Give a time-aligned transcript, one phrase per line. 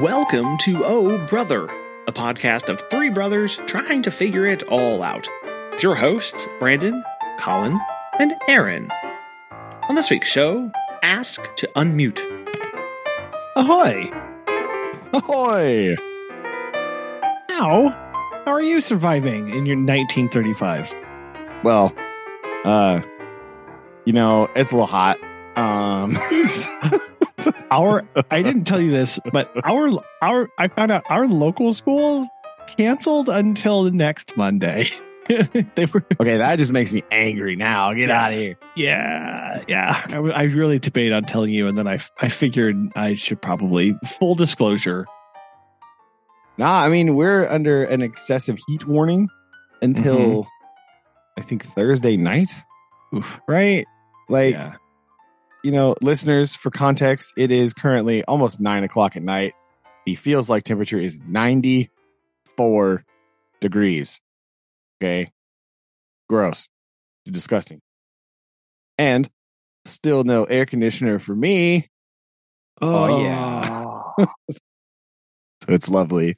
[0.00, 1.66] Welcome to Oh Brother,
[2.08, 5.28] a podcast of three brothers trying to figure it all out.
[5.74, 7.04] It's your hosts, Brandon,
[7.38, 7.78] Colin,
[8.18, 8.90] and Aaron.
[9.90, 10.70] On this week's show,
[11.02, 12.18] Ask to Unmute.
[13.56, 14.10] Ahoy!
[15.12, 15.96] Ahoy!
[17.50, 17.90] How?
[18.46, 20.94] How are you surviving in your 1935?
[21.62, 21.94] Well,
[22.64, 23.02] uh,
[24.06, 25.18] you know, it's a little hot.
[25.58, 26.18] Um,
[27.70, 29.90] Our I didn't tell you this, but our
[30.22, 32.28] our I found out our local schools
[32.76, 34.88] canceled until next Monday.
[35.28, 37.92] they were okay, that just makes me angry now.
[37.92, 38.58] Get out of here.
[38.76, 40.06] yeah yeah.
[40.10, 44.34] I really debated on telling you, and then I I figured I should probably full
[44.34, 45.06] disclosure.
[46.58, 49.28] Nah, I mean, we're under an excessive heat warning
[49.80, 50.48] until mm-hmm.
[51.38, 52.50] I think Thursday night,
[53.14, 53.40] Oof.
[53.48, 53.86] right?
[54.28, 54.74] Like, yeah.
[55.62, 59.54] You know, listeners, for context, it is currently almost nine o'clock at night.
[60.06, 63.04] The feels like temperature is 94
[63.60, 64.20] degrees.
[65.02, 65.30] Okay.
[66.28, 66.68] Gross.
[67.24, 67.80] It's disgusting.
[68.98, 69.28] And
[69.84, 71.88] still no air conditioner for me.
[72.80, 74.26] Oh, yeah.
[75.66, 76.36] So it's lovely.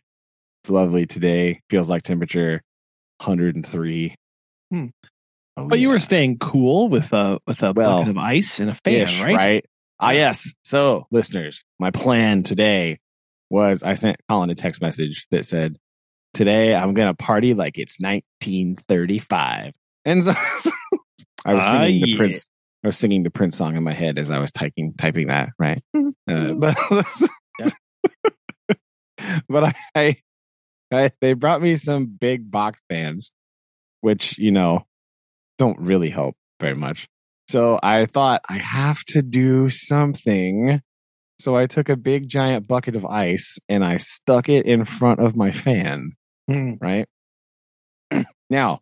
[0.63, 1.61] It's lovely today.
[1.71, 2.63] Feels like temperature
[3.25, 4.17] 103.
[4.71, 4.87] Hmm.
[5.57, 8.71] Oh, But you were staying cool with a with a Well, bucket of ice and
[8.71, 9.65] a fan, Ish, right?
[10.01, 10.53] Ah, yes.
[10.65, 12.99] So, listeners, my plan today
[13.51, 15.77] was I sent Colin a text message that said,
[16.35, 19.75] Today I'm going to party like it's 1935.
[20.07, 20.33] And so
[21.45, 22.17] I was Ah, singing the yeah.
[22.17, 22.47] Prince.
[22.83, 25.51] I was singing the Prince song in my head as I was typing typing that,
[25.59, 25.83] right?
[26.31, 26.77] Uh, but
[29.49, 30.17] but I, I,
[30.93, 33.33] I they brought me some big box fans,
[34.01, 34.87] which you know
[35.59, 37.09] don't really help very much.
[37.49, 40.81] So I thought I have to do something.
[41.39, 45.21] So I took a big giant bucket of ice and I stuck it in front
[45.21, 46.13] of my fan.
[46.49, 46.75] Hmm.
[46.81, 47.07] Right
[48.51, 48.81] now,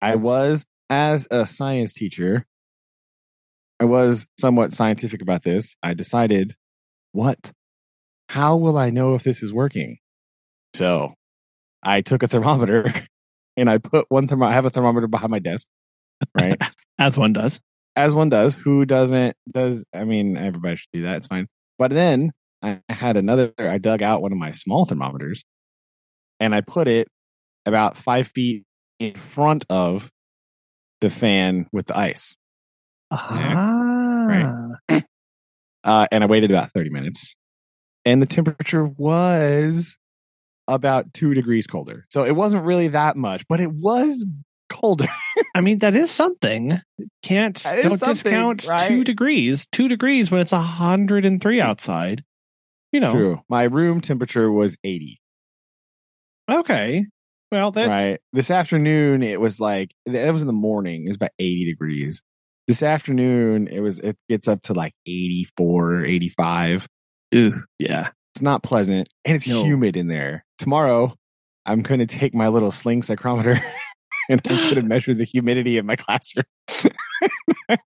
[0.00, 2.46] I was as a science teacher.
[3.78, 5.74] I was somewhat scientific about this.
[5.82, 6.54] I decided,
[7.12, 7.52] what?
[8.28, 9.98] How will I know if this is working?
[10.74, 11.14] So
[11.82, 12.92] I took a thermometer
[13.56, 14.52] and I put one thermometer.
[14.52, 15.66] I have a thermometer behind my desk,
[16.34, 16.60] right?
[16.98, 17.60] As one does.
[17.96, 18.54] As one does.
[18.54, 19.36] Who doesn't?
[19.50, 21.16] Does I mean everybody should do that?
[21.16, 21.46] It's fine.
[21.78, 22.32] But then
[22.62, 23.52] I had another.
[23.58, 25.42] I dug out one of my small thermometers
[26.38, 27.08] and I put it
[27.66, 28.64] about five feet
[28.98, 30.10] in front of
[31.00, 32.36] the fan with the ice.
[33.10, 34.68] Ah.
[35.82, 37.34] Uh, and I waited about 30 minutes.
[38.04, 39.96] And the temperature was
[40.68, 42.04] about two degrees colder.
[42.10, 44.24] So it wasn't really that much, but it was
[44.70, 45.06] colder.
[45.54, 46.80] I mean, that is something.
[47.22, 48.88] Can't That is don't something, discount right?
[48.88, 49.66] two degrees.
[49.72, 52.24] Two degrees when it's hundred and three outside.
[52.92, 53.10] You know.
[53.10, 53.40] True.
[53.48, 55.20] My room temperature was 80.
[56.50, 57.06] Okay.
[57.52, 58.20] Well, that's right.
[58.32, 61.04] This afternoon, it was like, it was in the morning.
[61.04, 62.22] It was about 80 degrees.
[62.66, 66.86] This afternoon, it was, it gets up to like 84, 85.
[67.32, 68.10] Ew, yeah.
[68.34, 69.64] It's not pleasant and it's No.
[69.64, 70.44] humid in there.
[70.58, 71.14] Tomorrow,
[71.66, 73.60] I'm going to take my little sling psychrometer
[74.30, 76.44] and I'm going to measure the humidity in my classroom.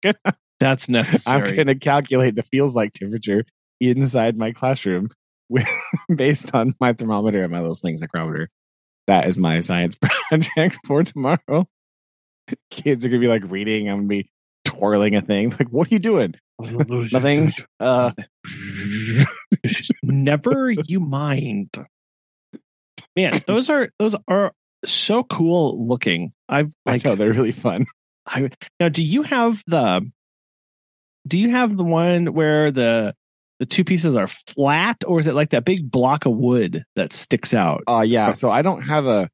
[0.02, 1.50] Gonna- That's necessary.
[1.50, 3.46] I'm going to calculate the feels like temperature
[3.80, 5.10] inside my classroom
[5.48, 5.68] with,
[6.16, 8.48] based on my thermometer and my little sling psychrometer.
[9.08, 9.96] That is my science
[10.30, 11.68] project for tomorrow.
[12.72, 13.90] Kids are going to be like reading.
[13.90, 14.30] I'm going to be
[14.66, 15.52] twirling a thing.
[15.52, 16.36] Like, what are you doing?
[16.60, 17.54] Nothing.
[17.80, 18.12] Uh,
[20.04, 21.70] Never you mind.
[23.16, 24.52] Man, those are those are
[24.86, 26.34] so cool looking.
[26.50, 27.86] I've I like know they're really fun.
[28.28, 28.50] I
[28.80, 30.10] now do you have the
[31.28, 33.16] do you have the one where the
[33.60, 37.14] the two pieces are flat or is it like that big block of wood that
[37.14, 37.84] sticks out?
[37.88, 38.34] Uh yeah.
[38.34, 39.30] So I don't have a.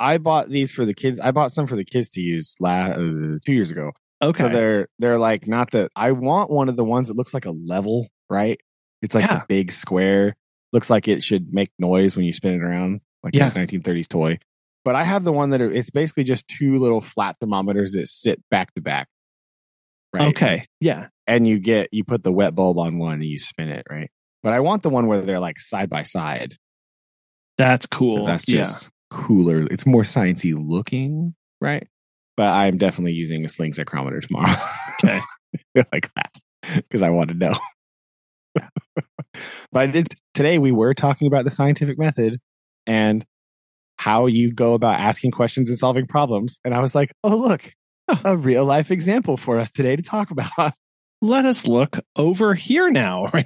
[0.00, 1.18] I bought these for the kids.
[1.18, 3.90] I bought some for the kids to use la- uh, two years ago.
[4.22, 4.44] Okay.
[4.44, 5.88] So they're they're like not the.
[5.96, 8.60] I want one of the ones that looks like a level, right?
[9.02, 9.42] It's like Yeah.
[9.42, 10.36] a big square.
[10.72, 13.48] Looks like it should make noise when you spin it around, like Yeah.
[13.48, 14.38] a 1930s toy.
[14.84, 18.42] But I have the one that it's basically just two little flat thermometers that sit
[18.50, 19.08] back to back.
[20.12, 20.28] Right.
[20.28, 20.66] Okay.
[20.80, 21.08] Yeah.
[21.26, 24.10] And you get you put the wet bulb on one and you spin it, right?
[24.42, 26.56] But I want the one where they're like side by side.
[27.58, 28.24] That's cool.
[28.24, 28.62] that's yeah.
[28.62, 29.66] just cooler.
[29.70, 31.86] It's more sciencey looking, right?
[32.36, 34.54] But I'm definitely using a sling psychrometer tomorrow.
[34.94, 35.20] Okay.
[35.92, 36.32] like that
[36.74, 37.54] because I want to know.
[38.54, 40.58] but I did today.
[40.58, 42.38] We were talking about the scientific method
[42.86, 43.24] and
[43.98, 46.58] how you go about asking questions and solving problems.
[46.64, 47.72] And I was like, oh look,
[48.24, 50.72] a real life example for us today to talk about.
[51.20, 53.30] Let us look over here now.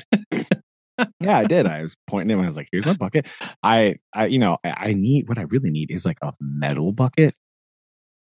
[1.20, 1.66] Yeah, I did.
[1.66, 2.44] I was pointing him.
[2.44, 3.26] I was like, "Here's my bucket."
[3.62, 6.92] I, I, you know, I, I need what I really need is like a metal
[6.92, 7.34] bucket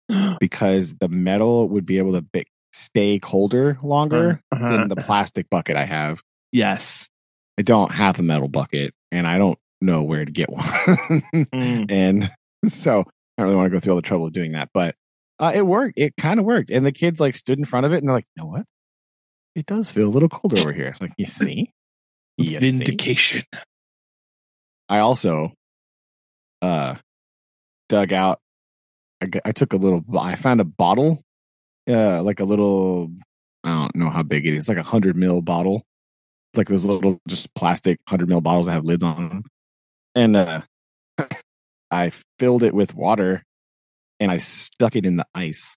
[0.39, 4.67] because the metal would be able to be, stay colder longer Uh-huh.
[4.69, 6.21] than the plastic bucket I have.
[6.51, 7.09] yes.
[7.59, 10.63] I don't have a metal bucket, and I don't know where to get one.
[10.63, 11.85] Mm.
[11.89, 12.31] and
[12.67, 14.95] so I don't really want to go through all the trouble of doing that, but
[15.39, 15.97] uh, it worked.
[15.97, 16.69] It kind of worked.
[16.69, 18.65] And the kids like stood in front of it and they're like, you know what?
[19.55, 20.87] It does feel a little colder over here.
[20.87, 21.71] It's like, you see?
[22.37, 22.71] You see?
[22.71, 23.43] Vindication.
[24.89, 25.53] I also
[26.61, 26.95] uh
[27.89, 28.39] dug out
[29.45, 31.21] I took a little I found a bottle
[31.89, 33.11] uh like a little
[33.63, 35.83] I don't know how big it is like a hundred mil bottle
[36.55, 39.43] like those little just plastic hundred mil bottles that have lids on them
[40.15, 40.61] and uh
[41.91, 43.43] I filled it with water
[44.19, 45.75] and I stuck it in the ice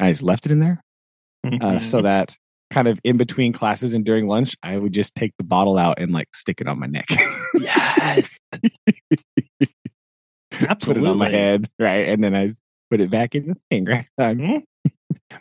[0.00, 0.80] I just left it in there
[1.44, 1.80] uh, Mhm.
[1.80, 2.36] so that
[2.70, 5.98] kind of in between classes and during lunch I would just take the bottle out
[5.98, 7.06] and like stick it on my neck
[7.54, 8.28] yes.
[10.80, 12.08] put it on my head, right?
[12.08, 12.50] And then I
[12.90, 14.06] put it back in the thing, right?
[14.18, 14.62] I'm Mhm.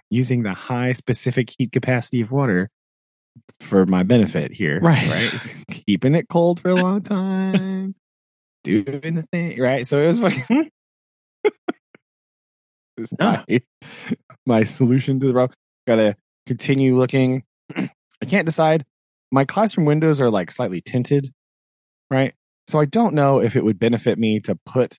[0.09, 2.69] using the high specific heat capacity of water
[3.61, 5.09] for my benefit here, Right.
[5.09, 5.53] Right,
[5.87, 7.95] keeping it cold for a long time,
[8.63, 9.87] doing the thing, right?
[9.87, 10.69] So it was fucking.
[12.97, 13.43] It's Yeah.
[13.47, 13.61] my,
[14.45, 15.55] my solution to the problem.
[15.85, 17.43] Gotta continue looking.
[17.75, 18.85] I can't decide.
[19.31, 21.31] My classroom windows are like slightly tinted,
[22.09, 22.33] right?
[22.67, 24.97] So I don't know if it would benefit me to put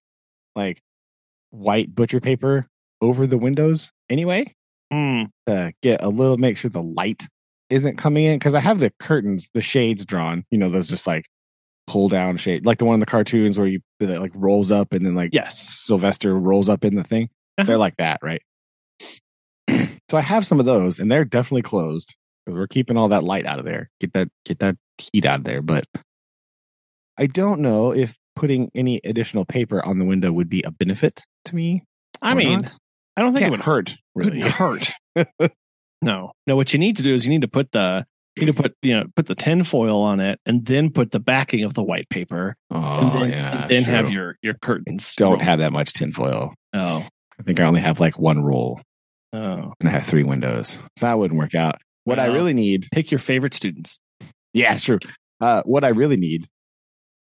[0.54, 0.80] like
[1.50, 2.66] white butcher paper
[3.00, 4.54] over the windows anyway
[4.92, 5.28] Mm.
[5.46, 7.26] to get a little make sure the light
[7.70, 10.44] isn't coming in because I have the curtains, the shades drawn.
[10.50, 11.26] You know, those just like
[11.86, 14.92] pull down shade, like the one in the cartoons where you that like rolls up
[14.92, 15.58] and then like Yes.
[15.58, 17.28] Sylvester rolls up in the thing.
[17.58, 17.66] Uh-huh.
[17.66, 18.42] They're like that, right?
[20.10, 23.24] so I have some of those, and they're definitely closed because we're keeping all that
[23.24, 23.90] light out of there.
[24.00, 25.62] Get that get that heat out of there.
[25.62, 25.84] But
[27.18, 31.24] I don't know if putting any additional paper on the window would be a benefit
[31.46, 31.82] to me.
[32.22, 32.76] I mean, not.
[33.16, 34.40] I don't think can't it would hurt really.
[34.40, 34.90] hurt.
[36.02, 36.56] no, no.
[36.56, 38.06] What you need to do is you need to put the
[38.36, 41.10] you need to put you know put the tin foil on it and then put
[41.10, 44.54] the backing of the white paper Oh and then, yeah, and then have your your
[44.54, 45.14] curtains.
[45.16, 45.40] don't roll.
[45.40, 46.54] have that much tinfoil.
[46.74, 47.06] Oh,
[47.38, 48.80] I think I only have like one roll,
[49.32, 49.72] oh.
[49.80, 51.80] and I have three windows, so that wouldn't work out.
[52.04, 53.98] What I really need Pick your favorite students.
[54.54, 54.98] Yeah, true.
[55.40, 56.46] Uh, what I really need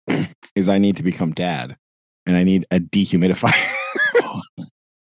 [0.56, 1.76] is I need to become dad,
[2.26, 3.54] and I need a dehumidifier.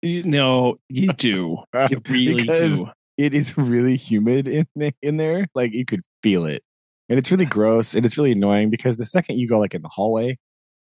[0.03, 1.57] You know, you do.
[1.89, 2.89] You really Because do.
[3.17, 5.47] It is really humid in the- in there.
[5.55, 6.63] Like you could feel it,
[7.09, 9.81] and it's really gross and it's really annoying because the second you go like in
[9.81, 10.37] the hallway,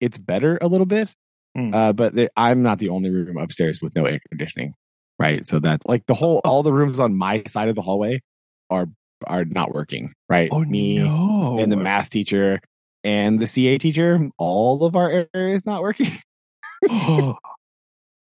[0.01, 1.13] it's better a little bit.
[1.55, 1.73] Hmm.
[1.73, 4.73] Uh, but the, I'm not the only room upstairs with no air conditioning,
[5.17, 5.47] right?
[5.47, 8.21] So that like the whole all the rooms on my side of the hallway
[8.69, 8.87] are
[9.27, 10.51] are not working, right?
[10.51, 11.59] Me Oh, no!
[11.59, 12.59] and the math teacher
[13.03, 16.11] and the CA teacher, all of our area is not working.
[16.89, 17.35] Oh,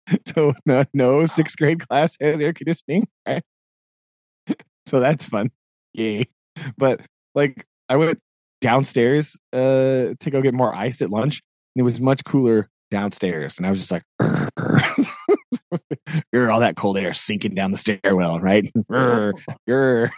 [0.27, 3.09] so no, no sixth grade class has air conditioning.
[3.27, 3.43] Right?
[4.87, 5.51] So that's fun.
[5.93, 6.29] Yay.
[6.77, 7.01] But
[7.35, 8.21] like I went
[8.61, 11.43] downstairs uh to go get more ice at lunch
[11.75, 13.59] and it was much cooler downstairs.
[13.59, 14.05] And I was just like
[16.33, 18.71] Grr, all that cold air sinking down the stairwell, right?
[18.91, 19.33] Grr.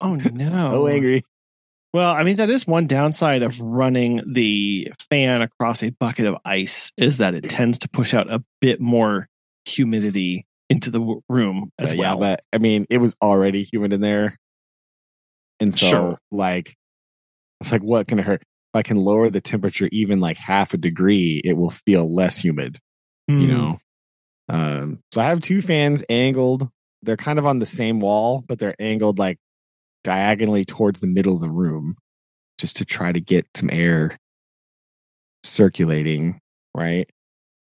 [0.00, 0.70] oh no!
[0.72, 1.24] so angry.
[1.94, 6.36] Well, I mean, that is one downside of running the fan across a bucket of
[6.44, 9.28] ice is that it tends to push out a bit more
[9.66, 12.14] humidity into the w- room as But well.
[12.14, 14.38] Yeah, but I mean, it was already humid in there,
[15.60, 16.18] and so Sure.
[16.30, 16.74] like,
[17.60, 18.42] it's like, what can it hurt?
[18.42, 22.38] If I can lower the temperature even like half a degree, it will feel less
[22.38, 22.78] humid.
[23.28, 23.50] You Hmm.
[23.50, 23.78] know.
[24.48, 26.68] Um, so I have two fans angled.
[27.02, 29.38] They're kind of on the same wall, but they're angled like
[30.04, 31.96] diagonally towards the middle of the room,
[32.58, 34.18] just to try to get some air
[35.44, 36.40] circulating.
[36.74, 37.08] Right.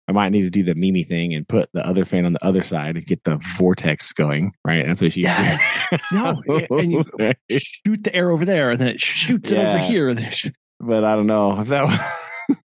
[0.09, 2.45] I might need to do the Mimi thing and put the other fan on the
[2.45, 4.53] other side and get the vortex going.
[4.65, 4.87] Right.
[4.87, 5.79] That's what she Yes.
[6.13, 7.05] No, and you
[7.59, 10.09] shoot the air over there, and then it shoots it over here.
[10.11, 11.85] and then it sh- but I don't know if that.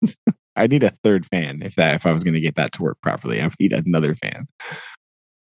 [0.01, 0.15] Was,
[0.55, 2.83] I need a third fan if that if I was going to get that to
[2.83, 3.41] work properly.
[3.41, 4.47] I need another fan.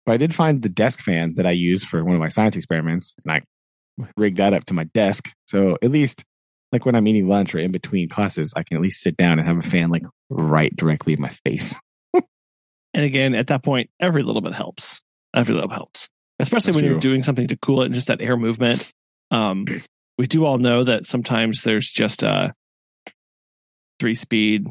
[0.05, 2.55] But I did find the desk fan that I use for one of my science
[2.55, 3.41] experiments, and I
[4.15, 5.31] rigged that up to my desk.
[5.47, 6.23] So at least,
[6.71, 9.39] like when I'm eating lunch or in between classes, I can at least sit down
[9.39, 11.75] and have a fan like right directly in my face.
[12.93, 15.01] And again, at that point, every little bit helps.
[15.35, 16.07] Every little helps,
[16.39, 18.89] especially That's when you're doing something to cool it and just that air movement.
[19.31, 19.65] Um,
[20.17, 22.53] we do all know that sometimes there's just a
[23.99, 24.67] three speed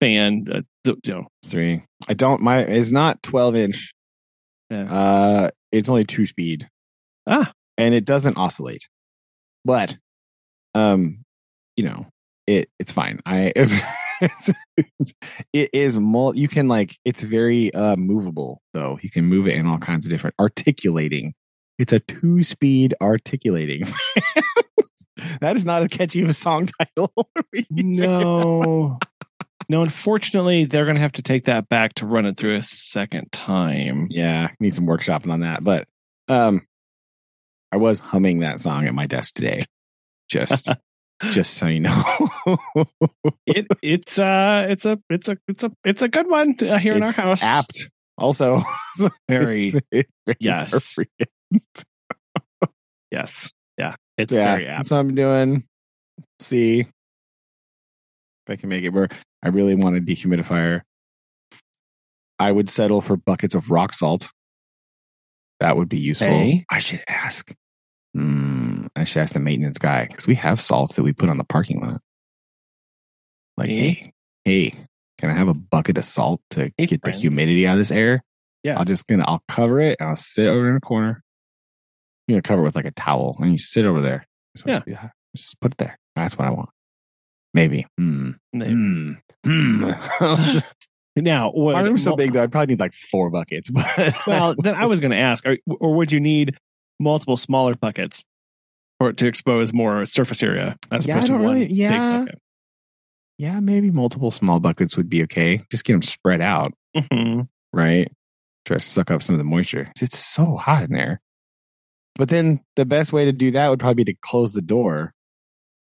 [0.00, 0.46] fan.
[0.52, 0.62] Uh,
[1.04, 1.84] you know, Three.
[2.08, 2.42] I don't.
[2.42, 3.92] My it's not 12 inch.
[4.70, 4.92] Yeah.
[4.92, 6.68] Uh, it's only two speed.
[7.28, 7.52] Ah.
[7.76, 8.88] and it doesn't oscillate.
[9.64, 9.96] But
[10.74, 11.20] um,
[11.78, 12.06] you know,
[12.48, 13.20] it it's fine.
[13.24, 13.72] I it's,
[14.20, 15.12] it's,
[15.52, 18.98] it is mul- you can like it's very uh movable though.
[19.00, 21.34] You can move it in all kinds of different articulating.
[21.78, 23.84] It's a two speed articulating.
[25.40, 27.12] that is not a catchy of a song title.
[27.70, 28.98] No.
[29.68, 32.62] no, unfortunately, they're going to have to take that back to run it through a
[32.62, 34.08] second time.
[34.10, 35.62] yeah, need some workshopping on that.
[35.62, 35.86] But
[36.26, 36.66] um
[37.70, 39.62] I was humming that song at my desk today.
[40.28, 40.68] Just
[41.30, 42.02] just so you know.
[43.46, 46.94] It it's uh it's a it's a it's a it's a good one uh, here
[46.94, 47.42] in our house.
[47.42, 47.90] Apt.
[48.16, 48.62] Also,
[49.28, 50.96] Very It's very Yes.
[53.10, 53.52] yes.
[53.78, 53.94] Yeah.
[54.16, 54.78] It's yeah, very apt.
[54.78, 55.64] that's what I'm doing.
[56.40, 56.88] See if
[58.48, 59.14] I can make it work.
[59.42, 60.82] I really want a dehumidifier.
[62.38, 64.30] I would settle for buckets of rock salt.
[65.60, 66.28] That would be useful.
[66.28, 66.64] Hey.
[66.70, 67.52] I should ask.
[68.14, 68.57] Hmm,
[68.96, 71.44] I should ask the maintenance guy because we have salt that we put on the
[71.44, 72.00] parking lot.
[73.56, 74.12] Like, Hey.
[74.44, 74.74] hey,
[75.18, 77.90] can I have a bucket of salt to Hey, get the humidity out of this
[77.90, 78.22] air?
[78.62, 78.78] Yeah.
[78.78, 81.22] I'll just gonna I'll cover it and I'll sit over in a corner.
[82.26, 84.26] You're gonna cover it with like a towel and you sit over there.
[84.66, 84.80] Yeah.
[85.36, 85.98] Just put it there.
[86.16, 86.70] That's what I want.
[87.54, 87.86] Maybe.
[87.98, 88.32] Hmm.
[88.54, 89.12] Hmm.
[89.44, 89.90] Hmm.
[91.16, 93.70] Now, what, My room's so big though, I'd probably need like four buckets.
[93.96, 96.56] But well, then I was going to ask, are, or would you need
[97.00, 98.24] multiple smaller buckets
[99.06, 102.18] it to expose more surface area as Yeah, opposed to one really- big yeah.
[102.20, 102.38] bucket?
[103.38, 105.62] yeah, maybe multiple small buckets would be okay.
[105.70, 107.48] Just get them spread out, Mhm.
[107.72, 108.10] right?
[108.64, 109.92] Try to suck up some of the moisture.
[110.00, 111.20] It's so hot in there.
[112.16, 115.14] But then the best way to do that would probably be to close the door.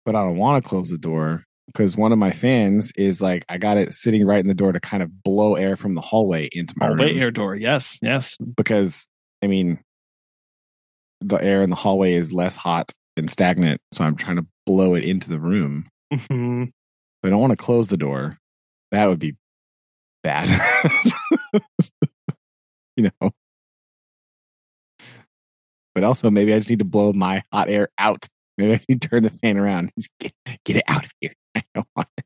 [0.05, 3.43] But I don't want to close the door because one of my fans is like
[3.50, 6.01] I got it sitting right in the door to kind of blow air from the
[6.01, 7.20] hallway into my Hallway room.
[7.20, 7.55] air door.
[7.55, 8.38] Yes, yes.
[8.55, 9.08] because
[9.43, 9.79] I mean
[11.22, 14.96] the air in the hallway is less hot and stagnant, so I'm trying to blow
[14.96, 15.88] it into the room.
[16.13, 16.72] Mhm.
[17.24, 18.38] I don't want to close the door.
[18.92, 19.36] That would be
[20.24, 20.50] bad.
[22.98, 23.32] you know.
[25.94, 28.28] But also maybe I just need to blow my hot air out.
[28.58, 29.92] Maybe I need to turn the fan around.
[30.20, 30.34] Get,
[30.66, 31.34] get it out of here.
[31.56, 32.25] I don't want it.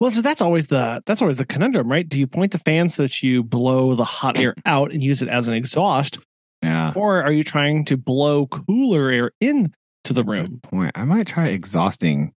[0.00, 2.08] Well, so that's always the that's always the conundrum, right?
[2.08, 5.22] Do you point the fan so that you blow the hot air out and use
[5.22, 6.18] it as an exhaust,
[6.62, 6.92] Yeah.
[6.94, 9.72] or are you trying to blow cooler air into
[10.04, 10.46] the room?
[10.46, 10.92] Good point.
[10.94, 12.32] I might try exhausting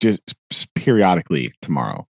[0.00, 0.34] just
[0.74, 2.06] periodically tomorrow.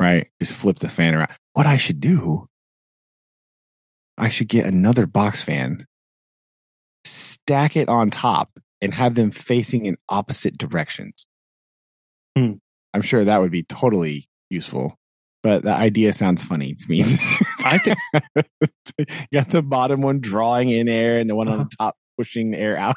[0.00, 0.28] Right?
[0.40, 1.30] Just flip the fan around.
[1.54, 2.46] What I should do,
[4.18, 5.86] I should get another box fan,
[7.04, 8.50] stack it on top,
[8.82, 11.26] and have them facing in opposite directions.
[12.36, 12.54] Hmm.
[12.94, 14.96] I'm sure that would be totally useful.
[15.42, 17.02] But the idea sounds funny to me.
[17.64, 17.98] I think
[19.32, 21.64] got the bottom one drawing in air and the one on Uh-huh.
[21.70, 22.96] the top pushing the air out.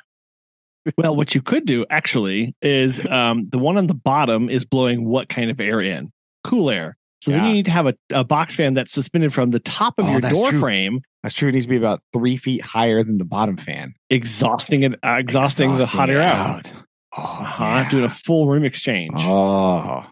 [0.97, 5.05] well, what you could do actually is um, the one on the bottom is blowing
[5.05, 6.11] what kind of air in?
[6.45, 6.95] Cool air.
[7.21, 9.95] So then you need to have a, a box fan that's suspended from the top
[9.97, 10.59] of Oh, your door true.
[10.59, 11.49] frame, That's true.
[11.49, 13.95] It needs to be about three feet higher than the bottom fan.
[14.09, 16.71] exhausting it, uh, exhausting, the hot air out.
[17.17, 17.89] Oh, Uh-huh, yeah.
[17.89, 19.13] Doing a full room exchange.
[19.17, 20.05] Oh,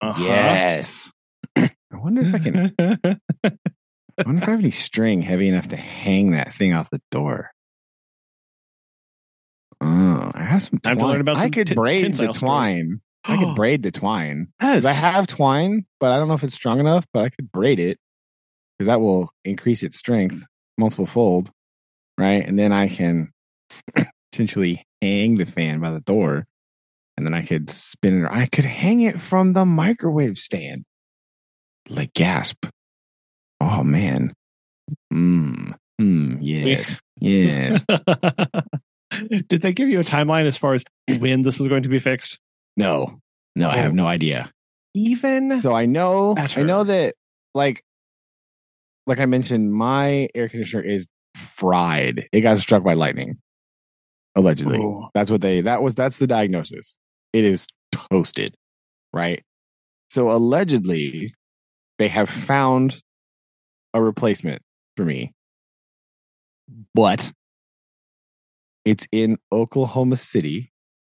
[0.00, 0.22] Uh-huh.
[0.22, 1.10] yes.
[1.56, 2.74] I wonder if I can.
[3.44, 7.00] I wonder if I have any string heavy enough to hang that thing off the
[7.10, 7.50] door.
[9.80, 11.06] Oh, I have some Time twine.
[11.06, 12.48] to learn about I some could tin- braid the tensile string.
[12.48, 13.00] twine.
[13.24, 14.48] I could braid the twine.
[14.62, 14.84] yes.
[14.84, 17.06] I have twine, but I don't know if it's strong enough.
[17.12, 17.98] But I could braid it
[18.78, 20.44] because that will increase its strength
[20.78, 21.50] multiple fold,
[22.18, 22.46] right?
[22.46, 23.30] And then I can
[24.32, 26.46] potentially hang the fan by the door,
[27.16, 28.30] and then I could spin it.
[28.30, 30.84] I could hang it from the microwave stand.
[31.88, 32.66] Like gasp!
[33.60, 34.32] Oh man.
[35.12, 35.72] Hmm.
[36.00, 36.38] Hmm.
[36.40, 36.98] Yes.
[37.20, 37.82] Yes.
[39.48, 42.00] Did they give you a timeline as far as when this was going to be
[42.00, 42.38] fixed?
[42.76, 43.20] no.
[43.56, 44.50] No, I have no idea.
[44.94, 47.14] Even So I know, I know that,
[47.54, 47.84] like,
[49.06, 51.06] like I mentioned, my air conditioner is
[51.36, 52.28] fried.
[52.32, 53.38] It got struck by lightning,
[54.36, 54.78] allegedly.
[54.78, 55.08] Oh.
[55.14, 55.60] That's what they.
[55.60, 56.96] That was that's the diagnosis.
[57.32, 58.54] It is toasted,
[59.12, 59.42] right?
[60.10, 61.34] So allegedly,
[61.98, 63.00] they have found
[63.92, 64.62] a replacement
[64.96, 65.32] for me,
[66.94, 67.32] but
[68.84, 70.70] it's in Oklahoma City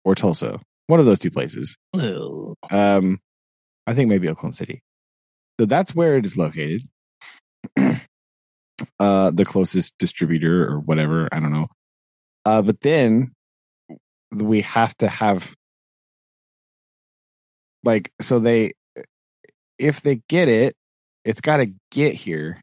[0.05, 1.77] or Tulsa, one of those two places.
[1.95, 2.55] Ugh.
[2.71, 3.19] Um,
[3.87, 4.83] I think maybe Oklahoma City.
[5.59, 6.83] So that's where it is located.
[9.01, 11.69] uh, the closest distributor or whatever, I don't know.
[12.47, 13.33] Uh, but then
[14.31, 15.53] we have to have
[17.83, 18.73] like so they
[19.81, 20.76] if they get it,
[21.25, 22.61] it's got to get here,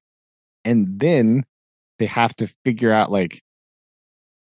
[0.64, 1.44] and then
[2.00, 3.42] they have to figure out like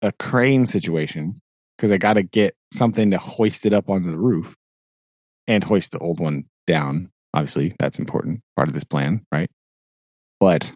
[0.03, 1.41] a crane situation
[1.77, 4.57] because I got to get something to hoist it up onto the roof
[5.47, 7.09] and hoist the old one down.
[7.35, 9.51] Obviously, that's important part of this plan, right?
[10.41, 10.73] But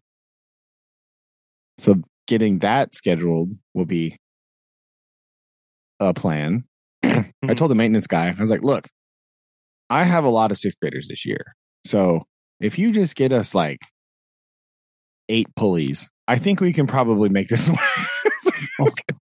[1.76, 1.96] so
[2.28, 4.16] getting that scheduled will be
[6.08, 6.64] a plan.
[7.02, 8.88] I told the maintenance guy, I was like, look,
[9.90, 11.54] I have a lot of sixth graders this year.
[11.84, 12.24] So
[12.60, 13.80] if you just get us like
[15.28, 17.78] eight pulleys, I think we can probably make this work.
[18.80, 19.18] okay.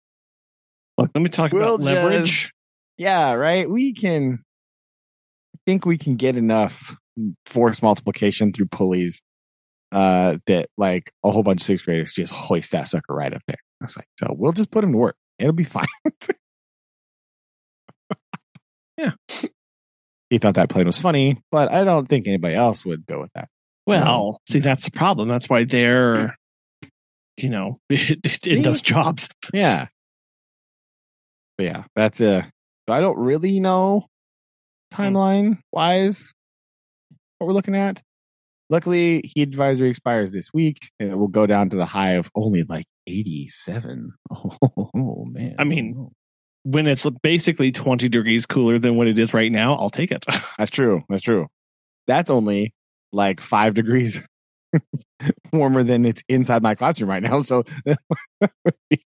[0.98, 2.40] Look, let me talk We'll about leverage.
[2.40, 2.52] just-
[2.98, 3.68] yeah, right.
[3.70, 4.40] We can
[5.54, 6.94] I think we can get enough
[7.46, 9.20] force multiplication through pulleys
[9.92, 13.40] uh that like a whole bunch of sixth graders just hoist that sucker right up
[13.48, 13.56] there.
[13.80, 15.16] I was like, so we'll just put them to work.
[15.38, 15.86] It'll be fine.
[19.00, 19.12] Yeah.
[20.28, 23.32] He thought that plan was funny, but I don't think anybody else would go with
[23.34, 23.48] that.
[23.86, 25.28] Well, see, that's the problem.
[25.28, 26.36] That's why they're,
[27.36, 29.28] you know, in those jobs.
[29.52, 29.88] Yeah.
[31.56, 32.50] But yeah, that's a.
[32.88, 34.06] I don't really know
[34.94, 35.02] hmm.
[35.02, 36.32] timeline wise
[37.38, 38.02] what we're looking at.
[38.68, 42.30] Luckily, heat advisory expires this week, and it will go down to the high of
[42.36, 44.12] only like eighty-seven.
[44.32, 45.56] Oh, man!
[45.58, 46.12] I mean- oh,
[46.62, 50.24] When it's basically 20 degrees cooler than what it is right now, I'll take it.
[50.58, 51.02] that's true.
[51.08, 51.46] That's true.
[52.06, 52.74] That's only
[53.12, 54.20] like five degrees
[55.52, 57.40] warmer than it's inside my classroom right now.
[57.40, 57.64] So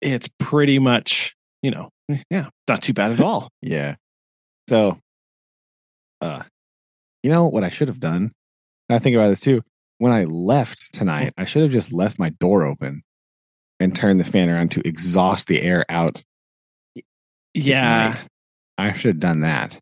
[0.00, 1.90] It's pretty much, you know,
[2.30, 3.50] yeah, not too bad at all.
[3.62, 3.96] Yeah.
[4.68, 4.98] So,
[6.20, 6.42] uh,
[7.22, 8.32] you know what I should have done?
[8.88, 9.62] I think about this too.
[9.98, 13.02] When I left tonight, I should have just left my door open
[13.80, 16.22] and turn the fan around to exhaust the air out.
[17.54, 18.16] Yeah.
[18.78, 19.78] I should have done that.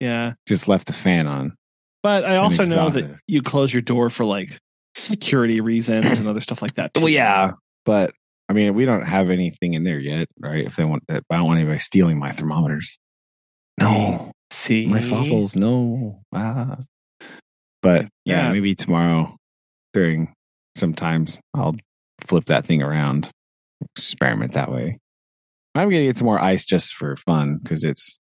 [0.00, 0.32] Yeah.
[0.46, 1.54] Just left the fan on.
[2.02, 4.58] But I also know that you close your door for like
[4.96, 6.94] security reasons and other stuff like that.
[6.94, 7.02] Too.
[7.02, 7.52] Well, yeah,
[7.84, 8.12] but
[8.48, 10.64] I mean, we don't have anything in there yet, right?
[10.64, 12.98] If they want, I don't want anybody stealing my thermometers.
[13.80, 15.54] No, See, my fossils.
[15.54, 16.20] No.
[16.34, 16.78] Ah.
[17.82, 18.52] But yeah, Yeah.
[18.52, 19.36] maybe tomorrow
[19.92, 20.32] during
[20.76, 21.76] sometimes I'll
[22.20, 23.30] flip that thing around,
[23.96, 24.98] experiment that way.
[25.74, 28.18] I'm gonna get some more ice just for fun because it's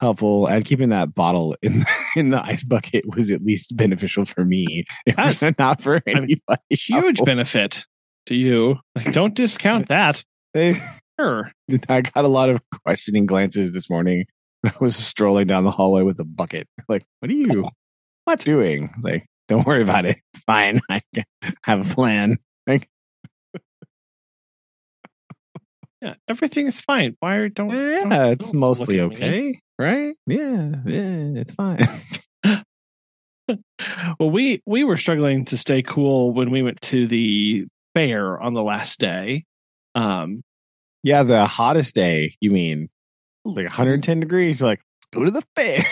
[0.00, 0.46] helpful.
[0.46, 1.84] And keeping that bottle in
[2.16, 5.42] in the ice bucket was at least beneficial for me, if Yes.
[5.58, 6.62] not for mean, anybody.
[6.70, 7.26] Huge else.
[7.26, 7.84] benefit
[8.26, 8.76] to you.
[8.94, 10.24] Like, don't discount that.
[10.54, 10.80] They-
[11.20, 11.50] Sure.
[11.88, 14.24] I got a lot of questioning glances this morning.
[14.64, 16.68] I was strolling down the hallway with a bucket.
[16.88, 17.68] Like, what are you
[18.24, 18.38] What?
[18.44, 18.90] doing?
[19.02, 20.18] Like, don't worry about it.
[20.32, 20.78] It's fine.
[20.88, 21.00] I
[21.64, 22.38] have a plan.
[26.00, 26.14] Yeah.
[26.28, 27.16] Everything is fine.
[27.20, 27.70] Why don't?
[27.70, 29.26] yeah, don't- it's don't mostly look at me.
[29.26, 30.14] okay, right?
[30.26, 31.86] Yeah, yeah, it's fine.
[34.18, 38.54] well, we we were struggling to stay cool when we went to the fair on
[38.54, 39.44] the last day.
[39.94, 40.42] Um,
[41.02, 42.34] yeah, the hottest day.
[42.40, 42.88] You mean
[43.44, 44.62] like 110 degrees?
[44.62, 44.80] Like,
[45.12, 45.86] go to the fair.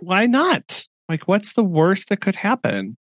[0.00, 0.84] why not?
[1.08, 2.96] Like, what's the worst that could happen?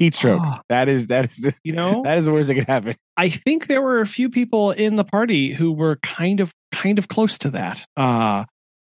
[0.00, 0.40] Heat stroke.
[0.42, 0.54] Oh.
[0.70, 2.94] That is that is the, You know, that is the worst that could happen.
[3.18, 6.98] I think there were a few people in the party who were kind of kind
[6.98, 7.84] of close to that.
[7.98, 8.44] Uh,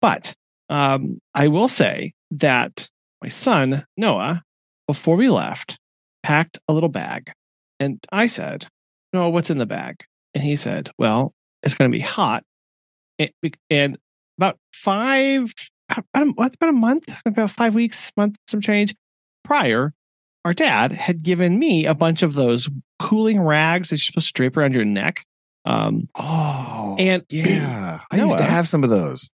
[0.00, 0.32] but
[0.70, 2.88] um, I will say that
[3.20, 4.42] my son Noah,
[4.86, 5.78] before we left,
[6.22, 7.30] packed a little bag,
[7.78, 8.66] and I said,
[9.12, 9.96] "No, what's in the bag?"
[10.32, 12.44] And he said, "Well, it's going to be hot."
[13.18, 13.30] And,
[13.68, 13.98] and
[14.38, 15.52] about five,
[15.90, 18.94] about about a month, about five weeks, month, some change
[19.44, 19.92] prior,
[20.44, 24.32] our dad had given me a bunch of those cooling rags that you're supposed to
[24.34, 25.24] drape around your neck.
[25.64, 29.30] Um, Oh, And- yeah, I used to have some of those.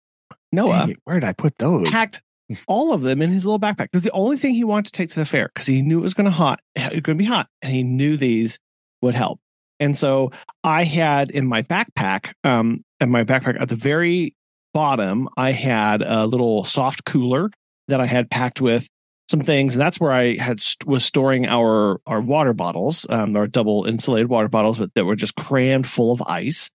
[0.51, 1.89] Noah it, where did I put those?
[1.89, 2.21] packed
[2.67, 3.87] all of them in his little backpack.
[3.93, 6.03] Was the only thing he wanted to take to the fair because he knew it
[6.03, 6.59] was going to hot.
[6.75, 8.57] It was going to be hot, and he knew these
[9.01, 9.39] would help.
[9.79, 10.31] And so
[10.63, 14.35] I had in my backpack, um, in my backpack at the very
[14.73, 17.51] bottom, I had a little soft cooler
[17.89, 18.87] that I had packed with
[19.29, 23.47] some things, and that's where I had was storing our our water bottles, um, our
[23.47, 26.69] double insulated water bottles, that were just crammed full of ice.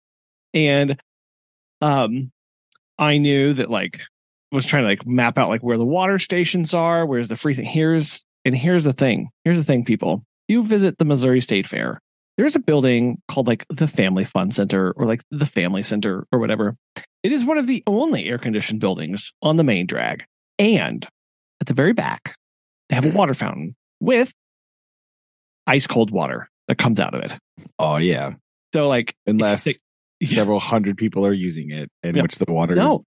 [0.52, 1.00] And
[1.80, 2.32] um,
[2.98, 4.00] I knew that like
[4.52, 7.54] was trying to like map out like where the water stations are, where's the free
[7.54, 7.66] thing.
[7.66, 9.28] Here's and here's the thing.
[9.44, 10.24] Here's the thing, people.
[10.48, 12.00] You visit the Missouri State Fair.
[12.36, 16.38] There's a building called like the Family Fun Center or like the Family Center or
[16.38, 16.76] whatever.
[17.22, 20.24] It is one of the only air conditioned buildings on the main drag.
[20.58, 21.06] And
[21.60, 22.34] at the very back,
[22.90, 24.32] they have a water fountain with
[25.66, 27.38] ice cold water that comes out of it.
[27.78, 28.34] Oh yeah,
[28.74, 29.66] So like unless
[30.20, 30.28] yeah.
[30.28, 32.22] several hundred people are using it, in Yeah.
[32.22, 32.94] which the water No.
[32.96, 33.02] is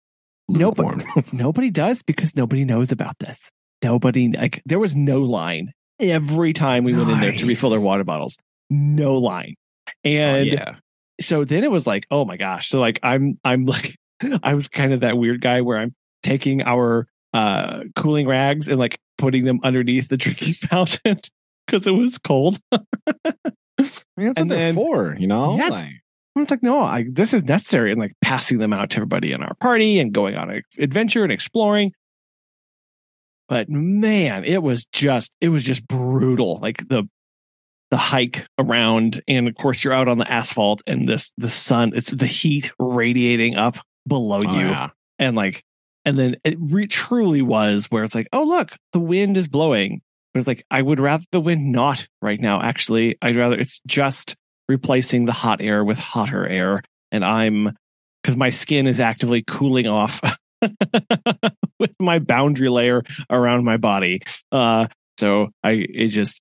[0.49, 3.49] Nobody, nobody does because nobody knows about this.
[3.83, 7.79] Nobody like there was no line every time we went in there to refill their
[7.79, 8.37] water bottles.
[8.69, 9.55] No line.
[10.03, 10.75] And oh, yeah,
[11.21, 12.67] so then it was like, oh my gosh.
[12.69, 13.95] So like I'm I'm like
[14.43, 18.77] I was kind of that weird guy where I'm taking our uh cooling rags and
[18.77, 21.19] like putting them underneath the drinking fountain
[21.65, 22.59] because it was cold.
[22.71, 22.79] I
[23.79, 25.55] mean, that's And what they're then- for, you know?
[25.55, 25.71] Yes.
[25.71, 25.85] Like,
[26.35, 29.33] I was like, no, I, this is necessary, and like passing them out to everybody
[29.33, 31.91] in our party and going on an adventure and exploring.
[33.49, 36.57] But man, it was just it was just brutal.
[36.59, 37.03] Like the
[37.89, 41.91] the hike around, and of course you're out on the asphalt, and this the sun,
[41.93, 43.75] it's the heat radiating up
[44.07, 44.91] below oh, you, yeah.
[45.19, 45.65] and like,
[46.05, 50.01] and then it re- truly was where it's like, oh look, the wind is blowing.
[50.33, 52.61] But it's like I would rather the wind not right now.
[52.61, 54.35] Actually, I'd rather it's just
[54.69, 57.77] replacing the hot air with hotter air, and I'm
[58.21, 60.21] because my skin is actively cooling off
[61.79, 64.21] with my boundary layer around my body.
[64.51, 64.87] Uh,
[65.19, 66.39] so I it just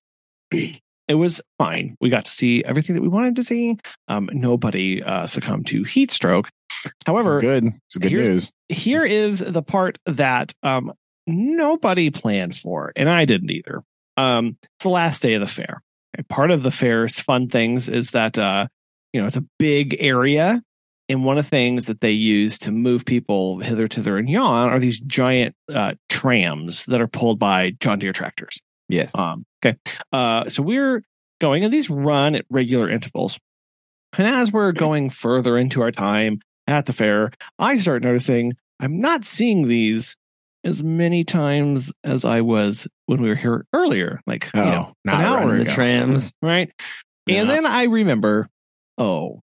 [1.07, 1.95] it was fine.
[1.99, 3.77] We got to see everything that we wanted to see.
[4.07, 6.49] Um, nobody uh, succumbed to heat stroke.
[7.05, 7.73] However, good.
[7.87, 8.51] It's good news.
[8.69, 10.93] here is the part that um,
[11.27, 13.83] nobody planned for, and I didn't either.
[14.17, 15.81] Um, it's the last day of the fair.
[16.15, 18.67] Okay, Part of the fair's fun things is that uh,
[19.13, 20.61] you know it's a big area,
[21.09, 24.69] and one of the things that they use to move people hither, thither, and yon
[24.69, 28.61] are these giant uh, trams that are pulled by John Deere tractors.
[28.91, 29.11] Yes.
[29.15, 29.77] Um, okay.
[30.11, 31.03] Uh, so we're
[31.39, 33.39] going, and these run at regular intervals.
[34.17, 38.99] And as we're going further into our time at the fair, I start noticing I'm
[38.99, 40.15] not seeing these
[40.63, 44.93] as many times as I was when we were here earlier, like Oh, you know,
[45.05, 46.33] not an hour running the trams.
[46.41, 46.71] right?
[47.27, 48.47] And then I remember,
[48.97, 49.39] oh,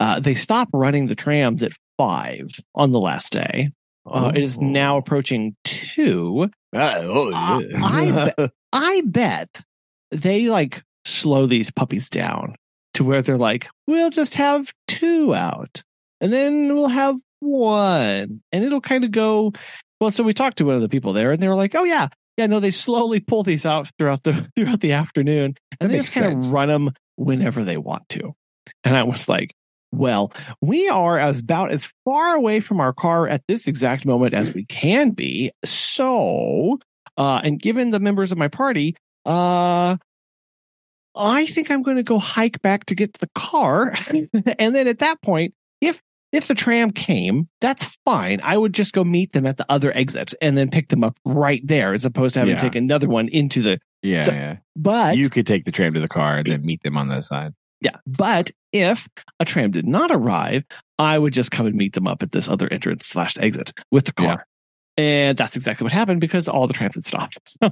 [0.00, 3.70] uh, they stopped running the trams at five on the last day.
[4.06, 4.62] Uh, It is Oh.
[4.62, 6.48] now approaching two.
[6.74, 7.80] Uh, oh, Uh, yeah.
[7.82, 9.62] I I bet
[10.10, 12.54] they like slow these puppies down
[12.94, 15.82] to where they're like, we'll just have two out
[16.20, 18.42] and then we'll have one.
[18.52, 19.52] And it'll kind of go.
[20.00, 21.84] Well, so we talked to one of the people there and they were like, oh,
[21.84, 22.08] yeah.
[22.36, 26.00] Yeah, no, they slowly pull these out throughout the throughout the afternoon and That they
[26.02, 28.34] just kind of run them whenever they want to.
[28.84, 29.54] And I was like,
[29.90, 34.34] well, we are as about as far away from our car at this exact moment
[34.34, 35.50] as we can be.
[35.64, 36.78] So,
[37.18, 39.96] uh, and given the members of my party, uh,
[41.14, 43.94] I think I'm going to go hike back to get the car.
[44.58, 46.00] and then at that point, if
[46.30, 48.40] if the tram came, that's fine.
[48.42, 51.16] I would just go meet them at the other exit and then pick them up
[51.24, 52.60] right there, as opposed to having Yeah.
[52.60, 53.80] to take another one into the.
[54.02, 54.56] yeah, So- yeah.
[54.76, 57.22] But You could take the tram to the car and then meet them on the
[57.22, 57.54] side.
[57.80, 59.08] yeah, but if
[59.40, 60.64] a tram did not arrive,
[60.98, 64.04] I would just come and meet them up at this other entrance slash exit with
[64.04, 64.44] the car.
[64.98, 67.56] And that's exactly what happened because all the trams had stopped.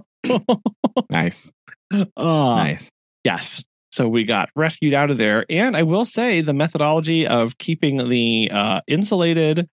[1.11, 1.53] Nice.
[1.93, 2.91] uh, nice.
[3.23, 3.63] Yes.
[3.93, 5.45] So we got rescued out of there.
[5.49, 9.69] And I will say the methodology of keeping the uh, insulated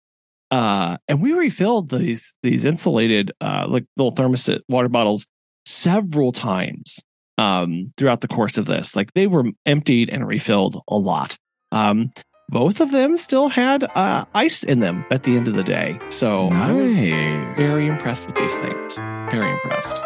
[0.53, 5.27] uh, and we refilled these these insulated uh, like little thermos water bottles
[5.65, 7.01] several times
[7.39, 8.95] um, throughout the course of this.
[8.95, 11.39] Like they were emptied and refilled a lot.
[11.73, 12.13] Um,
[12.53, 15.99] both of them still had uh, ice in them at the end of the day.
[16.11, 16.93] So I was
[17.57, 18.95] very impressed with these things.
[18.97, 19.97] Very impressed.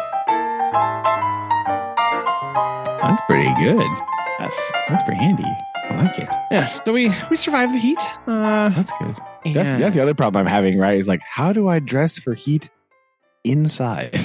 [3.01, 3.85] That's pretty good.
[4.39, 4.71] Yes.
[4.87, 5.43] That's pretty handy.
[5.89, 6.29] I like it.
[6.49, 6.67] Yeah.
[6.85, 7.99] So we we survived the heat.
[8.25, 9.17] Uh, That's good.
[9.53, 10.97] That's that's the other problem I'm having, right?
[10.97, 12.69] Is like, how do I dress for heat
[13.43, 14.19] inside?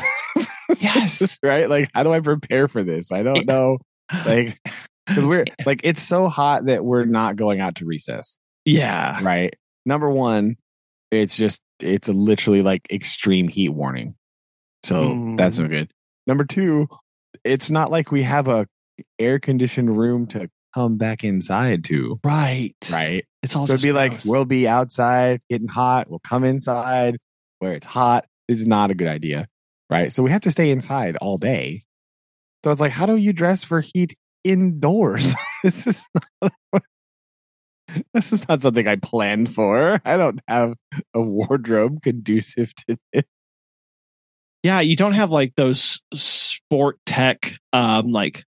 [0.78, 1.38] Yes.
[1.42, 1.68] right?
[1.68, 3.12] Like, how do I prepare for this?
[3.12, 3.78] I don't know.
[4.26, 4.58] Like,
[5.06, 9.18] because we're like, it's so hot that we're not going out to recess, yeah.
[9.22, 9.54] right?
[9.86, 10.56] Number one,
[11.10, 14.14] it's just it's a literally like extreme heat warning,
[14.84, 15.36] so Mm.
[15.36, 15.90] that's no good.
[16.26, 16.86] Number two,
[17.44, 18.66] it's not like we have a
[19.18, 22.74] air conditioned room to come back inside to, Right.
[22.90, 23.24] right?
[23.42, 26.08] It's all So it'd be like we'll be outside getting hot.
[26.08, 27.18] We'll come inside
[27.58, 28.26] where it's hot.
[28.48, 29.48] This is not a good idea,
[29.90, 30.12] right?
[30.12, 31.84] So we have to stay inside all day.
[32.64, 35.34] So it's like, how do you dress for heat indoors?
[35.62, 36.04] this is
[36.40, 36.52] not,
[38.14, 40.00] this is not something I planned for.
[40.04, 40.74] I don't have
[41.14, 43.24] a wardrobe conducive to this.
[44.62, 48.44] yeah, you don't have like those sport tech, um, like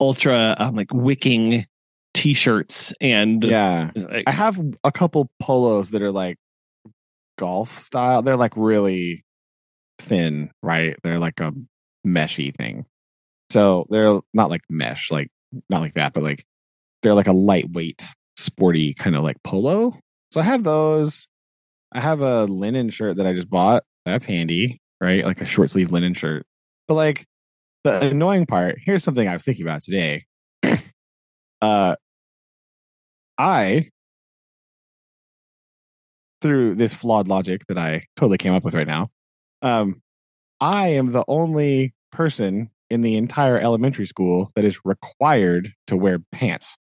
[0.00, 1.66] ultra, um, like wicking
[2.14, 6.36] t-shirts and Yeah, like, I have a couple polos that are like
[7.38, 8.22] golf style.
[8.22, 9.24] They're like really
[9.98, 10.96] thin, right?
[11.02, 11.52] They're like a
[12.06, 12.86] meshy thing.
[13.50, 15.28] So they're not like mesh, like
[15.68, 16.44] not like that, but like
[17.02, 18.06] they're like a lightweight,
[18.36, 19.98] sporty kind of like polo.
[20.30, 21.26] So I have those.
[21.92, 23.82] I have a linen shirt that I just bought.
[24.04, 25.24] That's handy, right?
[25.24, 26.44] Like a short sleeve linen shirt.
[26.86, 27.24] But like
[27.84, 30.26] the annoying part, here's something I was thinking about today.
[31.62, 31.96] uh
[33.38, 33.90] I,
[36.42, 39.10] through this flawed logic that I totally came up with right now,
[39.62, 40.02] um,
[40.60, 46.18] I am the only person in the entire elementary school that is required to wear
[46.32, 46.76] pants.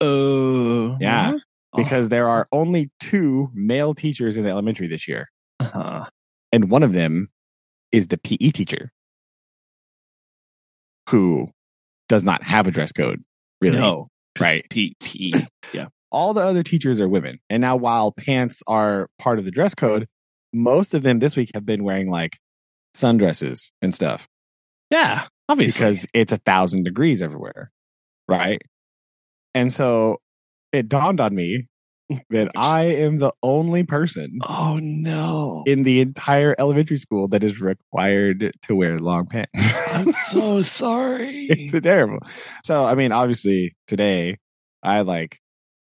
[0.00, 1.34] Oh, Yeah.
[1.72, 1.76] Oh.
[1.76, 5.28] Because there are only two male teachers in the elementary this year.
[5.60, 6.06] Uh-huh.
[6.50, 7.28] And one of them
[7.92, 8.90] is the PE teacher
[11.08, 11.50] who
[12.08, 13.22] does not have a dress code,
[13.60, 13.78] really.
[13.78, 14.08] No,
[14.38, 14.64] Right.
[14.70, 15.34] P P.
[15.72, 15.86] Yeah.
[16.12, 17.38] All the other teachers are women.
[17.48, 20.08] And now, while pants are part of the dress code,
[20.52, 22.38] most of them this week have been wearing like
[22.94, 24.28] sundresses and stuff
[24.90, 25.26] Yeah.
[25.48, 25.80] Obviously.
[25.86, 27.70] because it's a thousand degrees everywhere.
[28.28, 28.62] Right.
[29.54, 30.18] And so
[30.72, 31.66] it dawned on me
[32.30, 35.64] that I am the only person oh no.
[35.66, 39.50] in the entire elementary school that is required to wear long pants.
[39.88, 41.46] I'm so sorry.
[41.50, 42.20] it's terrible.
[42.64, 44.38] So, I mean, obviously today
[44.84, 45.40] I like,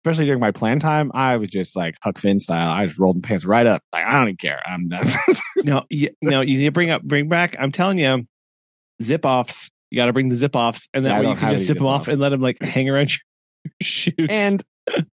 [0.06, 2.70] especially during my plan time, I was just like Huck Finn style.
[2.70, 3.82] I just rolled the pants right up.
[3.92, 4.62] Like, I don't even care.
[4.64, 5.04] I'm done.
[5.64, 7.56] no, you, no, you need to bring up, bring back.
[7.60, 8.28] I'm telling you,
[9.02, 9.72] zip offs.
[9.90, 11.78] You got to bring the zip offs, and Yeah, then way you can just zip
[11.78, 12.12] them off zip-offs.
[12.14, 14.28] and let them like hang around your shoes.
[14.30, 14.62] and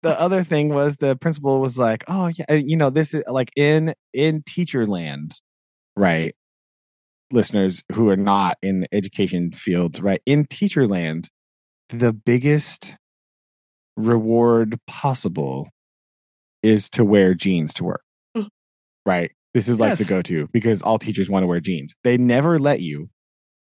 [0.02, 3.24] the other thing was the principal was like, "Oh yeah, uh, you know, this is
[3.28, 5.40] like in in teacher land,
[5.96, 6.34] right?
[7.32, 10.22] Listeners who are not in the education field, right?
[10.26, 11.30] In teacher land,
[11.90, 12.96] the biggest
[14.06, 15.70] reward possible
[16.64, 18.04] is to wear jeans to work.
[19.06, 19.32] right?
[19.54, 21.94] This is like the go-to because all teachers want to wear jeans.
[22.04, 23.10] They never let you,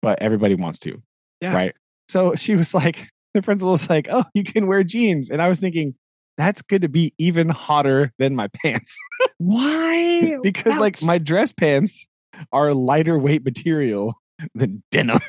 [0.02, 1.02] but everybody wants to.
[1.40, 1.54] Yeah.
[1.54, 1.76] Right?
[2.10, 5.48] So she was like the principal was like, "Oh, you can wear jeans." And I
[5.48, 5.94] was thinking,
[6.38, 8.98] that's going to be even hotter than my pants
[9.40, 10.38] why?
[10.44, 12.06] because like my dress pants
[12.52, 14.14] are lighter weight material
[14.54, 15.20] than denim.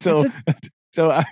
[0.00, 0.24] so
[0.92, 1.24] so I,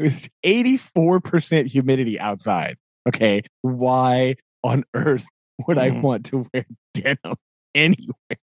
[0.00, 2.76] it's 84% humidity outside.
[3.08, 5.26] Okay, why on earth
[5.66, 6.02] would I Mhm.
[6.02, 7.36] want to wear denim
[7.74, 8.36] anyway?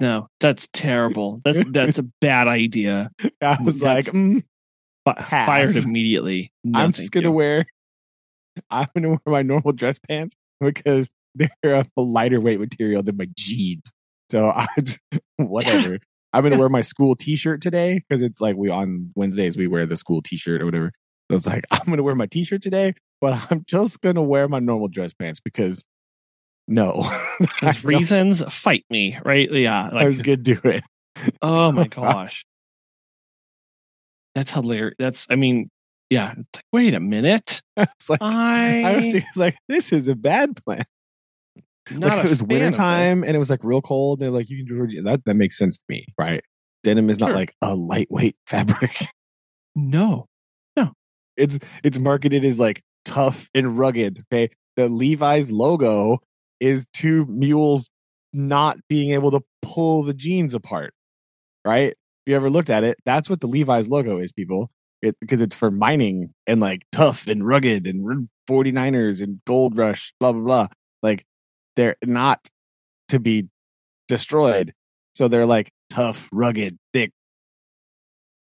[0.00, 1.40] no, that's terrible.
[1.44, 3.10] That's that's a bad idea.
[3.40, 4.42] I was like, mm,
[5.04, 5.22] Fi-.
[5.46, 6.50] Fired immediately.
[6.64, 7.32] No, I'm just gonna you.
[7.32, 7.66] wear.
[8.70, 13.28] I'm gonna wear my normal dress pants because they're a lighter weight material than my
[13.36, 13.92] jeans.
[14.30, 15.00] So I just,
[15.36, 15.98] whatever.
[16.34, 19.86] I'm gonna wear my school T-shirt today because it's like we on Wednesdays we wear
[19.86, 20.92] the school T-shirt or whatever.
[21.30, 24.58] So it's like I'm gonna wear my T-shirt today, but I'm just gonna wear my
[24.58, 25.82] normal dress pants because
[26.66, 29.50] no, I, Because don't- reasons fight me, right?
[29.52, 29.88] Yeah.
[29.92, 30.84] I was Like, gonna do it.
[31.42, 32.00] oh my uh-huh.
[32.02, 32.44] gosh.
[34.34, 34.96] That's hilarious.
[34.98, 35.70] That's, I mean,
[36.10, 36.32] yeah.
[36.36, 37.60] It's like, wait a minute.
[37.76, 40.84] It's like I, I, was thinking, like this is a bad plan.
[41.90, 44.22] Not like if it was fan of winter time and it was like real cold
[44.22, 46.42] and like you can do that that makes sense to me right?
[46.82, 47.36] Denim is not Sure.
[47.36, 48.92] like a lightweight fabric.
[49.74, 50.26] No,
[50.76, 50.92] No.
[51.36, 54.50] it's it's marketed as like tough and rugged okay?
[54.76, 56.20] The levi's logo
[56.60, 57.90] is two mules
[58.32, 60.92] not being able to pull the jeans apart
[61.64, 61.92] right?
[62.26, 64.70] If you ever looked at it that's what the levi's logo is people.
[65.02, 70.12] It because it's for mining and like tough and rugged and 49ers and gold rush
[70.20, 70.66] blah blah blah.
[71.02, 71.24] Like
[71.76, 72.46] they're not
[73.08, 73.48] to be
[74.08, 74.72] destroyed
[75.14, 77.10] so they're like tough rugged thick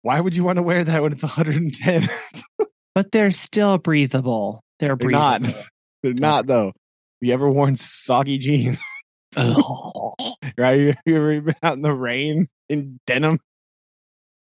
[0.02, 2.08] why would you want to wear that when it's 110
[2.94, 4.60] But they're still breathable.
[4.80, 5.20] They're They're breathable.
[5.20, 5.66] not.
[6.02, 6.66] They're not though.
[6.66, 6.74] Have
[7.20, 8.80] you ever worn soggy jeans?
[9.36, 10.14] Oh,
[10.56, 10.80] Right?
[10.80, 13.38] You, you ever been out in the rain in denim?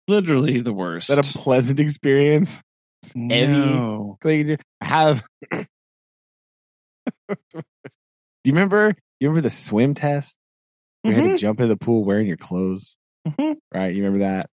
[0.07, 1.11] literally the worst.
[1.11, 2.61] Is that a pleasant experience?
[3.17, 4.19] No.
[4.23, 5.25] Like, I have.
[8.45, 8.95] Do you remember?
[9.21, 10.37] You remember the swim test?
[11.03, 13.57] You had to Mhm, jump in the pool wearing your clothes, mhm.
[13.75, 13.95] right?
[13.95, 14.49] You remember that,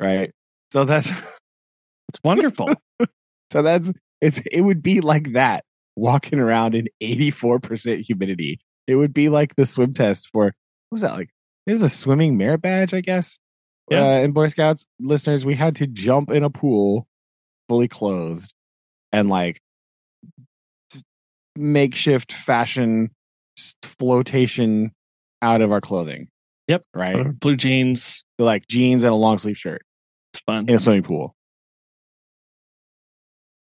[0.00, 0.32] right?
[0.72, 1.08] So that's
[2.08, 2.74] It's wonderful.
[3.52, 5.64] so that's it's it would be like that
[5.96, 8.60] walking around in eighty four percent humidity.
[8.86, 10.52] It would be like the swim test for what
[10.90, 11.30] was that like?
[11.66, 13.38] There's a swimming merit badge, I guess.
[13.90, 14.06] Yeah.
[14.06, 17.06] Uh, in Boy Scouts, listeners, we had to jump in a pool
[17.68, 18.52] fully clothed
[19.12, 19.60] and like
[21.56, 23.10] makeshift fashion
[23.82, 24.92] flotation
[25.40, 26.28] out of our clothing.
[26.68, 26.84] Yep.
[26.94, 27.16] Right.
[27.16, 28.24] Or Blue jeans.
[28.38, 29.82] So like jeans and a long sleeve shirt
[30.32, 30.68] It's fun.
[30.68, 31.34] in a swimming pool.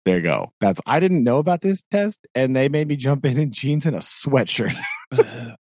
[0.04, 0.52] There you go.
[0.60, 3.86] That's I didn't know about this test, and they made me jump in in jeans
[3.86, 4.76] and a sweatshirt,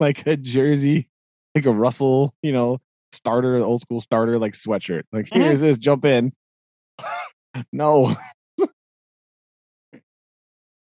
[0.00, 1.08] like a jersey,
[1.54, 2.78] like a Russell, you know,
[3.12, 5.02] starter, old school starter, like sweatshirt.
[5.12, 5.42] Like Mhm.
[5.42, 6.32] here's this, jump in.
[7.72, 8.16] no,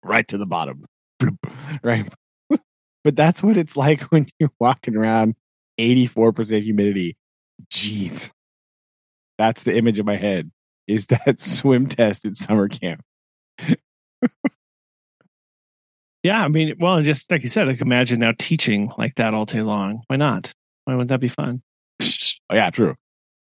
[0.03, 0.85] right to the bottom,
[1.83, 2.05] right.
[3.03, 5.35] But that's what it's like when you're walking around
[5.79, 7.17] 84% humidity.
[7.71, 8.29] Jeez,
[9.37, 10.51] that's the image in my head.
[10.87, 13.01] is that swim test at summer camp.
[16.27, 19.45] Yeah, I mean, well, just like you said, like imagine now teaching like that all
[19.45, 20.01] day long.
[20.07, 20.51] Why not?
[20.83, 21.61] Why wouldn't that be fun?
[22.01, 22.95] Oh yeah, true.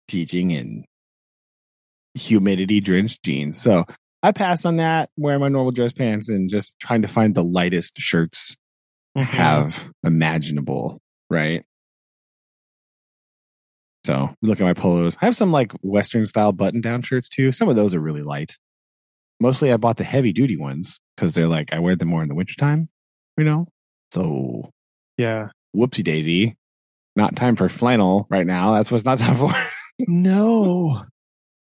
[0.06, 0.84] Teaching in
[2.12, 3.58] humidity drenched jeans.
[3.58, 3.86] So
[4.22, 7.42] I pass on that, wearing my normal dress pants and just trying to find the
[7.42, 8.54] lightest shirts
[9.16, 9.24] Mhm.
[9.24, 10.98] have imaginable,
[11.30, 11.64] right?
[14.04, 15.16] So look at my polos.
[15.20, 17.52] I have some like Western style button down shirts too.
[17.52, 18.56] Some of those are really light.
[19.40, 22.28] Mostly I bought the heavy duty ones because they're like I wear them more in
[22.28, 22.88] the wintertime,
[23.36, 23.66] you know?
[24.12, 24.70] So
[25.16, 25.48] yeah.
[25.76, 26.56] whoopsie daisy.
[27.16, 28.74] Not time for flannel right now.
[28.74, 29.52] That's what's not time for.
[30.06, 31.04] No.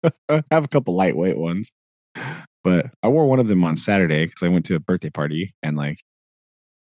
[0.29, 1.71] I have a couple lightweight ones,
[2.64, 5.53] but I wore one of them on Saturday because I went to a birthday party
[5.62, 5.99] and like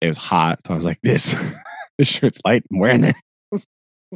[0.04, 0.60] it was hot.
[0.68, 1.34] So I was like, this,
[1.98, 2.64] this shirt's light.
[2.72, 3.16] I'm wearing it.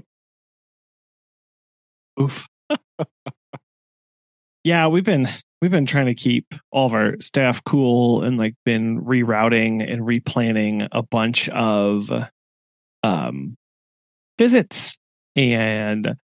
[2.22, 2.46] Oof.
[4.64, 5.30] yeah, we've been
[5.62, 10.02] we've been trying to keep all of our staff cool and like been rerouting and
[10.02, 12.12] replanning a bunch of
[13.04, 13.56] um
[14.38, 14.98] visits
[15.36, 16.16] and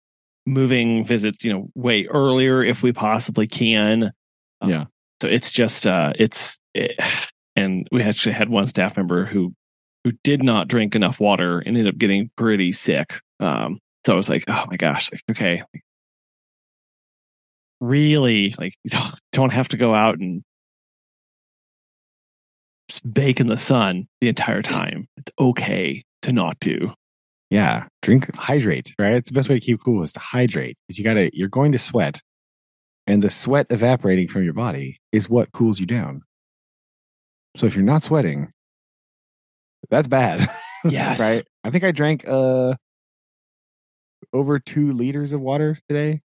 [0.45, 4.11] moving visits, you know, way earlier if we possibly can.
[4.61, 4.85] Um, Yeah.
[5.21, 6.99] So it's just uh it's it,
[7.55, 9.53] and we actually had one staff member who
[10.03, 13.19] who did not drink enough water and ended up getting pretty sick.
[13.39, 15.63] Um so I was like, oh my gosh, like, okay,
[17.83, 20.43] really, like, you don't, don't have to go out and
[23.05, 25.07] bake in the sun the entire time.
[25.17, 26.93] It's okay to not do.
[27.49, 27.85] Yeah.
[28.01, 29.15] Drink, hydrate, right?
[29.15, 31.49] It's the best way to keep cool is to hydrate because you got to, you're
[31.49, 32.21] going to sweat
[33.05, 36.23] and the sweat evaporating from your body is what cools you down.
[37.55, 38.51] So if you're not sweating,
[39.89, 40.49] that's bad.
[40.85, 41.17] Yes.
[41.17, 41.47] right.
[41.63, 42.73] I think I drank, uh,
[44.33, 46.19] over two liters of water today.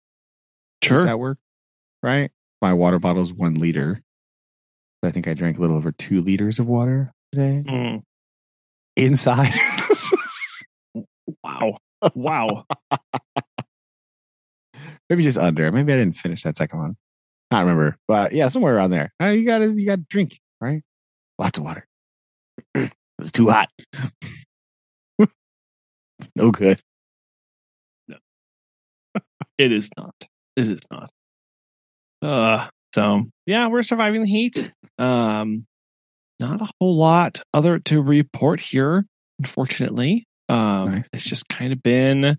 [0.81, 1.05] Does Sure.
[1.05, 1.39] that work?
[2.03, 2.33] Right?
[2.61, 4.03] My water bottle's one liter.
[5.05, 7.63] I think I drank a little over two liters of water today.
[7.69, 8.03] Mm,
[8.97, 9.55] Inside.
[11.45, 11.79] wow.
[12.17, 12.65] Wow.
[15.09, 15.71] Maybe just under.
[15.71, 16.97] Maybe I didn't finish that second one.
[17.53, 17.97] I don't remember.
[18.09, 19.13] But yeah, somewhere around there.
[19.23, 20.83] Uh, you gotta you gotta drink, right?
[21.39, 21.87] Lots of water.
[22.75, 23.69] it's too hot.
[26.37, 26.81] no good.
[28.09, 28.17] No.
[29.59, 30.15] It is not.
[30.57, 31.11] It is not.
[32.23, 34.73] Uh so yeah, we're surviving the heat.
[34.99, 35.67] Um
[36.41, 39.05] not a whole lot other to report here,
[39.39, 40.25] unfortunately.
[40.49, 41.09] Um Nice.
[41.13, 42.39] it's just kind of been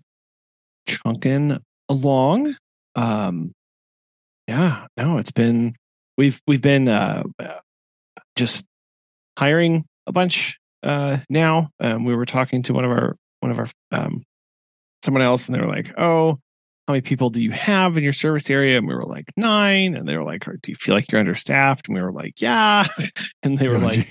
[0.86, 1.58] chunking
[1.88, 2.56] along.
[2.96, 3.52] Um
[4.48, 5.74] yeah, no, it's been
[6.18, 7.22] we've we've been uh
[8.36, 8.66] just
[9.38, 11.70] hiring a bunch uh now.
[11.80, 14.22] Um we were talking to one of our one of our um
[15.04, 16.38] someone else and they were like, "Oh,
[16.90, 18.76] how many people do you have in your service area?
[18.76, 19.94] And we were like, nine.
[19.94, 21.86] And they were like, do you feel like you're understaffed?
[21.86, 22.88] And we were like, yeah.
[23.44, 24.08] And they were like,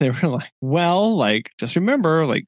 [0.00, 2.46] they were like, well, like, just remember, like,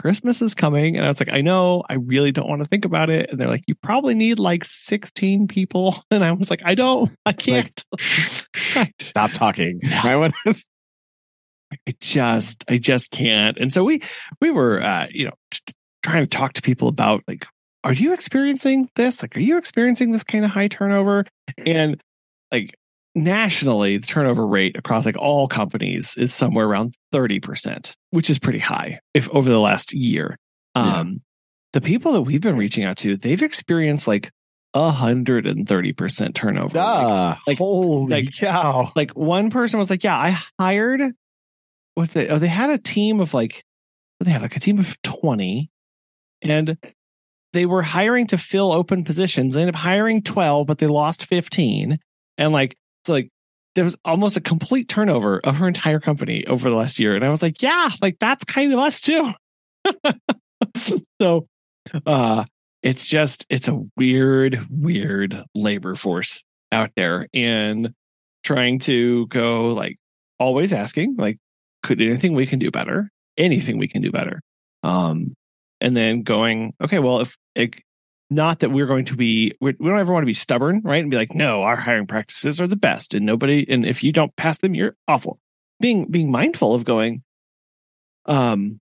[0.00, 0.96] Christmas is coming.
[0.96, 3.30] And I was like, I know, I really don't want to think about it.
[3.30, 6.02] And they're like, you probably need like 16 people.
[6.10, 7.84] And I was like, I don't, I can't.
[9.00, 9.78] Stop talking.
[9.82, 10.02] Yeah.
[11.86, 13.56] Right when it's- I just, I just can't.
[13.58, 14.02] And so we,
[14.40, 15.60] we were, uh, you know, t-
[16.02, 17.46] trying to talk to people about like,
[17.84, 19.22] are you experiencing this?
[19.22, 21.24] Like, are you experiencing this kind of high turnover?
[21.64, 22.00] And
[22.50, 22.74] like
[23.14, 28.58] nationally, the turnover rate across like all companies is somewhere around 30%, which is pretty
[28.58, 30.36] high if over the last year.
[30.74, 30.98] Yeah.
[31.00, 31.22] Um,
[31.72, 34.30] the people that we've been reaching out to, they've experienced like
[34.74, 36.76] 130% turnover.
[36.78, 38.90] Like, Ah, like- holy like- cow.
[38.96, 41.02] like one person was like, "Yeah, I hired
[41.96, 43.64] what they oh, they had a team of like
[44.20, 45.70] they had like a team of twenty,
[46.42, 46.76] and
[47.52, 49.54] they were hiring to fill open positions.
[49.54, 51.98] They ended up hiring twelve, but they lost fifteen,
[52.38, 53.30] and like so like
[53.74, 57.14] there was almost a complete turnover of her entire company over the last year.
[57.14, 59.32] And I was like, yeah, like that's kind of us too.
[61.20, 61.46] so
[62.06, 62.44] uh
[62.82, 67.90] it's just it's a weird, weird labor force out there and
[68.44, 69.96] trying to go like
[70.38, 71.38] always asking, like,
[71.82, 73.10] could anything we can do better?
[73.36, 74.40] Anything we can do better.
[74.82, 75.34] Um
[75.80, 77.84] and then going, okay, well, if like
[78.30, 81.00] not that we're going to be we we don't ever want to be stubborn right
[81.00, 84.12] and be like no our hiring practices are the best and nobody and if you
[84.12, 85.38] don't pass them you're awful
[85.80, 87.22] being being mindful of going
[88.26, 88.80] um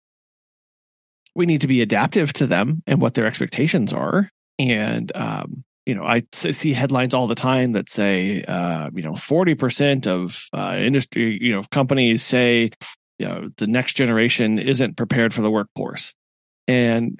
[1.35, 5.95] we need to be adaptive to them and what their expectations are and um you
[5.95, 10.75] know I see headlines all the time that say uh you know 40% of uh
[10.77, 12.71] industry you know companies say
[13.19, 16.13] you know the next generation isn't prepared for the workforce
[16.67, 17.19] and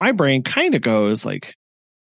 [0.00, 1.54] my brain kind of goes like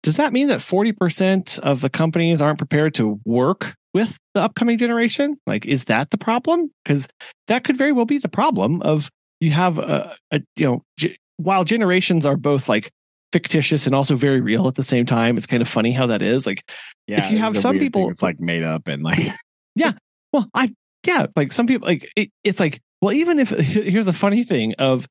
[0.03, 4.79] does that mean that 40% of the companies aren't prepared to work with the upcoming
[4.79, 5.37] generation?
[5.47, 6.73] Like, is that the problem?
[6.85, 7.07] Because
[7.47, 11.17] that could very well be the problem of you have a, a you know, g-
[11.37, 12.91] while generations are both like
[13.33, 15.37] fictitious and also very real at the same time.
[15.37, 16.47] It's kind of funny how that is.
[16.47, 16.71] Like,
[17.07, 19.19] Yeah, if you have some people, it's like made up and like
[19.75, 19.93] yeah.
[20.33, 20.75] well, I
[21.07, 24.75] yeah, like some people like it, it's like well, even if here's the funny thing
[24.79, 25.07] of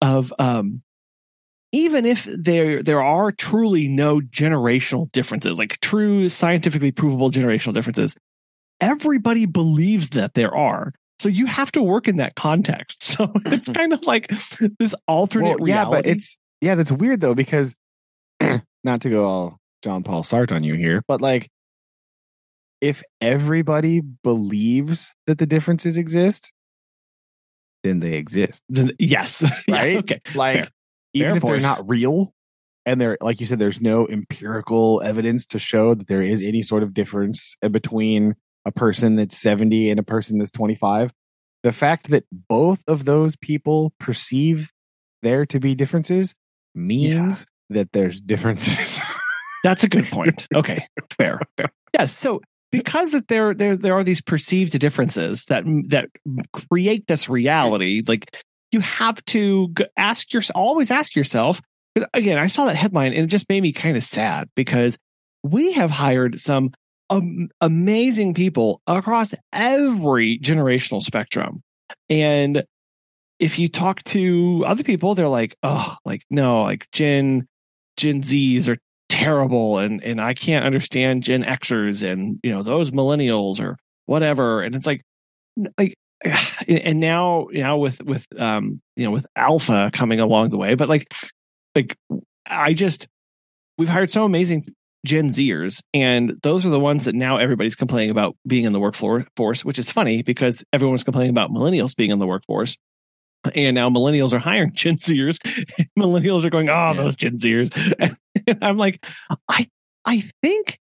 [0.00, 0.82] of um
[1.72, 8.16] even if there there are truly no generational differences, like true scientifically provable generational differences,
[8.80, 10.92] everybody believes that there are.
[11.18, 13.02] So you have to work in that context.
[13.16, 14.30] So it's kind of like
[14.78, 16.02] this alternate well, yeah, reality.
[16.02, 16.36] but it's
[16.66, 17.74] yeah, that's weird though because
[18.84, 21.48] not to go all John Paul Sartre on you here, but like
[22.80, 26.52] if everybody believes that the differences exist,
[27.84, 28.62] then they exist,
[28.98, 29.96] yes, Yeah, Right?
[29.98, 30.70] okay, like Fair.
[31.14, 32.32] even Fair if they're not real.
[32.84, 36.62] And there, like you said, there's no empirical evidence to show that there is any
[36.62, 41.12] sort of difference uh, between a person that's 70 and a person that's 25.
[41.64, 44.70] The fact that both of those people perceive
[45.22, 46.34] there to be differences
[46.76, 49.00] means that there's differences.
[49.64, 50.46] That's a good point.
[50.54, 51.66] Okay, fair, fair.
[51.98, 52.16] Yes.
[52.16, 56.10] So because that there there there are these perceived differences that that
[56.52, 58.36] create this reality, like
[58.72, 61.60] you have to ask yourself, always ask yourself.
[62.12, 64.98] Again, I saw that headline and it just made me kind of sad because
[65.42, 66.72] we have hired some
[67.08, 71.62] um, amazing people across every generational spectrum,
[72.10, 72.64] and
[73.38, 77.46] if you talk to other people, they're like, oh, like no, like Gen
[77.96, 78.78] Gen Zs are
[79.08, 83.76] terrible and and I can't understand Gen Xers and you know those millennials or
[84.06, 84.62] whatever.
[84.62, 85.02] And it's like
[85.78, 85.94] like
[86.68, 90.88] and now now with with um you know with alpha coming along the way but
[90.88, 91.12] like
[91.74, 91.96] like
[92.46, 93.06] I just
[93.78, 94.66] we've hired so amazing
[95.04, 98.80] Gen Zers and those are the ones that now everybody's complaining about being in the
[98.80, 102.76] workforce which is funny because everyone's complaining about millennials being in the workforce
[103.54, 105.38] and now millennials are hiring Gen Zers.
[105.98, 106.92] Millennials are going, oh, Yeah.
[106.94, 107.70] those Gen Zers.
[108.46, 109.04] And I'm like,
[109.48, 109.68] I,
[110.04, 110.78] I think,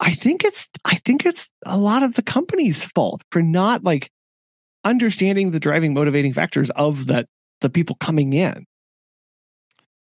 [0.00, 4.10] I think it's, I think it's a lot of the company's fault for not like
[4.84, 7.26] understanding the driving motivating factors of that
[7.60, 8.64] the people coming in.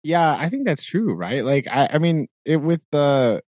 [0.04, 1.44] yeah, I think that's true, right?
[1.46, 3.42] Like, I, I mean, it, with the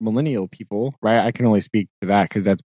[0.00, 1.18] millennial people, right?
[1.24, 2.62] I can only speak to that because that's,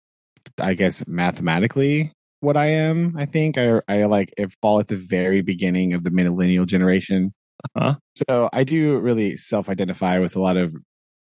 [0.59, 3.15] I guess, mathematically what I am.
[3.17, 7.33] I think I, I like it fall at the very beginning of the millennial generation.
[7.75, 7.95] Uh-huh.
[8.15, 10.75] So I do really self-identify with a lot of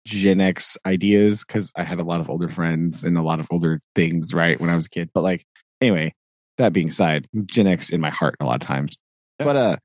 [0.06, 3.48] Gen X ideas because I had a lot of older friends and a lot of
[3.50, 5.10] older things, right, when I was a kid.
[5.12, 5.44] But like,
[5.80, 6.14] anyway,
[6.58, 8.96] that being said, Gen X in my heart a lot of times.
[9.40, 9.46] Yeah.
[9.46, 9.76] But uh,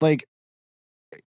[0.00, 0.24] like,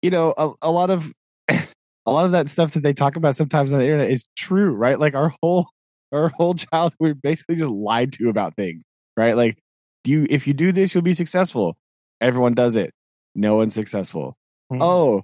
[0.02, 1.12] you know, a, a lot of
[1.50, 4.72] a lot of that stuff that they talk about sometimes on the internet is true,
[4.72, 5.00] right?
[5.00, 5.68] Like our whole
[6.12, 8.84] our whole childhood, we're basically just lied to about things,
[9.16, 9.36] right?
[9.36, 9.60] Like,
[10.04, 11.78] do you if you do this, you'll be successful.
[12.22, 12.94] Everyone does it.
[13.36, 14.38] No one's successful.
[14.72, 14.82] Hmm.
[14.82, 15.24] Oh,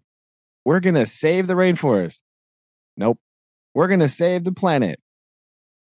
[0.66, 2.20] we're gonna save the rainforest.
[2.98, 3.20] Nope.
[3.74, 5.00] We're gonna save the planet.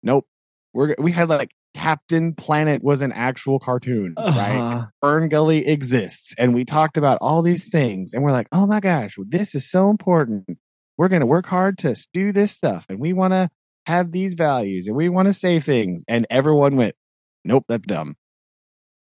[0.03, 0.25] Nope.
[0.73, 4.57] We're we had like Captain Planet was an actual cartoon, right?
[4.57, 4.85] Uh-huh.
[5.01, 8.79] Fern Gully exists, and we talked about all these things, and we're like, oh my
[8.79, 10.57] gosh, this is so important.
[10.97, 13.49] We're gonna work hard to do this stuff, and we want to
[13.85, 16.95] have these values, and we want to save things, and everyone went,
[17.45, 18.15] nope, that's dumb.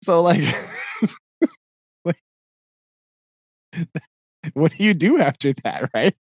[0.04, 0.42] So like,
[2.06, 2.18] like,
[4.54, 6.16] what do you do after that, right?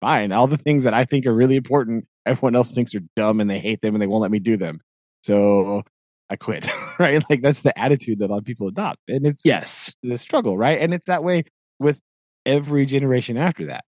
[0.00, 3.40] Fine, all the things that I think are really important, everyone else thinks are dumb,
[3.40, 4.80] and they hate them, and they won't let me do them.
[5.24, 5.82] So
[6.30, 7.22] I quit, right?
[7.30, 9.92] Like that's the attitude that a lot of people adopt, and it's Yes.
[10.02, 10.80] the struggle, right?
[10.80, 11.44] And it's that way
[11.80, 12.00] with
[12.46, 13.84] every generation after that,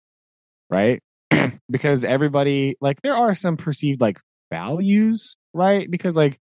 [0.69, 1.01] right?
[1.69, 4.19] because everybody, like, there are some perceived like
[4.51, 5.89] values, right?
[5.89, 6.37] Because like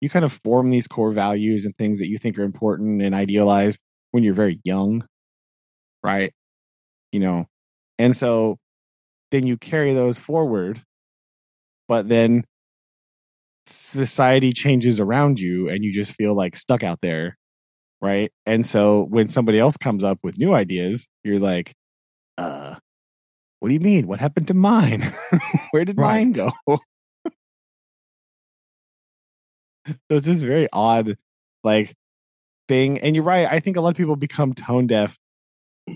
[0.00, 3.14] you kind of form these core values and things that you think are important and
[3.14, 3.78] idealize
[4.10, 5.04] when you're very young,
[6.02, 6.32] right?
[7.12, 7.46] You know,
[7.98, 8.58] and so
[9.30, 10.82] then you carry those forward,
[11.88, 12.44] but then
[13.66, 17.36] society changes around you and you just feel like stuck out there
[18.00, 21.72] right and so when somebody else comes up with new ideas you're like
[22.38, 22.74] uh
[23.62, 24.08] what do you mean?
[24.08, 25.02] What happened to mine?
[25.70, 26.50] Where did mine go?
[29.86, 31.16] So it's this very odd
[31.64, 31.92] like
[32.68, 35.18] thing and you're right i think a lot of people become tone deaf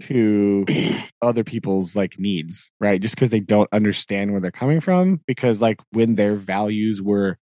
[0.00, 0.64] to
[1.22, 3.00] other people's like needs right?
[3.00, 7.38] Just because they don't understand where they're coming from because like when their values were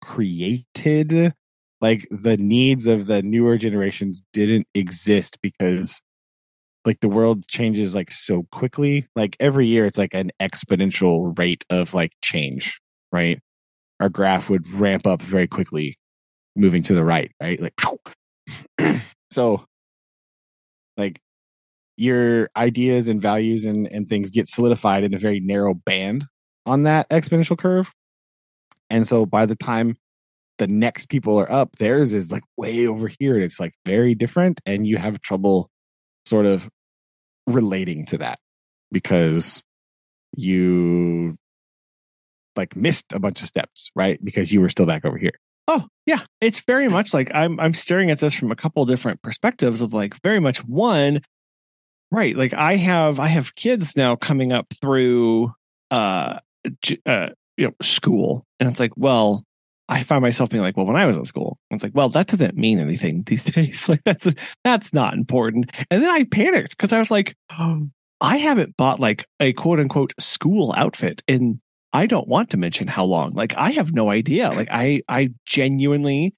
[0.00, 1.34] created
[1.80, 6.00] like the needs of the newer generations didn't exist because
[6.84, 9.06] like the world changes like so quickly.
[9.14, 12.80] Like every year, it's like an exponential rate of like change,
[13.12, 13.38] right?
[14.00, 15.96] Our graph would ramp up very quickly,
[16.56, 17.60] moving to the right, right?
[17.60, 17.80] Like,
[19.30, 19.64] so,
[20.96, 21.20] like
[21.96, 26.26] your ideas and values and, and things get solidified in a very narrow band
[26.66, 27.92] on that exponential curve.
[28.90, 29.96] And so by the time
[30.58, 33.34] the next people are up, theirs is like way over here.
[33.34, 34.60] And it's like very different.
[34.66, 35.70] And you have trouble
[36.32, 36.66] sort of
[37.46, 38.38] relating to that
[38.90, 39.62] because
[40.34, 41.36] you
[42.56, 44.18] like missed a bunch of steps, right?
[44.24, 45.34] Because you were still back over here.
[45.68, 46.20] Oh, yeah.
[46.40, 49.92] It's very much like I'm I'm staring at this from a couple different perspectives of
[49.92, 51.20] like very much one
[52.10, 55.52] right, like I have I have kids now coming up through
[55.90, 56.38] uh,
[57.04, 57.28] uh
[57.58, 59.44] you know school and it's like, well,
[59.92, 62.26] I find myself being like, well, when I was in school, it's like, well, that
[62.26, 63.88] doesn't mean anything these days.
[63.88, 64.26] Like that's
[64.64, 65.70] that's not important.
[65.90, 67.88] And then I panicked because I was like, oh,
[68.20, 71.60] I haven't bought like a quote unquote school outfit in
[71.92, 73.34] I don't want to mention how long.
[73.34, 74.50] Like I have no idea.
[74.50, 76.34] Like I I genuinely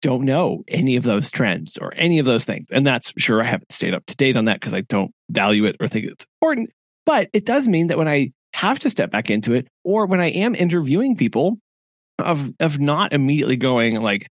[0.00, 2.68] don't know any of those trends or any of those things.
[2.72, 5.66] And that's sure I haven't stayed up to date on that because I don't value
[5.66, 6.70] it or think it's important.
[7.04, 10.20] But it does mean that when I have to step back into it or when
[10.20, 11.58] I am interviewing people,
[12.20, 14.28] of of not immediately going like,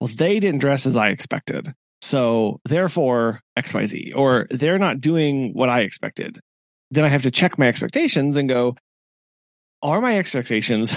[0.00, 1.72] well, they didn't dress as I expected.
[2.02, 6.40] So therefore XYZ, or they're not doing what I expected.
[6.90, 8.76] Then I have to check my expectations and go,
[9.82, 10.92] are my expectations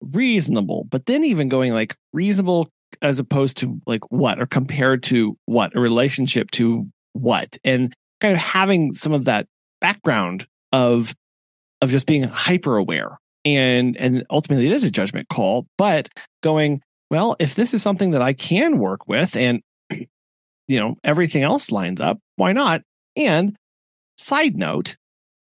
[0.00, 0.86] reasonable?
[0.88, 2.70] But then even going like reasonable
[3.02, 8.34] as opposed to like what or compared to what a relationship to what and kind
[8.34, 9.46] of having some of that
[9.80, 11.14] background of
[11.80, 16.08] of just being hyper aware and and ultimately it is a judgment call but
[16.42, 21.42] going well if this is something that i can work with and you know everything
[21.42, 22.82] else lines up why not?
[23.16, 23.56] And
[24.16, 24.96] side note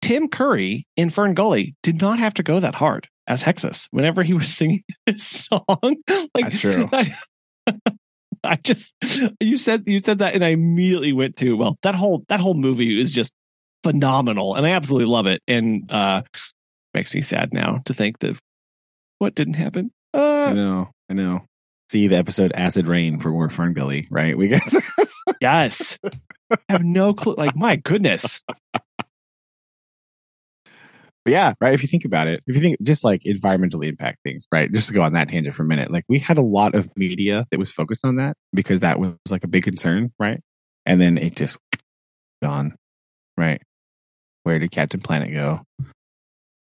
[0.00, 4.22] tim curry in fern gully did not have to go that hard as Hexxus whenever
[4.22, 5.64] he was singing his song.
[6.34, 6.88] Like that's true.
[6.92, 7.14] I,
[8.44, 8.94] I just
[9.40, 12.54] you said you said that and i immediately went to well that whole that whole
[12.54, 13.32] movie is just
[13.82, 15.42] phenomenal and i absolutely love it.
[15.48, 16.22] And uh
[16.98, 18.36] makes me sad now to think that
[19.18, 19.92] what didn't happen.
[20.12, 21.44] Uh, I know, I know.
[21.90, 24.36] See the episode "Acid Rain" for Fern Gully, right?
[24.36, 24.76] We guess.
[25.40, 25.96] yes.
[26.50, 27.36] I have no clue.
[27.38, 28.40] Like, my goodness.
[31.24, 31.72] But yeah, right.
[31.72, 34.72] If you think about it, if you think just like environmentally impact things, right?
[34.72, 36.90] Just to go on that tangent for a minute, like we had a lot of
[36.96, 40.40] media that was focused on that because that was like a big concern, right?
[40.84, 41.58] And then it just
[42.42, 42.74] gone,
[43.36, 43.62] right?
[44.42, 45.60] Where did Captain Planet go?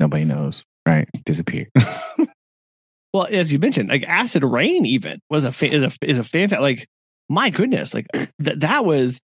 [0.04, 1.08] Nobody knows, right?
[1.24, 1.70] Disappear.
[3.14, 6.26] well, as you mentioned, like acid rain even was a fa- is a is a
[6.26, 6.60] fantastic.
[6.60, 6.88] Like
[7.30, 8.08] my goodness, like
[8.40, 9.22] that that was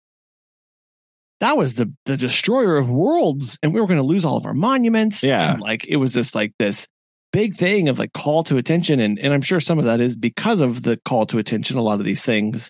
[1.39, 4.45] that was the the destroyer of worlds, and we were going to lose all of
[4.45, 5.23] our monuments.
[5.23, 6.87] Yeah, and like it was this like this
[7.31, 10.17] big thing of like call to attention, and and I'm sure some of that is
[10.17, 11.77] because of the call to attention.
[11.77, 12.69] A lot of these things,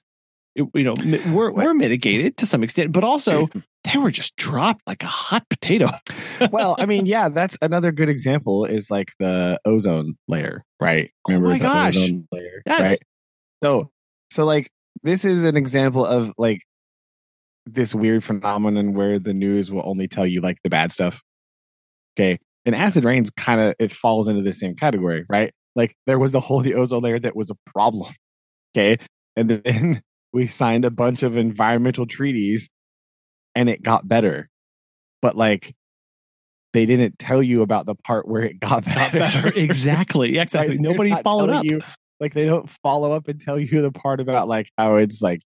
[0.54, 0.94] it, you know,
[1.34, 3.50] we're we're mitigated to some extent, but also
[3.86, 5.90] they were just dropped like a hot potato.
[6.52, 11.12] well, I mean, yeah, that's another good example is like the ozone layer, right?
[11.28, 11.96] Oh Remember oh my the gosh.
[11.96, 12.80] ozone layer, yes.
[12.80, 13.00] right?
[13.64, 13.92] So,
[14.32, 14.70] so like
[15.04, 16.62] this is an example of like
[17.66, 21.22] this weird phenomenon where the news will only tell you like the bad stuff.
[22.18, 22.40] Okay.
[22.66, 25.54] And acid rains kind of it falls into the same category, right?
[25.76, 28.14] Like there was a hole in the ozone layer that was a problem.
[28.76, 28.98] Okay.
[29.36, 30.02] And then
[30.34, 32.70] we signed a bunch of environmental treaties
[33.56, 34.50] and it got better.
[35.22, 35.74] But like
[36.74, 39.20] they didn't tell you about the part where it got better.
[39.20, 39.48] Better.
[39.56, 40.38] Exactly.
[40.38, 40.78] Exactly.
[40.78, 41.64] Nobody followed up.
[41.64, 41.82] You,
[42.20, 45.42] like they don't follow up and tell you the part about like how it's like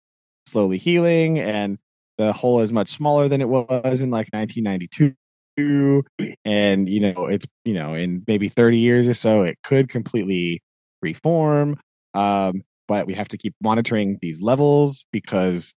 [0.46, 1.78] slowly healing and
[2.18, 6.04] the hole is much smaller than it was in like 1992
[6.46, 10.62] and you know it's you know in maybe 30 years or so it could completely
[11.02, 11.80] reform
[12.14, 15.74] um but we have to keep monitoring these levels because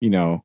[0.00, 0.42] you know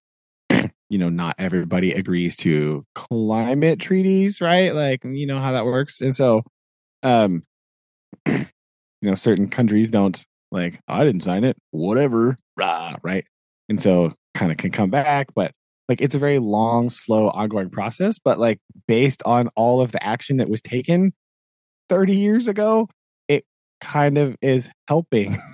[0.91, 4.75] you know not everybody agrees to climate treaties right?
[4.75, 6.01] Like you know how that works.
[6.01, 6.43] And so
[7.01, 7.43] um
[8.27, 8.45] you
[9.01, 11.57] know certain countries don't like i didn't sign it.
[11.71, 12.35] Whatever.
[12.57, 13.25] Rah, right?
[13.69, 15.51] And so kind of can come back but
[15.89, 20.03] like it's a very long slow ongoing process but like based on all of the
[20.03, 21.13] action that was taken
[21.89, 22.87] 30 years ago
[23.27, 23.45] it
[23.79, 25.37] kind of is helping.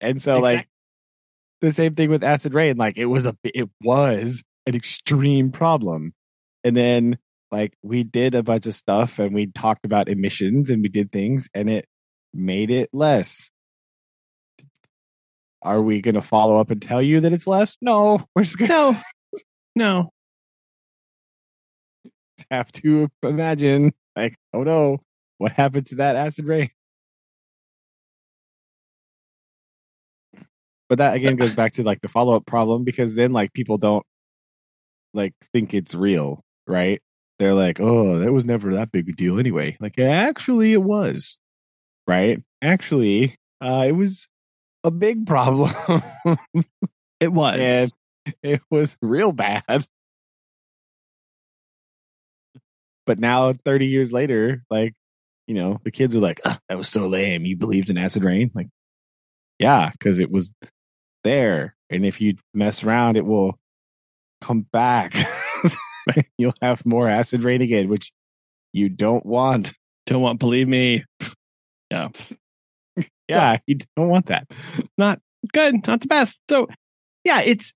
[0.00, 0.56] And so exactly.
[0.56, 0.68] like
[1.60, 2.76] the same thing with acid rain.
[2.76, 6.12] Like it was a it was an extreme problem.
[6.64, 7.18] And then
[7.50, 11.10] like we did a bunch of stuff and we talked about emissions and we did
[11.10, 11.86] things and it
[12.34, 13.50] made it less.
[15.62, 17.76] Are we going to follow up and tell you that it's less?
[17.80, 19.00] No, we're just going to no.
[19.76, 20.10] No.
[22.50, 24.98] Have to imagine, like, oh no,
[25.38, 26.70] what happened to that acid rain?
[30.88, 33.76] But that again goes back to like the follow up problem because then like people
[33.76, 34.04] don't
[35.12, 37.00] like think it's real, right?
[37.38, 39.76] They're like, oh, that was never that big a deal anyway.
[39.80, 41.38] Like, actually, it was,
[42.06, 42.42] right?
[42.62, 44.26] Actually, uh, it was
[44.84, 45.72] a big problem.
[47.20, 47.58] It was.
[47.58, 47.92] and
[48.42, 49.84] it was real bad.
[53.06, 54.94] But now, 30 years later, like,
[55.46, 57.44] you know, the kids are like, that was so lame.
[57.44, 58.50] You believed in acid rain?
[58.54, 58.68] Like,
[59.58, 60.52] yeah, because it was
[61.28, 61.74] there.
[61.90, 63.58] And if you mess around, it will
[64.40, 65.14] come back.
[66.38, 68.12] You'll have more acid rain again, which
[68.72, 69.74] you don't want.
[70.06, 71.04] Don't want believe me.
[71.90, 72.08] Yeah,
[73.28, 74.46] Yeah, you don't want that.
[74.96, 75.20] Not
[75.52, 75.86] good.
[75.86, 76.40] Not the best.
[76.48, 76.68] So
[77.24, 77.74] yeah, it's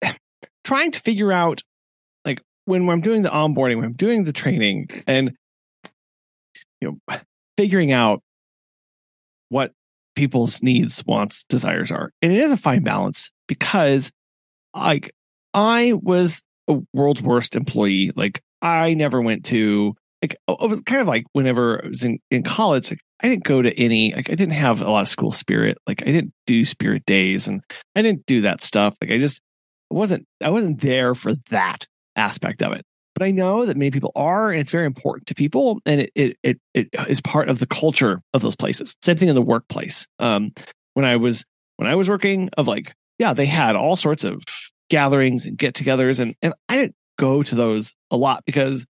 [0.65, 1.63] trying to figure out
[2.25, 5.33] like when I'm doing the onboarding, when I'm doing the training and
[6.81, 7.19] you know
[7.59, 8.23] figuring out
[9.51, 9.73] what
[10.15, 12.13] people's needs, wants, desires are.
[12.21, 14.11] And it is a fine balance because
[14.75, 15.13] like
[15.55, 18.13] I was a world's worst employee.
[18.15, 22.19] Like I never went to like it was kind of like whenever I was in,
[22.31, 25.09] in college, like I didn't go to any like I didn't have a lot of
[25.09, 25.79] school spirit.
[25.87, 27.63] Like I didn't do spirit days and
[27.97, 28.95] I didn't do that stuff.
[29.01, 29.41] Like I just
[29.91, 31.87] wasn't I wasn't there for that
[32.17, 32.85] aspect of it.
[33.23, 36.11] But I know that many people are, and it's very important to people, and it
[36.17, 38.97] it it, it is part of the culture of those places.
[39.01, 40.09] Same thing in the workplace.
[40.19, 40.53] Um,
[40.95, 41.45] when I was
[41.77, 44.43] when I was working, of like yeah, they had all sorts of
[44.91, 48.87] gatherings and get-togethers, and and I didn't go to those a lot because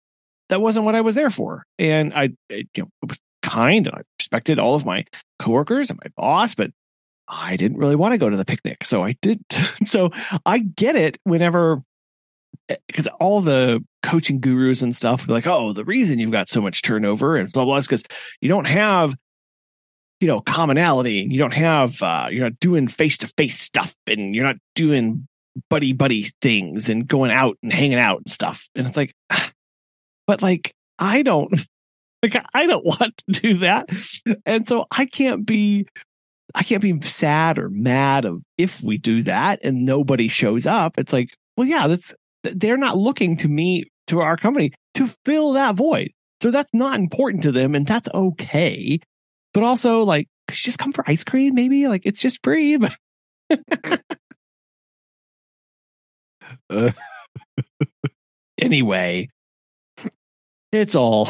[0.49, 3.87] that wasn't what I was there for, and I it, you know it was kind
[3.87, 5.05] and I respected all of my
[5.39, 6.69] coworkers and my boss, but
[7.27, 9.55] I didn't really want to go to the picnic, so I didn't.
[9.85, 10.11] so
[10.45, 11.81] I get it whenever
[12.87, 16.61] because all the coaching gurus and stuff are like, oh, the reason you've got so
[16.61, 18.03] much turnover and blah blah is because
[18.41, 19.15] you don't have,
[20.19, 23.95] you know, commonality and you don't have, uh, you're not doing face to face stuff
[24.07, 25.27] and you're not doing
[25.69, 28.67] buddy buddy things and going out and hanging out and stuff.
[28.75, 29.13] And it's like,
[30.27, 31.51] but like I don't,
[32.23, 33.89] like I don't want to do that,
[34.45, 35.87] and so I can't be.
[36.55, 40.97] I can't be sad or mad of if we do that and nobody shows up.
[40.97, 42.11] It's like, well, yeah, that's
[42.43, 46.11] they're not looking to me to our company to fill that void.
[46.41, 48.99] So that's not important to them and that's okay.
[49.53, 51.87] But also like just come for ice cream maybe?
[51.87, 52.77] Like it's just free.
[53.49, 53.59] But
[56.69, 56.91] Uh,
[58.61, 59.27] anyway,
[60.71, 61.29] it's all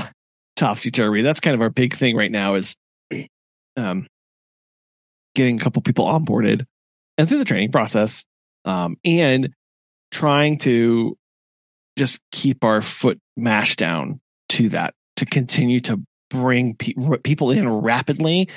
[0.55, 1.22] topsy turvy.
[1.22, 2.76] That's kind of our big thing right now is
[3.78, 4.07] um
[5.36, 6.66] getting a couple people onboarded
[7.18, 8.24] and through the training process.
[8.66, 9.49] Um and
[10.12, 11.18] trying to
[11.97, 16.93] just keep our foot mashed down to that to continue to bring pe-
[17.24, 18.47] people in rapidly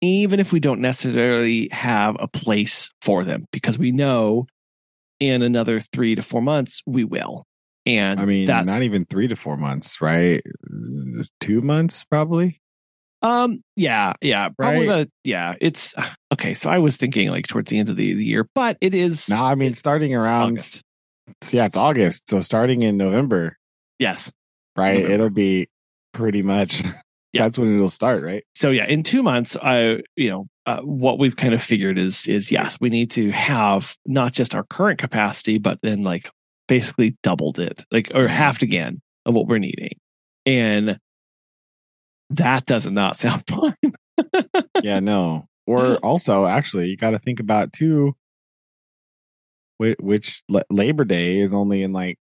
[0.00, 4.46] even if we don't necessarily have a place for them because we know
[5.20, 7.44] in another 3 to 4 months we will
[7.86, 10.42] and I mean, not even three to four months, right?
[11.40, 12.60] Two months, probably.
[13.22, 15.08] um yeah yeah probably Right.
[15.24, 15.94] the yeah it's
[16.32, 18.94] okay so i was thinking like towards the end of the, the year but it
[18.94, 20.82] is No, I mean, starting around, August.
[21.50, 22.28] Yeah, it's August.
[22.28, 23.56] So starting in November,
[23.98, 24.32] yes
[24.76, 24.94] right?
[24.94, 25.14] November.
[25.14, 25.68] It'll be
[26.12, 26.82] pretty much,
[27.34, 27.42] Yeah.
[27.42, 28.42] that's when it'll start, right?
[28.54, 32.26] so yeah in two months i you know uh, what we've kind of figured is
[32.26, 36.30] is yes we need to have not just our current capacity but then like
[36.68, 38.30] basically doubled it like or Mhm.
[38.30, 39.98] halved again of what we're needing
[40.46, 40.98] and
[42.30, 43.74] that does not sound fun
[44.82, 45.46] yeah, no.
[45.66, 48.16] Or also, actually, you got to think about too,
[49.78, 52.18] which, Labor Day is only in like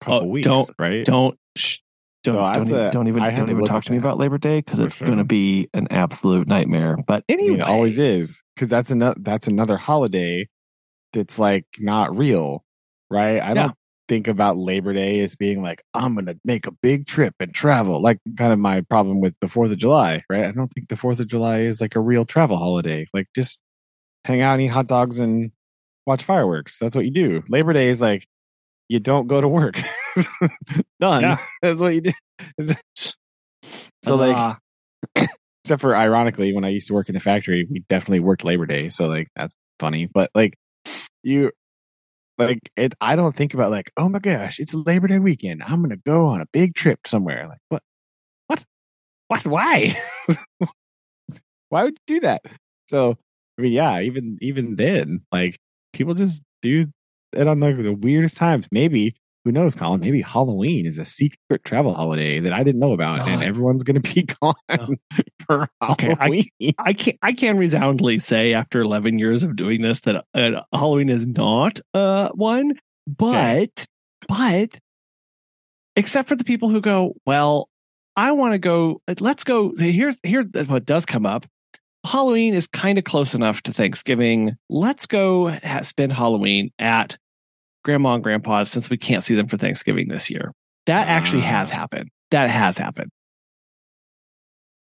[0.00, 1.04] a couple Oh, weeks, don't- right?
[1.04, 1.78] don't sh-
[2.24, 2.40] don't So
[2.74, 4.04] don't, a- don't even don't even talk to me that.
[4.04, 8.00] about labor day because it's going to be an absolute nightmare but anyway it always
[8.00, 10.48] is because that's another that's another holiday
[11.12, 12.64] that's like not real,
[13.10, 13.36] right?
[13.38, 13.54] I Yeah.
[13.54, 13.74] don't
[14.08, 18.02] think about Labor Day as being like I'm gonna make a big trip and travel.
[18.02, 20.44] Like kind of my problem with the Fourth of July, right?
[20.46, 23.06] I don't think the Fourth of July is like a real travel holiday.
[23.14, 23.60] Like just
[24.24, 25.52] hang out and eat hot dogs and
[26.06, 26.78] watch fireworks.
[26.78, 27.42] That's what you do.
[27.48, 28.26] Labor Day is like
[28.88, 29.80] you don't go to work.
[31.00, 31.22] Done.
[31.22, 31.38] Yeah.
[31.62, 32.12] That's what you do.
[34.02, 34.58] so like Ah,
[35.64, 38.66] except for ironically when i used to work in the factory we definitely worked labor
[38.66, 40.54] day so like that's funny but like
[41.22, 41.50] you
[42.38, 45.82] like it i don't think about like oh my gosh it's labor day weekend i'm
[45.82, 47.82] gonna go on a big trip somewhere like what
[48.46, 48.64] what
[49.28, 50.00] what why
[51.70, 52.42] why would you do that
[52.86, 53.16] so
[53.58, 55.58] i mean yeah even even then like
[55.96, 56.86] people just do
[57.32, 60.00] it on like the weirdest times maybe who knows, Colin?
[60.00, 64.00] Maybe Halloween is a secret travel holiday that I didn't know about, and everyone's going
[64.02, 64.88] to be gone Oh.
[65.46, 66.74] for Okay, I- Halloween.
[66.80, 71.08] I can I can resoundly say after 11 years of doing this that uh, Halloween
[71.10, 72.72] is not uh one,
[73.06, 73.86] but
[74.26, 74.76] but
[75.94, 77.68] except for the people who go, well,
[78.16, 79.00] I want to go.
[79.20, 79.74] Let's go.
[79.76, 81.46] Here's here's what does come up.
[82.06, 84.56] Halloween is kind of close enough to Thanksgiving.
[84.70, 87.16] Let's go ha- spend Halloween at
[87.84, 90.52] Grandma and Grandpa since we can't see them for Thanksgiving this year.
[90.86, 91.46] That actually Ah.
[91.46, 92.08] has happened.
[92.30, 93.10] That has happened.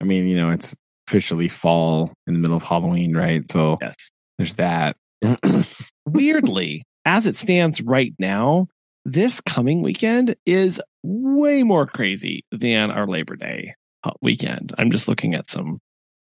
[0.01, 0.75] I mean, you know, it's
[1.09, 3.43] officially fall in the middle of Halloween, right?
[3.51, 3.95] So Yes.
[4.39, 4.97] there's that.
[6.07, 8.67] weirdly, as it stands right now,
[9.05, 14.75] this coming weekend is way more crazy than our Labor Day uh, weekend.
[14.79, 15.79] I'm just looking at some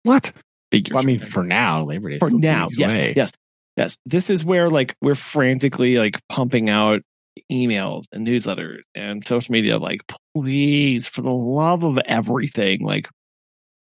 [0.04, 0.32] what?
[0.72, 0.94] Figures.
[0.94, 2.16] Well, I mean, for now, Labor Day.
[2.16, 3.14] is for now, yes, away.
[3.16, 3.32] yes,
[3.76, 3.96] yes.
[4.04, 7.02] This is where like we're frantically like pumping out
[7.50, 9.78] emails and newsletters and social media.
[9.78, 10.00] Like,
[10.34, 13.08] please, for the love of everything, like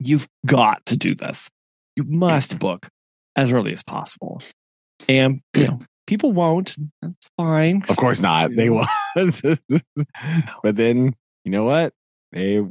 [0.00, 1.48] you've got to do this.
[1.94, 2.88] You must book
[3.36, 4.42] as early as possible.
[5.08, 6.74] And you know, people won't.
[7.02, 7.82] That's fine.
[7.88, 8.54] Of course not.
[8.54, 8.88] They won't.
[10.62, 11.14] but then,
[11.44, 11.92] you know what?
[12.32, 12.62] They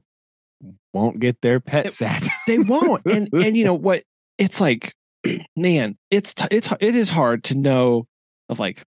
[0.98, 2.28] won't get their pet sat.
[2.48, 4.04] they won't and and you know what
[4.38, 4.94] it's like
[5.56, 8.06] man it's t- it's it is hard to know
[8.50, 8.84] of like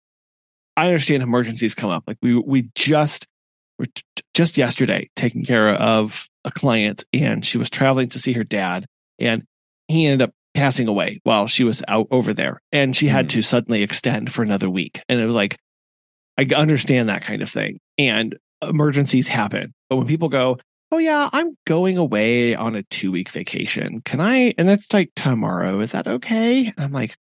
[0.78, 3.26] i understand emergencies come up like we we just
[3.78, 4.04] were t-
[4.34, 8.86] just yesterday taking care of a client and she was traveling to see her dad
[9.20, 9.44] and
[9.88, 13.30] he ended up passing away while she was out over there and she had Mm.
[13.30, 15.58] to suddenly extend for another week and it was like
[16.38, 20.58] i understand that kind of thing and emergencies happen but when people go
[20.92, 24.02] oh yeah i'm going away on a two week vacation.
[24.04, 25.80] Can i and it's like tomorrow.
[25.82, 26.68] Is that okay?
[26.68, 27.16] And i'm like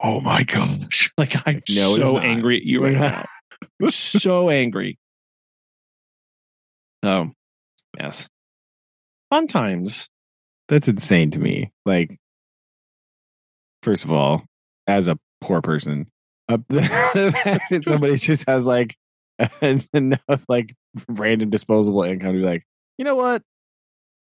[0.00, 1.12] oh my gosh.
[1.18, 3.26] Like i'm No, so angry at you right now.
[3.90, 4.98] So angry.
[7.02, 7.30] Oh
[7.98, 8.28] yes.
[9.30, 10.08] Fun times.
[10.68, 11.72] That's insane to me.
[11.84, 12.18] Like,
[13.82, 14.44] first of all,
[14.86, 16.06] as a poor person,
[16.48, 18.96] the somebody just has like
[19.92, 20.74] enough like
[21.08, 22.64] random disposable income to be like,
[22.98, 23.42] you know what?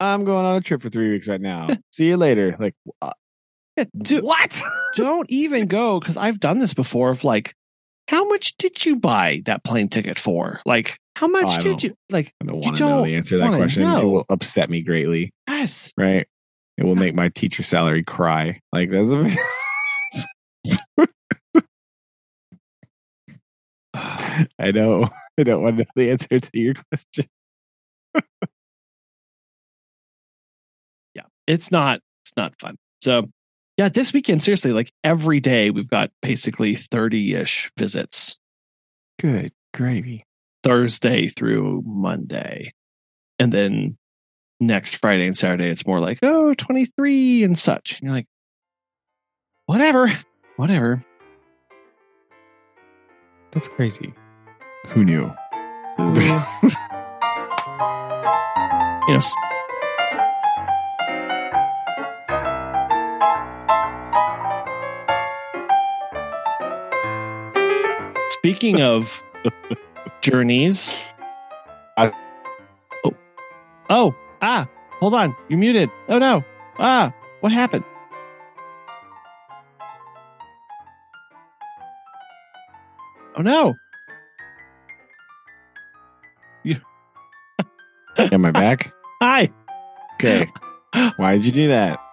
[0.01, 1.69] I'm going on a trip for three weeks right now.
[1.93, 2.57] See you later.
[2.59, 3.12] Like, uh,
[3.77, 4.62] what?
[4.97, 7.11] don't even go because I've done this before.
[7.11, 7.55] Of like,
[8.07, 10.61] how much did you buy that plane ticket for?
[10.64, 12.33] Like, how much Oh, did you like?
[12.41, 13.83] I don't want to know the answer to that question.
[13.83, 15.33] It will upset me greatly.
[15.49, 16.27] Yes, Right?
[16.77, 18.61] It will make my teacher salary cry.
[18.73, 19.11] Like that's.
[24.59, 25.09] I know.
[25.39, 27.27] I don't want to know the answer to your question.
[31.49, 32.01] it's not.
[32.24, 32.76] It's not fun.
[33.01, 33.24] So,
[33.76, 38.38] yeah, this weekend, seriously, like every day, we've got basically thirty ish visits.
[39.18, 40.24] Good gravy.
[40.62, 42.72] Thursday through Monday.
[43.38, 43.96] And then
[44.61, 48.01] next Friday and Saturday, it's more like, oh, 23 and such.
[48.01, 48.26] And you're like,
[49.66, 50.11] whatever,
[50.57, 51.05] whatever.
[53.53, 54.12] That's crazy.
[54.88, 55.32] Who knew?
[59.09, 59.20] You know,
[68.49, 69.22] speaking of
[70.22, 70.94] journeys,
[71.99, 72.12] I-
[73.05, 73.14] oh,
[73.90, 74.66] oh, ah,
[75.01, 75.90] hold on, you're muted.
[76.09, 76.42] Oh no,
[76.78, 77.84] ah, what happened?
[83.36, 83.74] Oh no,
[88.16, 88.94] Am I back?
[89.20, 89.51] hi.
[90.14, 90.51] Okay.
[91.18, 92.01] Why did you do that?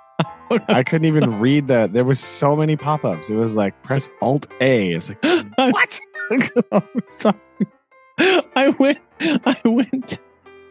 [0.52, 0.64] Oh, no.
[0.68, 1.94] I couldn't even read that.
[1.94, 3.32] There was so many pop-ups.
[3.32, 4.92] It was like press Alt A.
[4.92, 5.24] It's like
[5.56, 6.00] what?
[7.10, 7.36] Sorry.
[8.18, 9.00] I went.
[9.20, 10.20] I went.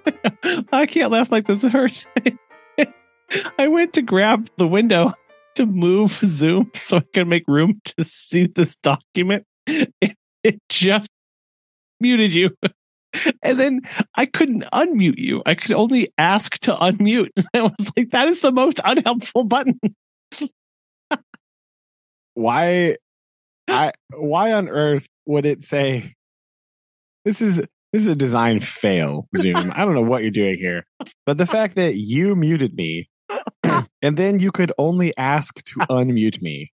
[0.72, 1.64] I can't laugh like this.
[1.64, 2.06] It hurts.
[3.58, 5.14] I went to grab the window
[5.56, 9.44] to move Zoom so I could make room to see this document.
[9.66, 11.08] It, it just
[12.00, 12.50] muted you.
[13.42, 13.82] And then
[14.16, 15.42] I couldn't unmute you.
[15.46, 17.30] I could only ask to unmute.
[17.54, 19.78] I was like, that is the most unhelpful button.
[22.34, 22.96] why
[23.68, 26.14] I why on earth would it say
[27.24, 27.58] this is
[27.92, 29.72] this is a design fail, Zoom.
[29.74, 30.84] I don't know what you're doing here.
[31.26, 33.08] But the fact that you muted me
[34.02, 36.72] and then you could only ask to unmute me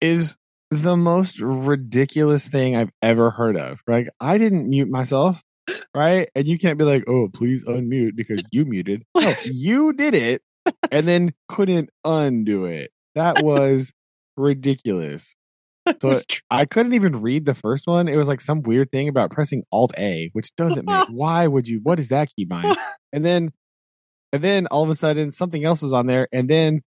[0.00, 0.36] is
[0.70, 3.80] the most ridiculous thing I've ever heard of.
[3.86, 5.42] Like I didn't mute myself,
[5.94, 6.28] right?
[6.34, 10.42] And you can't be like, "Oh, please unmute because you muted." No, you did it
[10.90, 12.90] and then couldn't undo it.
[13.14, 13.92] That was
[14.36, 15.34] ridiculous.
[16.00, 16.20] So
[16.50, 18.08] I couldn't even read the first one.
[18.08, 21.08] It was like some weird thing about pressing Alt A, which doesn't make.
[21.10, 21.80] why would you?
[21.82, 22.76] What is that keybind?
[23.14, 23.52] And then,
[24.32, 26.80] and then all of a sudden something else was on there, and then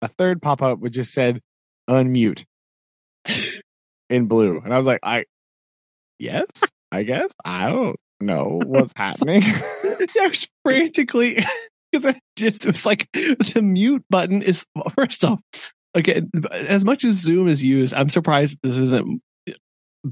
[0.00, 1.40] a third pop up which just said
[1.90, 2.44] unmute
[4.08, 5.24] in blue, and I was like, I
[6.20, 6.46] yes,
[6.92, 9.42] I guess I don't know what's happening.
[9.44, 11.44] I was frantically
[11.90, 15.40] because I just it was like the mute button is first off
[15.94, 17.94] again as much as Zoom is used.
[17.94, 19.22] I'm surprised this isn't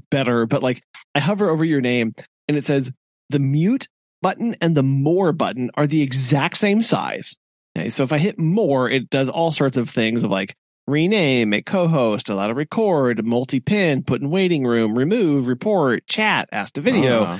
[0.09, 0.81] better, but like
[1.15, 2.13] I hover over your name
[2.47, 2.91] and it says
[3.29, 3.87] the mute
[4.21, 7.35] button and the more button are the exact same size.
[7.77, 10.55] Okay, so if I hit more, it does all sorts of things of like
[10.87, 16.73] rename, make co-host, allow to record, multi-pin, put in waiting room, remove, report, chat, ask
[16.73, 17.23] to video.
[17.23, 17.39] Uh,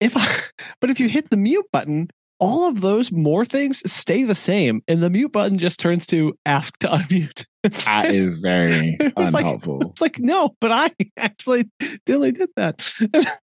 [0.00, 0.40] If I,
[0.80, 2.08] but if you hit the mute button,
[2.42, 6.34] all of those more things stay the same, and the mute button just turns to
[6.44, 7.44] ask to unmute.
[7.62, 9.90] that is very It was like- unhelpful.
[9.92, 11.70] It's like no, but I actually
[12.04, 12.82] Dilly did that.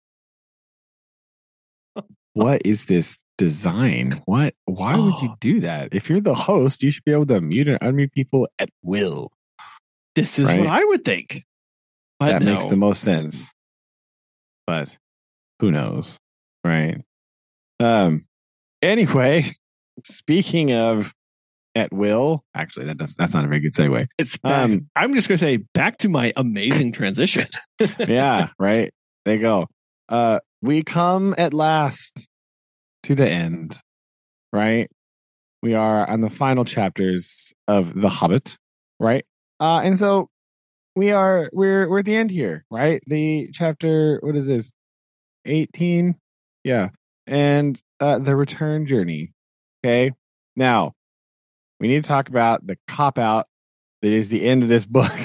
[2.32, 4.22] what is this design?
[4.26, 4.55] What?
[4.64, 5.36] Why would you Oh.
[5.40, 5.88] do that?
[5.92, 9.30] If you're the host, you should be able to mute and unmute people at will.
[10.14, 10.61] this is Right.
[10.61, 11.44] what I would think.
[12.18, 13.53] But that makes the most sense.
[14.66, 14.97] But
[15.61, 16.16] who knows,
[16.64, 17.03] right?
[17.80, 18.25] Um.
[18.82, 19.52] Anyway,
[20.04, 21.12] speaking of
[21.74, 24.06] at will, actually, that does that's not a very good segue.
[24.18, 27.48] It's Um, I'm just gonna say back to my amazing transition.
[27.98, 28.92] yeah, right.
[29.24, 29.66] There you go.
[30.08, 32.26] Uh, we come at last
[33.02, 33.78] to the end,
[34.52, 34.88] right?
[35.62, 38.56] We are on the final chapters of The Hobbit,
[39.00, 39.24] right?
[39.58, 40.28] Uh, and so
[40.94, 43.02] we are we're we're at the end here, right?
[43.06, 44.72] The chapter what is this?
[45.44, 46.16] 18?
[46.64, 46.88] Yeah.
[47.26, 49.32] And uh the return journey.
[49.84, 50.12] Okay.
[50.54, 50.92] Now,
[51.80, 53.46] we need to talk about the cop out
[54.02, 55.12] that is the end of this book.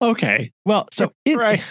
[0.00, 0.50] Okay.
[0.64, 1.62] Well, so in, Right.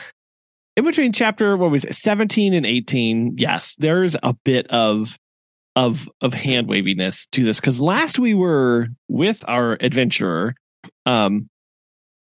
[0.78, 5.18] in between chapter what was it, 17 and 18, yes, there's a bit of
[5.76, 10.54] of of hand waviness to this because last we were with our adventurer,
[11.08, 11.50] um,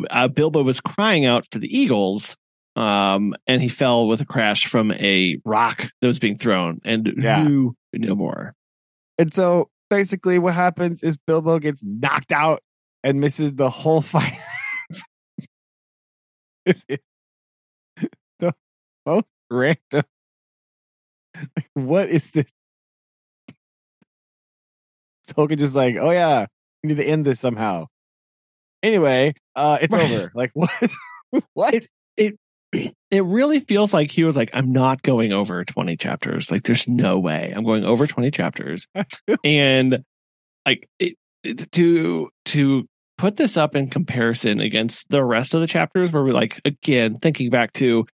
[0.08, 2.36] uh, Bilbo was crying out for the eagles,
[2.76, 7.12] um, and he fell with a crash from a rock that was being thrown and
[7.16, 7.42] Yeah.
[7.44, 8.54] knew no more.
[9.18, 12.62] And so basically what happens is Bilbo gets knocked out
[13.02, 14.38] and misses the whole fight.
[18.38, 18.54] The
[19.04, 20.04] most random.
[21.56, 22.50] Like, what is this?
[25.28, 26.46] Tolkien just like, oh yeah,
[26.82, 27.86] we need to end this somehow.
[28.82, 30.30] Anyway, uh, it's over.
[30.34, 30.70] Like what?
[31.54, 31.86] what?
[33.10, 36.48] It really feels like he was like, I'm not going over 20 chapters.
[36.48, 38.86] Like, there's no way I'm going over 20 chapters.
[39.44, 40.04] and
[40.64, 42.86] like it, it- to to
[43.18, 47.18] put this up in comparison against the rest of the chapters where we like again
[47.20, 48.06] thinking back to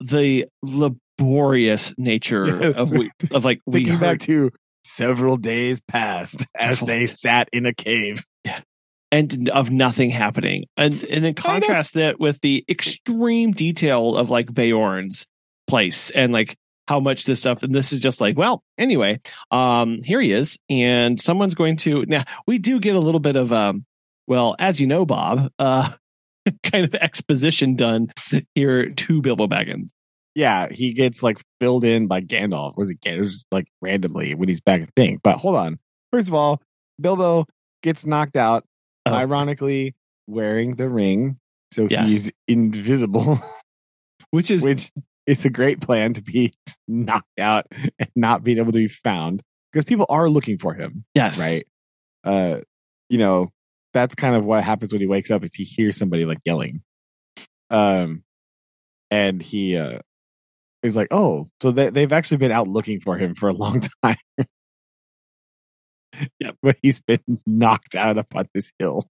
[0.00, 4.50] the laborious nature of we of like we Thinking heard, back to
[4.84, 8.24] several days passed as they sat in a cave.
[9.12, 10.64] And of nothing happening.
[10.76, 15.26] And and then contrast that with the extreme detail of like Beorn's
[15.66, 16.56] place and like
[16.88, 20.58] how much this stuff and this is just like, well, anyway, um here he is
[20.68, 23.84] and someone's going to now we do get a little bit of um
[24.26, 25.92] well, as you know, Bob, uh
[26.62, 28.12] kind of exposition done
[28.54, 29.90] here to Bilbo Baggins.
[30.34, 32.76] yeah, he gets like filled in by Gandalf.
[32.76, 33.24] Was it Gandalf?
[33.24, 35.20] Just, like randomly when he's back at thing.
[35.22, 35.78] But hold on.
[36.12, 36.62] First of all,
[37.00, 37.46] Bilbo
[37.82, 38.64] gets knocked out,
[39.10, 39.14] Oh.
[39.16, 39.94] ironically
[40.26, 41.38] wearing the ring,
[41.72, 42.10] so Yes.
[42.10, 43.40] he's invisible.
[44.32, 44.92] Which is which
[45.26, 46.52] is a great plan to be
[46.86, 47.66] knocked out
[47.98, 49.42] and not being able to be found
[49.72, 51.38] because people are looking for him, yes.
[51.40, 51.64] right?
[52.22, 52.60] Uh,
[53.08, 53.48] you know,
[53.92, 56.82] that's kind of what happens when he wakes up is he hears somebody like yelling.
[57.70, 58.22] Um,
[59.10, 59.98] and he uh
[60.82, 63.82] is like, oh, so they they've actually been out looking for him for a long
[64.04, 64.16] time.
[66.40, 66.56] Yep.
[66.62, 69.08] but he's been knocked out up on this hill.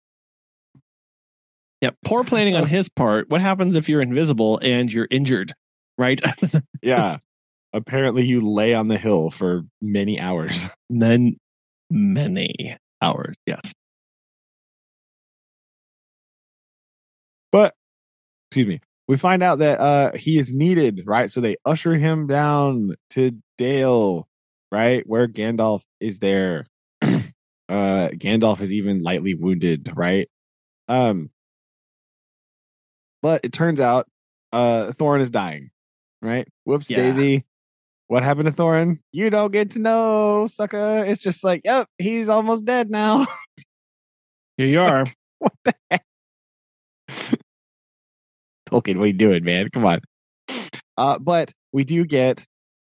[1.80, 3.30] Yeah, poor planning on his part.
[3.30, 5.52] What happens if you're invisible and you're injured,
[5.98, 6.20] right?
[6.82, 7.18] Yeah.
[7.72, 10.66] Apparently, you lay on the hill for many hours.
[10.88, 11.36] then
[11.88, 13.36] many hours.
[13.46, 13.60] Yes.
[17.52, 17.74] But
[18.50, 21.30] excuse me, we find out that uh he is needed, right?
[21.30, 24.28] So they usher him down to Dale,
[24.72, 25.04] right?
[25.06, 26.66] Where Gandalf is there.
[27.70, 30.28] Uh Gandalf is even lightly wounded, right?
[30.88, 31.30] Um
[33.22, 34.08] but it turns out
[34.52, 35.70] uh Thorin is dying,
[36.20, 36.48] right?
[36.64, 36.98] Whoops Yeah.
[36.98, 37.44] Daisy.
[38.08, 38.98] What happened to Thorin?
[39.12, 41.04] You don't get to know, sucker.
[41.04, 43.24] It's just like, yep, he's almost dead now.
[44.56, 45.06] Here you are.
[45.38, 46.04] what the heck?
[48.68, 49.68] Tolkien, what are you doing, man?
[49.70, 50.00] Come on.
[50.96, 52.44] Uh, but we do get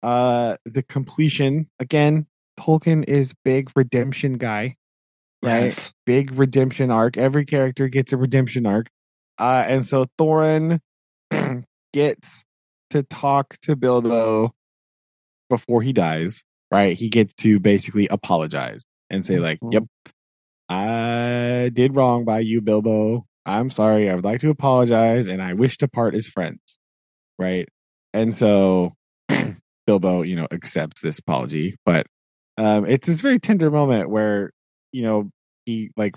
[0.02, 2.26] uh the completion again.
[2.58, 4.76] Tolkien is big redemption guy,
[5.42, 5.64] right?
[5.64, 5.92] Yes.
[6.04, 7.16] Big redemption arc.
[7.16, 8.88] Every character gets a redemption arc.
[9.38, 10.80] Uh, and so Thorin
[11.92, 12.44] gets
[12.90, 14.54] to talk to Bilbo
[15.48, 16.96] before he dies, right?
[16.96, 19.84] He gets to basically apologize and say, like, yep,
[20.68, 23.26] I did wrong by you, Bilbo.
[23.44, 24.10] I'm sorry.
[24.10, 26.78] I would like to apologize and I wish to part as friends,
[27.38, 27.68] right?
[28.12, 28.94] And so
[29.86, 32.06] Bilbo, you know, accepts this apology, but
[32.56, 34.50] um, it's this very tender moment where,
[34.92, 35.30] you know,
[35.66, 36.16] he like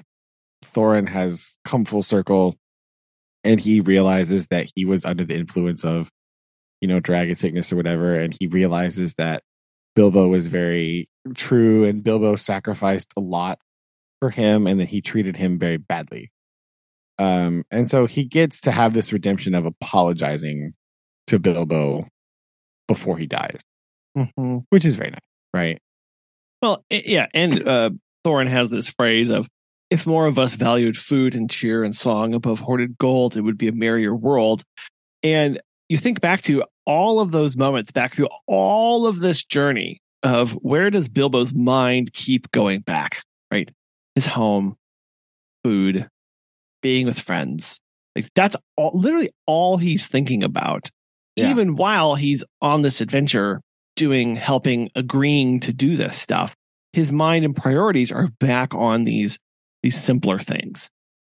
[0.63, 2.55] Thorin has come full circle
[3.43, 6.09] and he realizes that he was under the influence of,
[6.81, 8.15] you know, dragon sickness or whatever.
[8.15, 9.43] And he realizes that
[9.95, 13.59] Bilbo was very true and Bilbo sacrificed a lot
[14.19, 16.31] for him and that he treated him very badly.
[17.17, 20.73] Um, and so he gets to have this redemption of apologizing
[21.27, 22.07] to Bilbo
[22.87, 23.59] before he dies,
[24.17, 24.65] Mhm.
[24.69, 25.19] which is very nice,
[25.53, 25.81] right?
[26.61, 27.89] Well, yeah, and uh,
[28.25, 29.47] Thorin has this phrase of,
[29.89, 33.57] "If more of us valued food and cheer and song above hoarded gold, it would
[33.57, 34.63] be a merrier world."
[35.23, 40.01] And you think back to all of those moments, back through all of this journey
[40.23, 43.23] of where does Bilbo's mind keep going back?
[43.51, 43.71] Right,
[44.15, 44.75] his home,
[45.63, 46.07] food,
[46.81, 47.79] being with friends.
[48.15, 50.89] Like that's all, literally all he's thinking about,
[51.35, 51.49] Yeah.
[51.51, 53.61] even while he's on this adventure
[53.99, 56.55] doing, helping, agreeing to do this stuff.
[56.93, 59.37] His mind and priorities are back on these
[59.83, 60.89] these simpler things,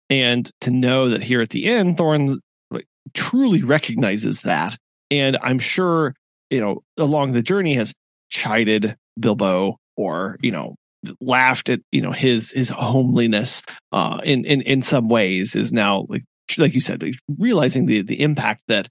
[0.09, 2.37] and to know that here at the end, Thorin
[2.69, 4.77] like, truly recognizes that,
[5.09, 6.13] and I'm sure
[6.51, 7.93] you know along the journey has
[8.29, 10.75] chided Bilbo or you know
[11.21, 13.61] laughed at you know his his homeliness
[13.91, 16.23] uh in in in some ways is now like
[16.57, 17.03] like you said
[17.37, 18.87] realizing the the impact that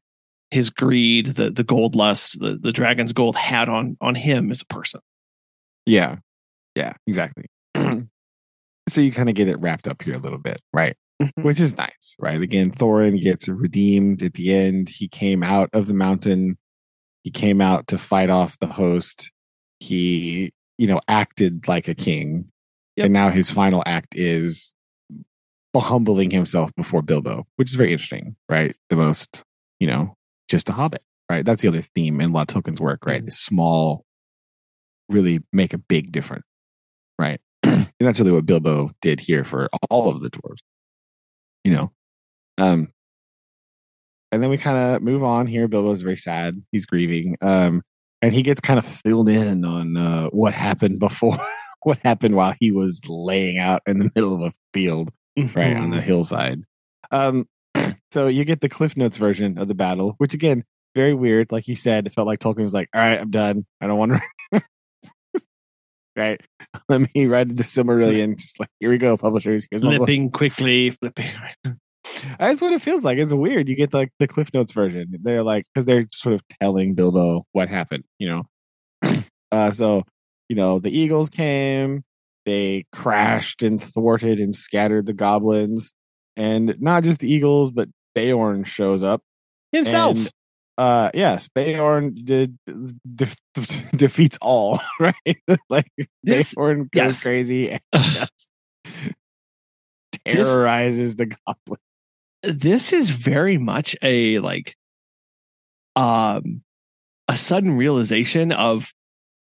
[0.51, 4.63] his greed the the gold lust the the dragon's gold had on on him as
[4.63, 5.01] a person
[5.87, 6.17] Yeah.
[6.77, 7.47] Yeah, exactly.
[8.89, 10.95] so you kind of get it wrapped up here a little bit, right?
[11.21, 11.43] Mm-hmm.
[11.43, 12.41] Which is nice, right?
[12.41, 14.91] Again, Thorin gets redeemed at the end.
[14.91, 16.59] He came out of the mountain.
[17.25, 19.33] He came out to fight off the host.
[19.81, 22.53] He, you know, acted like a king.
[22.97, 23.07] Yep.
[23.07, 24.75] And now his final act is
[25.75, 28.75] humbling himself before Bilbo, which is very interesting, right?
[28.89, 29.43] The most,
[29.79, 30.15] you know,
[30.49, 31.45] just a hobbit, right?
[31.45, 33.23] That's the other theme in a lot of Tolkien's work, right?
[33.23, 33.27] Mhm.
[33.27, 34.05] The small
[35.09, 36.45] really make a big difference,
[37.19, 37.41] right?
[37.63, 40.63] and that's really what Bilbo did here for all of the dwarves,
[41.65, 41.93] you know.
[42.59, 42.89] Um,
[44.33, 45.69] and then we kind of move on here.
[45.69, 47.83] Bilbo's very sad; he's grieving, um,
[48.23, 51.39] and he gets kind of filled in on uh, what happened before,
[51.83, 55.11] what happened while he was laying out in the middle of a field
[55.55, 56.63] right on the hillside.
[57.11, 57.47] Um,
[58.11, 60.65] so you get the Cliff Notes version of the battle, which again,
[60.95, 61.53] very weird.
[61.53, 63.67] Like you said, it felt like Tolkien was like, "All right, I'm done.
[63.81, 64.13] I don't want
[64.53, 64.63] to."
[66.17, 66.41] right?
[66.89, 68.39] Let me write the Silmarillion.
[68.39, 69.69] Just like here we go, publishers.
[69.71, 71.31] Here's flipping quickly flipping
[72.39, 73.19] That's what it feels like.
[73.19, 73.69] It's weird.
[73.69, 75.15] You get like the Cliff Notes version.
[75.23, 78.05] They're like because they're sort of telling Bilbo what happened.
[78.19, 78.45] You
[79.03, 79.23] know,
[79.53, 80.05] uh, so
[80.49, 82.03] you know the eagles came.
[82.47, 85.93] They crashed and thwarted and scattered the goblins,
[86.37, 89.23] and not just the eagles, but Beorn shows up.
[89.73, 90.31] himself And,
[90.79, 93.27] uh, yes, Beorn did de-
[93.97, 95.15] defeats all right.
[95.69, 95.91] like
[96.23, 97.23] This- Beorn goes yes.
[97.23, 98.49] crazy and just
[100.25, 101.79] terrorizes the goblin.
[102.43, 104.75] this is very much a like
[105.95, 106.63] um
[107.29, 108.93] a sudden realization of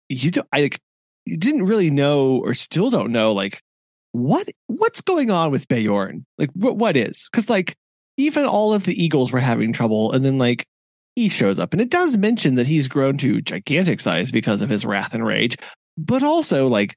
[0.08, 0.80] you Don't, I like
[1.26, 3.62] you didn't really know or still don't know like
[4.12, 7.76] what what's going on with Beorn like what what is because like
[8.16, 10.66] even all of the eagles were having trouble and then like
[11.14, 14.70] he shows up and it does mention that he's grown to gigantic size because of
[14.70, 15.56] his wrath and rage
[15.96, 16.96] but also like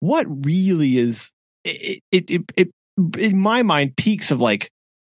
[0.00, 1.32] what really is
[1.64, 2.68] it it it, it
[3.16, 4.70] in my mind peaks of like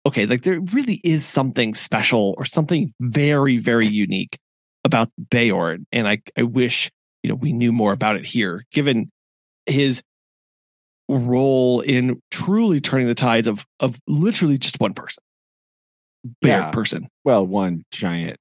[0.07, 4.39] okay, like there really is something special or something very, very unique
[4.85, 5.87] about Beorn.
[5.93, 6.91] And I, I wish,
[7.23, 9.11] you know, we knew more about it here, given
[9.67, 10.03] his
[11.09, 15.23] role in truly turning the tides of, of literally just one person.
[16.41, 16.71] Bear Yeah.
[16.71, 17.09] person.
[17.25, 18.39] well, one giant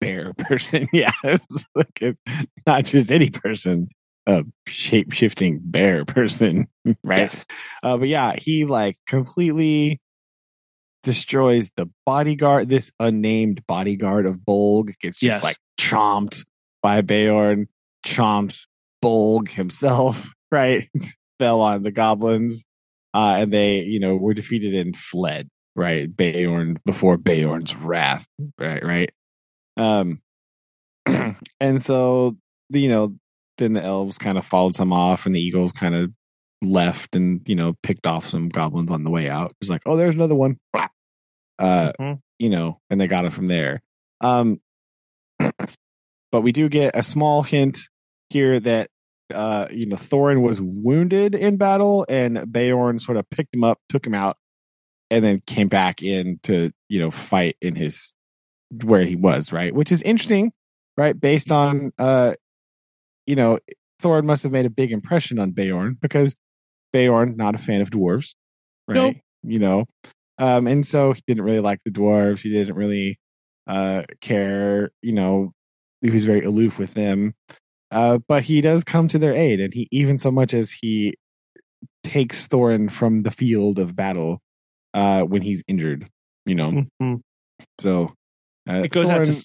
[0.00, 0.86] bear person.
[0.92, 2.20] yeah, it's like it's
[2.66, 3.88] not just any person,
[4.26, 6.68] a shape shifting bear person,
[7.04, 7.18] right?
[7.22, 7.46] Yes.
[7.82, 10.00] Uh, but yeah, he like completely
[11.02, 12.68] destroys the bodyguard.
[12.68, 15.42] This unnamed bodyguard of Bolg gets just Yes.
[15.42, 16.44] like chomped
[16.82, 17.66] by Beorn,
[18.04, 18.66] chomped
[19.04, 20.88] Bolg himself, right?
[21.38, 22.64] Fell on the goblins,
[23.14, 25.48] uh, and they, you know, were defeated and fled.
[25.74, 26.14] right?
[26.14, 28.26] Beorn before Beorn's wrath,
[28.58, 28.82] right?
[28.84, 29.10] Right.
[29.76, 30.20] Um,
[31.60, 32.36] and so
[32.70, 33.14] you know,
[33.58, 36.10] then the elves kind of followed some off, and the eagles kind of
[36.62, 39.52] left and you know picked off some goblins on the way out.
[39.60, 40.58] It's like, oh, there's another one.
[41.58, 42.20] Uh, Mhm.
[42.38, 43.80] you know, and they got it from there.
[44.20, 44.60] Um,
[46.32, 47.78] but we do get a small hint
[48.30, 48.88] here that
[49.34, 53.78] uh, you know Thorin was wounded in battle, and Beorn sort of picked him up,
[53.88, 54.36] took him out,
[55.10, 58.12] and then came back in to you know fight in his
[58.84, 60.52] where he was right, which is interesting,
[60.96, 61.18] right?
[61.18, 62.34] Based on uh,
[63.26, 63.58] you know,
[64.02, 66.34] Thorin must have made a big impression on Beorn because
[66.92, 68.34] Beorn not a fan of dwarves,
[68.88, 68.96] right?
[68.96, 69.16] Nope.
[69.42, 69.84] You know,
[70.38, 72.40] um, and so he didn't really like the dwarves.
[72.40, 73.18] He didn't really
[73.66, 75.52] uh care, you know,
[76.00, 77.34] he was very aloof with them.
[77.90, 81.14] Uh, but he does come to their aid, and he even so much as he
[82.02, 84.40] takes Thorin from the field of battle
[84.94, 86.08] uh, when he's injured.
[86.44, 87.20] You know, Mhm.
[87.80, 88.12] so
[88.68, 89.44] uh, It goes out to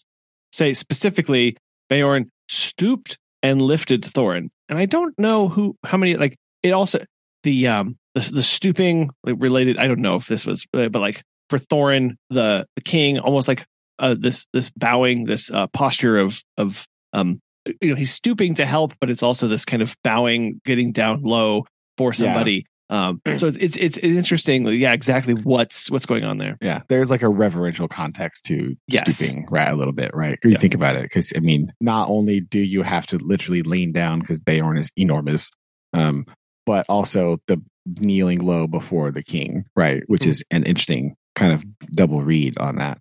[0.54, 1.58] say specifically,
[1.90, 6.16] Beorn stooped and lifted Thorin, and I don't know who, how many.
[6.16, 7.04] Like it also
[7.44, 9.78] the um the the stooping related.
[9.78, 13.48] I don't know if this was, uh, but like for Thorin, the the king, almost
[13.48, 13.66] like
[13.98, 17.40] uh this this bowing, this uh, posture of of um
[17.82, 21.22] you know he's stooping to help, but it's also this kind of bowing, getting down
[21.24, 21.66] low
[21.98, 22.14] for Yeah.
[22.16, 22.66] somebody.
[22.90, 24.68] Um, so it's, it's it's interesting.
[24.68, 25.34] Yeah, exactly.
[25.34, 26.58] What's what's going on there?
[26.62, 29.16] yeah, there's like a reverential context to Yes.
[29.16, 29.70] stooping, right?
[29.72, 30.38] A little bit, right?
[30.44, 30.58] You Yeah.
[30.58, 34.20] think about it, because I mean, not only do you have to literally lean down
[34.20, 35.50] because Beorn is enormous,
[35.94, 36.26] um,
[36.66, 37.62] but also the
[38.00, 40.04] kneeling low before the king, right?
[40.08, 40.28] Which Mm.
[40.30, 41.64] is an interesting kind of
[41.96, 42.98] double read on that.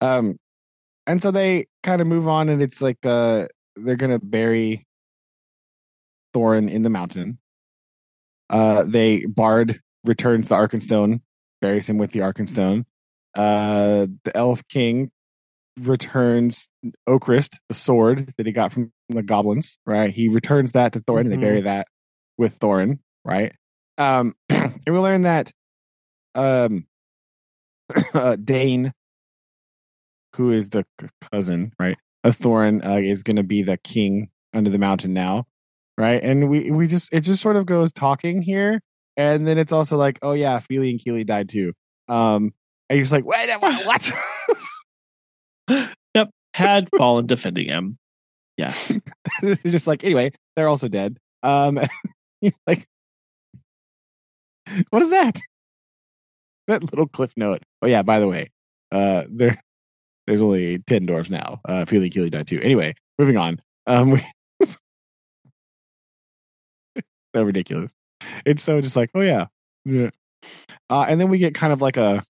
[0.00, 0.36] Um,
[1.06, 3.46] and so they kind of move on, and it's like uh,
[3.76, 4.86] they're gonna bury
[6.34, 7.38] Thorin in the mountain.
[8.50, 11.20] Uh, they Bard returns the Arkenstone,
[11.60, 12.84] buries him with the Arkenstone.
[13.34, 15.10] Uh, the Elf King
[15.80, 16.68] returns
[17.08, 19.78] Orcrist, the sword that he got from the goblins.
[19.86, 21.86] Right, he returns that to Thorin, and they bury that
[22.36, 22.98] with Thorin.
[23.24, 23.52] Right,
[23.98, 25.50] um, and we learn that
[26.34, 26.86] um,
[28.14, 28.92] uh, Dain,
[30.36, 31.96] who is the c- cousin, right,
[32.30, 35.46] Thorin, uh, is going to be the king under the mountain now,
[35.98, 36.22] right?
[36.22, 38.80] And we we just it just sort of goes talking here,
[39.16, 41.72] and then it's also like, oh yeah, Fili and Kili died too.
[42.08, 42.52] Um,
[42.88, 43.86] and you're just like, wait, what?
[45.68, 45.90] what?
[46.14, 47.98] yep, had fallen defending him.
[48.56, 48.96] Yes.
[49.42, 51.18] it's just like anyway, they're also dead.
[51.42, 51.80] Um,
[52.66, 52.86] like,
[54.90, 55.40] what is that?
[56.68, 57.62] That little cliff note.
[57.80, 58.50] Oh yeah, by the way,
[58.92, 59.60] uh, there
[60.26, 61.60] there's only ten dwarves now.
[61.68, 62.60] Uh, Fili Kili died too.
[62.62, 63.60] Anyway, moving on.
[63.86, 64.24] Um, we,
[67.34, 67.92] so ridiculous.
[68.44, 69.46] It's so just like, oh yeah,
[69.84, 70.10] yeah.
[70.90, 72.22] Uh, and then we get kind of like a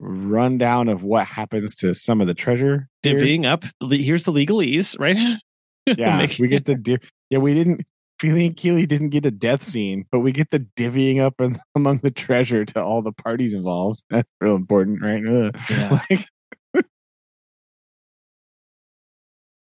[0.00, 2.88] rundown of what happens to some of the treasure.
[3.02, 3.14] here.
[3.16, 3.64] Divvying up.
[3.90, 5.16] Here's the legalese, right?
[5.96, 7.38] Yeah, we get the div- yeah.
[7.38, 7.80] We didn't.
[8.20, 11.58] Fili and Kili didn't get a death scene, but we get the divvying up in,
[11.74, 14.02] among the treasure to all the parties involved.
[14.10, 15.24] That's real important, right?
[15.26, 15.56] Ugh.
[15.70, 16.00] Yeah.
[16.10, 16.26] Like-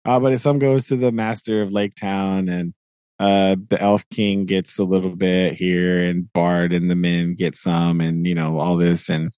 [0.05, 2.73] uh, but if some goes to the master of Lake Town, and
[3.19, 7.55] uh, the Elf King gets a little bit here, and Bard and the men get
[7.55, 9.31] some, and you know all this, and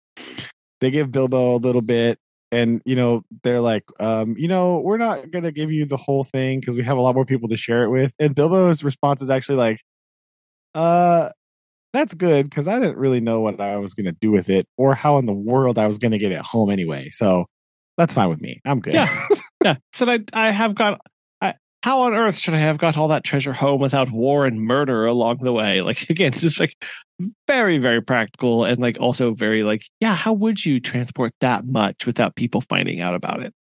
[0.82, 2.20] they give Bilbo a little bit,
[2.52, 6.24] and you know they're like, um, you know, we're not gonna give you the whole
[6.24, 9.22] thing because we have a lot more people to share it with, and Bilbo's response
[9.22, 9.80] is actually like,
[10.74, 11.30] uh.
[11.94, 14.68] That's good because I didn't really know what I was going to do with it
[14.76, 17.10] or how in the world I was going to get it home anyway.
[17.14, 17.46] So
[17.98, 18.60] that's fine with me.
[18.66, 18.96] I'm good.
[18.96, 19.28] Yeah.
[19.66, 19.76] yeah.
[19.94, 21.02] Said I I have got
[21.42, 24.62] I, how on earth should I have got all that treasure home without war and
[24.62, 25.82] murder along the way?
[25.82, 26.76] Like again, just like
[27.48, 32.06] very, very practical and like also very like, yeah, how would you transport that much
[32.06, 33.54] without people finding out about it?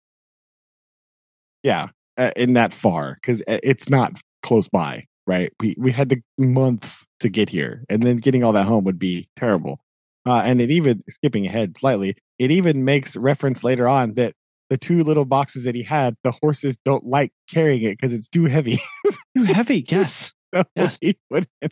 [1.63, 1.89] yeah,
[2.19, 5.53] uh, in that far because it's not close by, right?
[5.61, 8.99] We we had to months to get here, and then getting all that home would
[8.99, 9.81] be terrible.
[10.25, 14.35] Uh, and it even skipping ahead slightly, it even makes reference later on that
[14.73, 18.27] the two little boxes that he had, the horses don't like carrying it because it's
[18.27, 18.81] too heavy.
[19.37, 20.33] Too heavy, yes.
[20.55, 20.97] So Yes.
[21.03, 21.47] he would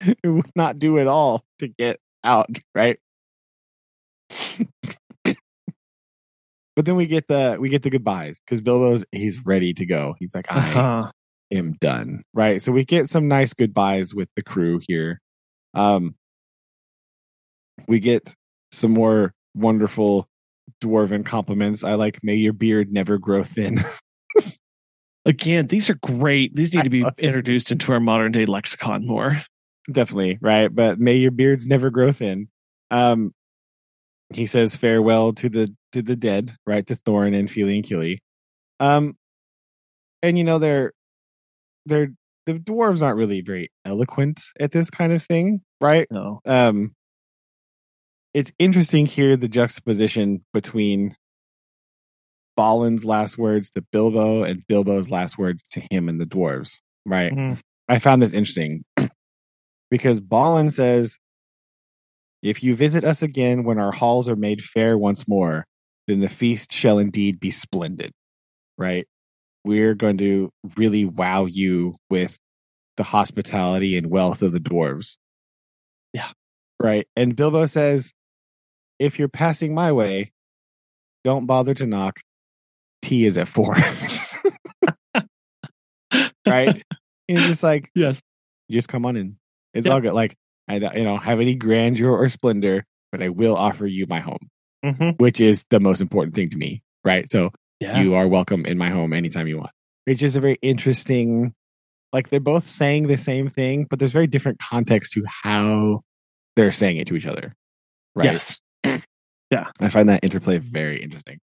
[0.00, 2.98] it would not do at all to get out, right?
[6.76, 10.14] but then we get the we get the goodbyes because Bilbo's he's ready to go.
[10.20, 11.10] He's like, I Uh-huh.
[11.52, 12.22] am done.
[12.32, 12.62] Right.
[12.62, 15.20] So we get some nice goodbyes with the crew here.
[15.74, 16.14] Um
[17.88, 18.32] we get
[18.70, 20.28] some more wonderful
[20.80, 21.84] dwarven compliments.
[21.84, 23.84] I like may your beard never grow thin.
[25.24, 26.54] Again, these are great.
[26.54, 29.42] These need to be introduced into our modern day lexicon more.
[29.90, 30.74] Definitely, right?
[30.74, 32.48] But may your beards never grow thin.
[32.90, 33.32] Um
[34.30, 36.86] he says farewell to the to the dead, right?
[36.86, 38.18] To Thorin and Fili and Kili.
[38.80, 39.16] Um,
[40.22, 40.92] and you know they're
[41.86, 42.08] they're
[42.46, 46.06] the dwarves aren't really very eloquent at this kind of thing, right?
[46.10, 46.40] No.
[46.46, 46.94] Um,
[48.34, 51.16] it's interesting here the juxtaposition between
[52.56, 57.32] Balin's last words to Bilbo and Bilbo's last words to him and the dwarves, right?
[57.32, 57.60] Mhm.
[57.88, 58.84] I found this interesting
[59.90, 61.18] because Balin says,
[62.42, 65.64] If you visit us again when our halls are made fair once more,
[66.06, 68.12] then the feast shall indeed be splendid,
[68.76, 69.06] right?
[69.64, 72.38] We're going to really wow you with
[72.96, 75.16] the hospitality and wealth of the dwarves.
[76.12, 76.30] Yeah.
[76.80, 77.06] Right.
[77.16, 78.12] And Bilbo says,
[78.98, 80.32] If you're passing my way,
[81.24, 82.20] don't bother to knock.
[83.02, 83.74] Tea is at four.
[86.46, 86.82] right?
[87.26, 88.20] He's just like, Yes.
[88.70, 89.36] just come on in.
[89.74, 89.94] It's Yeah.
[89.94, 90.14] all good.
[90.14, 90.36] Like
[90.68, 94.20] I don't, you know, have any grandeur or splendor, but I will offer you my
[94.20, 94.48] home,
[94.84, 95.10] Mm-hmm.
[95.22, 97.30] which is the most important thing to me, right?
[97.30, 97.50] So
[97.80, 98.00] Yeah.
[98.00, 99.70] you are welcome in my home anytime you want.
[100.06, 101.52] It's just a very interesting,
[102.12, 106.02] like they're both saying the same thing, but there's very different context to how
[106.56, 107.54] they're saying it to each other,
[108.14, 108.24] right?
[108.32, 108.58] Yes.
[109.80, 111.38] I find that interplay very interesting.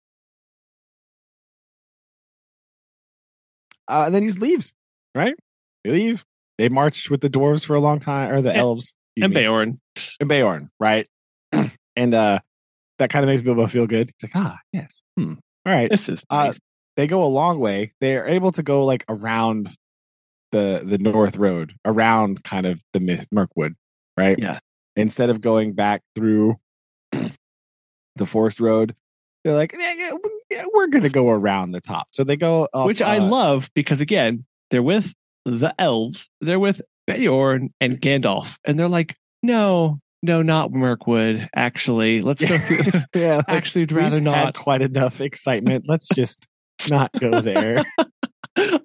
[3.88, 4.72] Uh, and then he just leaves,
[5.16, 5.34] right?
[5.84, 6.24] They leave.
[6.58, 8.94] They marched with the dwarves for a long time, or the And- elves.
[9.22, 9.42] And me.
[9.42, 9.78] Beorn.
[10.22, 11.06] and Beorn, right?
[11.98, 12.40] and uh
[12.98, 14.10] that kind of makes Bilbo feel good.
[14.10, 15.02] It's like, ah, yes.
[15.18, 15.34] Hmm.
[15.66, 15.90] All right.
[15.92, 16.60] This is Uh, nice.
[16.96, 17.94] They go a long way.
[18.00, 19.70] They're able to go like around
[20.52, 23.76] the the North Road, around kind of the Mirkwood,
[24.18, 24.38] right?
[24.40, 24.60] Yeah.
[24.96, 26.56] Instead of going back through
[28.16, 28.96] the Forest Road,
[29.44, 30.12] they're like, yeah,
[30.50, 32.08] yeah, we're gonna go around the top.
[32.12, 35.14] So they go up, Which I uh, love because again, they're with
[35.46, 41.50] the elves, they're with Beorn and Gandalf, and they're like, no, no, not Mirkwood.
[41.56, 43.02] Actually, let's go through.
[43.16, 44.54] Yeah, like, Actually, I'd rather not.
[44.56, 45.86] quite enough excitement.
[45.88, 46.46] Let's just
[46.90, 47.84] not go there.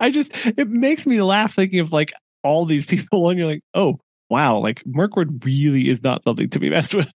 [0.01, 2.12] I just it makes me laugh thinking of like
[2.43, 6.59] all these people, and you're like, oh wow, like Mirkwood really is not something to
[6.59, 7.12] be messed with.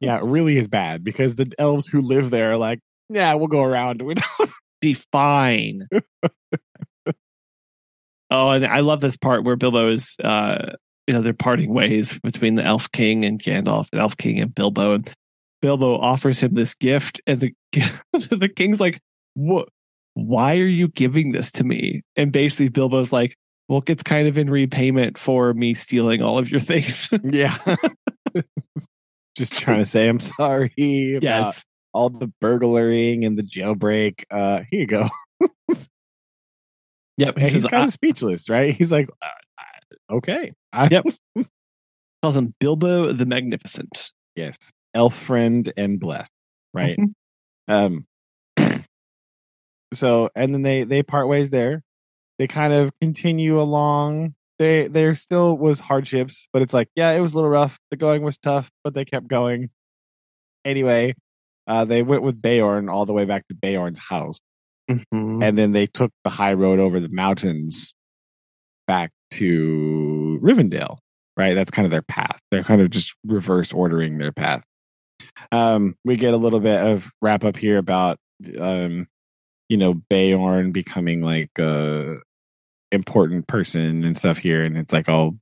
[0.00, 3.48] yeah, it really is bad because the elves who live there are like, yeah, we'll
[3.48, 4.02] go around.
[4.06, 4.50] We don't.
[4.80, 5.88] Be fine.
[8.30, 10.74] oh, and I love this part where Bilbo is, uh,
[11.08, 14.54] you know, they're parting ways between the Elf King and Gandalf, and Elf King and
[14.54, 15.10] Bilbo, and
[15.60, 17.52] Bilbo offers him this gift, and the
[18.12, 19.00] the King's like,
[19.34, 19.68] "What?
[20.14, 23.34] Why are you giving this to me?" And basically, Bilbo's like,
[23.68, 27.56] "Well, it's kind of in repayment for me stealing all of your things." Yeah.
[29.36, 34.24] Just trying to say I'm sorry yes, all the burglaring and the jailbreak.
[34.30, 35.08] Uh, here you go.
[37.16, 37.38] yep.
[37.38, 38.74] He he's kind of speechless, right?
[38.74, 40.52] He's like, uh, okay.
[40.72, 41.04] I, Yep.
[42.22, 44.12] calls him Bilbo the Magnificent.
[44.34, 44.56] yes.
[44.94, 46.32] Elf friend and blessed,
[46.74, 46.98] right?
[46.98, 47.12] Mhm.
[47.68, 48.06] Um,
[49.94, 51.82] so and then they they part ways there.
[52.38, 54.34] They kind of continue along.
[54.58, 57.78] They there still was hardships, but it's like yeah, it was a little rough.
[57.90, 59.70] The going was tough, but they kept going.
[60.64, 61.14] Anyway,
[61.66, 64.38] uh, they went with Beorn all the way back to Beorn's house,
[64.90, 65.44] Mhm.
[65.44, 67.94] and then they took the high road over the mountains
[68.86, 70.98] back to Rivendell.
[71.36, 72.40] Right, that's kind of their path.
[72.50, 74.64] They're kind of just reverse ordering their path.
[75.52, 78.18] Um, we get a little bit of wrap up here about
[78.58, 79.06] um,
[79.68, 82.16] you know, Beorn becoming like a
[82.90, 85.32] important person and stuff here, and it's like all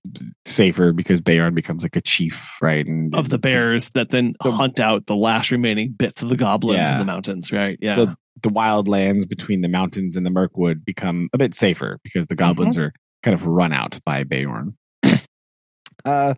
[0.44, 2.86] safer because Beorn becomes like a chief, right?
[2.86, 6.36] And of the bears that then The- hunt out the last remaining bits of the
[6.36, 7.78] goblins in the mountains, right?
[7.80, 7.94] Yeah.
[7.94, 12.26] So the wild lands between the mountains and the Mirkwood become a bit safer because
[12.26, 12.92] the goblins are
[13.22, 14.76] kind of run out by Beorn.
[16.04, 16.34] uh,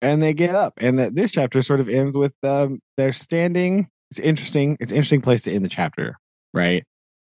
[0.00, 3.88] and they get up, and the, this chapter sort of ends with um, they're standing.
[4.10, 4.76] It's interesting.
[4.80, 6.16] It's an interesting place to end the chapter,
[6.54, 6.84] right?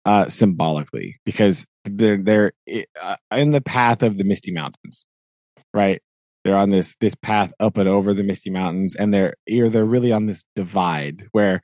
[0.04, 2.52] Uh, symbolically, because they're they're
[3.02, 5.06] uh, in the path of the Misty Mountains,
[5.72, 6.00] right?
[6.44, 9.84] They're on this this path up and over the Misty Mountains, and they're or they're
[9.84, 11.62] really on this divide where,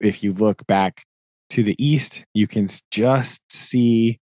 [0.00, 1.04] if you look back
[1.50, 4.18] to the east, you can just see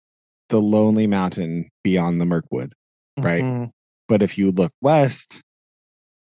[0.49, 2.73] the lonely mountain beyond the Mirkwood.
[3.17, 3.43] right.
[3.43, 3.71] Mhm.
[4.07, 5.41] But if you look west,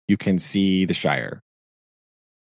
[0.06, 1.42] you can see the Shire.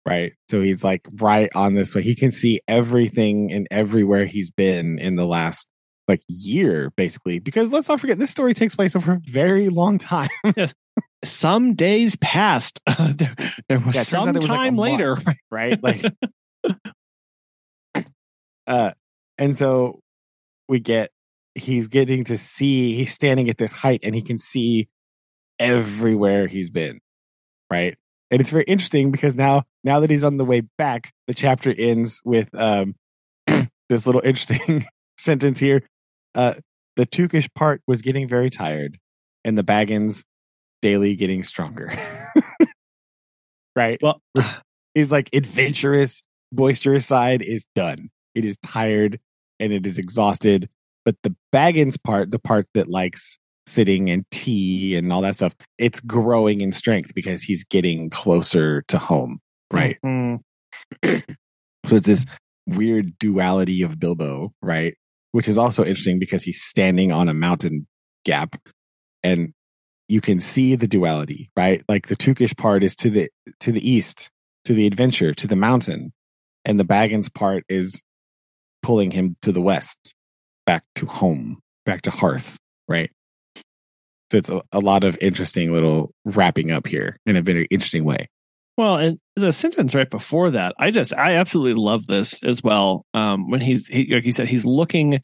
[0.06, 0.34] Right.
[0.50, 2.02] So he's like right on this way.
[2.02, 5.66] He can see everything and everywhere he's been in the last
[6.08, 7.38] like year, basically.
[7.38, 10.28] Because let's not forget, this story takes place over a very long time.
[11.24, 12.80] Some days passed.
[12.86, 13.34] there,
[13.68, 14.92] there was Yeah, it turns out some was like time month.
[14.92, 15.18] later.
[15.50, 15.82] right?
[15.82, 16.04] Like,
[18.66, 18.90] uh,
[19.38, 20.00] and so
[20.68, 21.10] we get
[21.54, 24.88] he's getting to see he's standing at this height and he can see
[25.58, 27.00] everywhere he's been,
[27.70, 27.96] right?
[28.30, 31.74] And it's very interesting because now now that he's on the way back, the chapter
[31.76, 32.94] ends with um
[33.88, 34.84] this little interesting
[35.18, 35.82] sentence here.
[36.34, 36.54] Uh
[36.96, 38.98] the Tookish part was getting very tired,
[39.44, 40.22] and the Baggins
[40.82, 41.92] daily getting stronger.
[43.76, 43.98] right?
[44.02, 44.20] Well,
[44.94, 48.10] He's like adventurous, boisterous side is done.
[48.36, 49.18] It is tired
[49.58, 50.68] and it is exhausted.
[51.04, 53.36] But the Baggins part, the part that likes
[53.66, 58.82] sitting and tea and all that stuff, it's growing in strength because he's getting closer
[58.82, 59.40] to home.
[59.72, 59.98] Right.
[60.04, 60.40] Mhm.
[61.86, 62.24] So it's this
[62.66, 64.94] weird duality of Bilbo, right?
[65.34, 67.88] Which is also interesting because he's standing on a mountain
[68.24, 68.54] gap
[69.24, 69.52] and
[70.06, 71.82] you can see the duality, right?
[71.88, 74.30] Like the Tookish part is to the to the east,
[74.64, 76.12] to the adventure, to the mountain,
[76.64, 78.00] and the Baggins part is
[78.80, 80.14] pulling him to the west,
[80.66, 83.10] back to home, back to hearth, right?
[84.30, 88.04] So it's a, a lot of interesting little wrapping up here in a very interesting
[88.04, 88.28] way.
[88.76, 93.06] Well, and the sentence right before that, I just, I absolutely love this as well.
[93.14, 95.20] Um, when he's, he, like you said, he's looking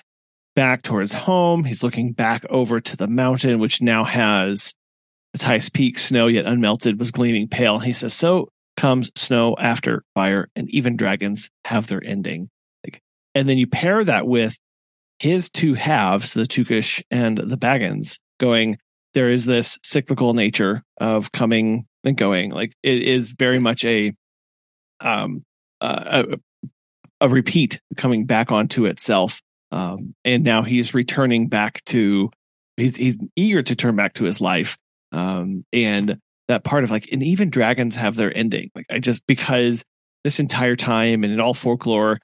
[0.55, 1.65] back towards home.
[1.65, 4.73] He's looking back over to the mountain, which now has
[5.35, 7.79] its highest peak, snow yet unmelted, was gleaming pale.
[7.79, 12.51] He says, "So comes snow after fire, and even dragons have their ending."
[12.85, 13.01] Like,
[13.35, 14.57] and then you pair that with
[15.19, 18.79] his two halves, the Tookish and the Baggins, going.
[19.13, 22.51] There is this cyclical nature of coming and going.
[22.51, 24.13] Like it is very much a
[25.01, 25.45] um
[25.81, 29.41] uh, a, a repeat coming back onto itself.
[29.73, 32.31] Um, and now he's returning back to
[32.77, 34.77] he's he's eager to turn back to his life.
[35.13, 36.19] Um, and
[36.49, 38.71] that part of like and even dragons have their ending.
[38.75, 39.85] Like I just because
[40.25, 42.19] this entire time and in all folklore,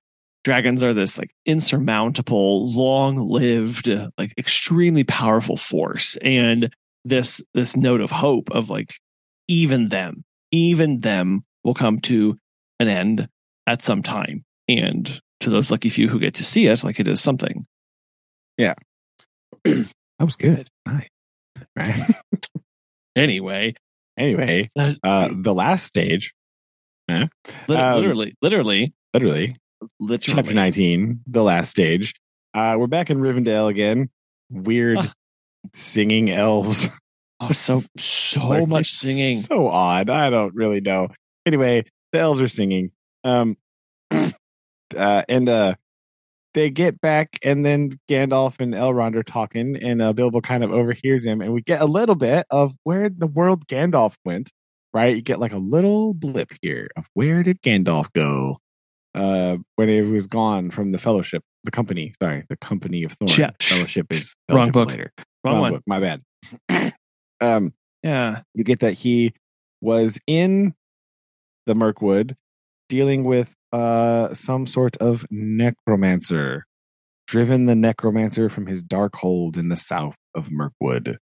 [0.44, 3.88] dragons are this like insurmountable, long-lived,
[4.18, 6.16] like extremely powerful force.
[6.22, 6.74] And
[7.04, 8.94] this this note of hope of like
[9.48, 12.38] even them, even them will come to
[12.80, 13.28] an end
[13.66, 14.44] at some time.
[14.68, 17.66] And to those lucky few who get to see it, like it is something.
[18.56, 18.74] Yeah.
[19.64, 19.86] that
[20.20, 20.68] was good.
[20.86, 21.08] Nice.
[21.76, 21.96] Right.
[23.16, 23.74] Anyway,
[24.18, 26.34] anyway, uh, the last stage,
[27.08, 27.26] eh,
[27.66, 29.56] lit- Um, literally, literally, literally,
[29.98, 30.42] literally.
[30.42, 32.14] chapter 19, the last stage.
[32.52, 34.10] Uh, we're back in Rivendell again.
[34.50, 34.98] Weird
[35.72, 36.90] singing elves.
[37.40, 39.38] Oh, so so Like, much singing.
[39.38, 40.08] So odd.
[40.10, 41.08] I don't really know.
[41.44, 42.90] Anyway, the elves are singing.
[43.24, 43.56] Um,
[44.10, 44.32] uh,
[44.96, 45.74] and uh,
[46.54, 50.72] they get back, and then Gandalf and Elrond are talking, and uh, Bilbo kind of
[50.72, 54.50] overhears him, and we get a little bit of where the world Gandalf went.
[54.94, 58.60] Right, you get like a little blip here of where did Gandalf go
[59.14, 62.14] uh, when he was gone from the Fellowship, the company.
[62.22, 63.30] Sorry, the Company of Thorn.
[63.36, 63.50] Yeah.
[63.60, 64.88] Fellowship is Wrong book.
[64.88, 65.12] later.
[65.44, 65.72] Wrong, one.
[65.74, 65.82] book.
[65.86, 66.22] My bad.
[67.40, 67.72] um,
[68.02, 68.42] Yeah.
[68.54, 69.32] you get that he
[69.80, 70.74] was in
[71.66, 72.36] the Mirkwood
[72.88, 76.64] dealing with uh some sort of necromancer
[77.26, 81.18] driven the necromancer from his dark hold in the south of Mirkwood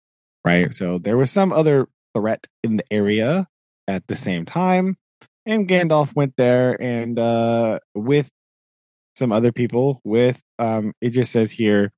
[0.45, 3.47] right so there was some other threat in the area
[3.87, 4.97] at the same time
[5.45, 8.31] and Gandalf went there and uh with
[9.15, 11.93] some other people with um it just says here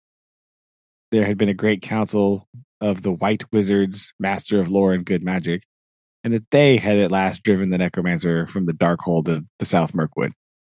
[1.13, 2.49] there had been a great council
[2.83, 5.63] of the white wizards master of lore and good magic
[6.25, 9.65] and that they had at last driven the necromancer from the dark hold of the
[9.65, 10.33] South Mirkwood.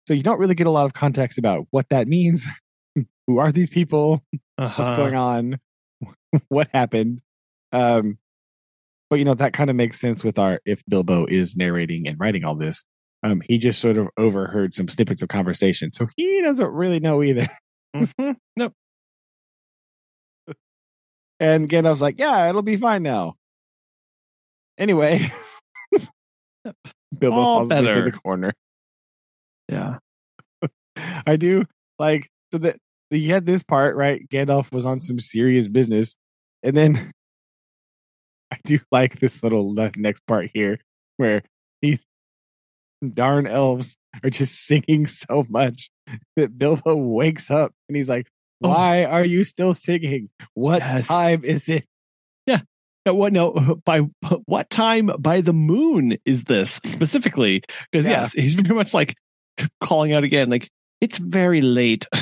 [0.08, 2.46] So you don't really get a lot of context about what that means.
[3.28, 4.24] Who are these people?
[4.58, 4.84] Uh-huh.
[4.84, 5.60] What's going on?
[6.48, 7.22] what happened?
[7.72, 8.18] Um,
[9.10, 12.20] but you know that kind of makes sense with our if Bilbo is narrating and
[12.20, 12.84] writing all this.
[13.24, 17.24] Um, he just sort of overheard some snippets of conversation, so he doesn't really know
[17.24, 17.50] either.
[17.96, 18.36] Mhm.
[18.58, 18.74] Nope.
[21.40, 23.36] And Gandalf's like, "Yeah, it'll be fine now."
[24.78, 25.30] Anyway,
[27.18, 28.00] Bilbo All falls asleep better.
[28.00, 28.54] in the corner.
[29.70, 29.98] Yeah.
[31.28, 31.66] I do
[32.00, 32.78] like so that
[33.12, 34.28] you had this part right.
[34.30, 36.16] Gandalf was on some serious business,
[36.64, 37.12] and then
[38.52, 40.80] I do like this little next part here
[41.18, 41.42] where
[41.82, 42.06] these
[43.14, 45.90] darn elves are just singing so much
[46.36, 48.28] that Bilbo wakes up and he's like.
[48.64, 48.70] Oh.
[48.70, 50.30] "Why are you still singing?
[50.54, 51.08] What Yes.
[51.08, 51.86] time is it?"
[52.48, 52.62] Yeah.
[53.06, 53.34] No, what?
[53.34, 54.02] No, by
[54.46, 57.62] what time by the moon is this specifically?
[57.92, 58.22] Because Yeah.
[58.24, 59.16] yes, he's very much like
[59.84, 60.70] calling out again, like
[61.02, 62.08] it's very late.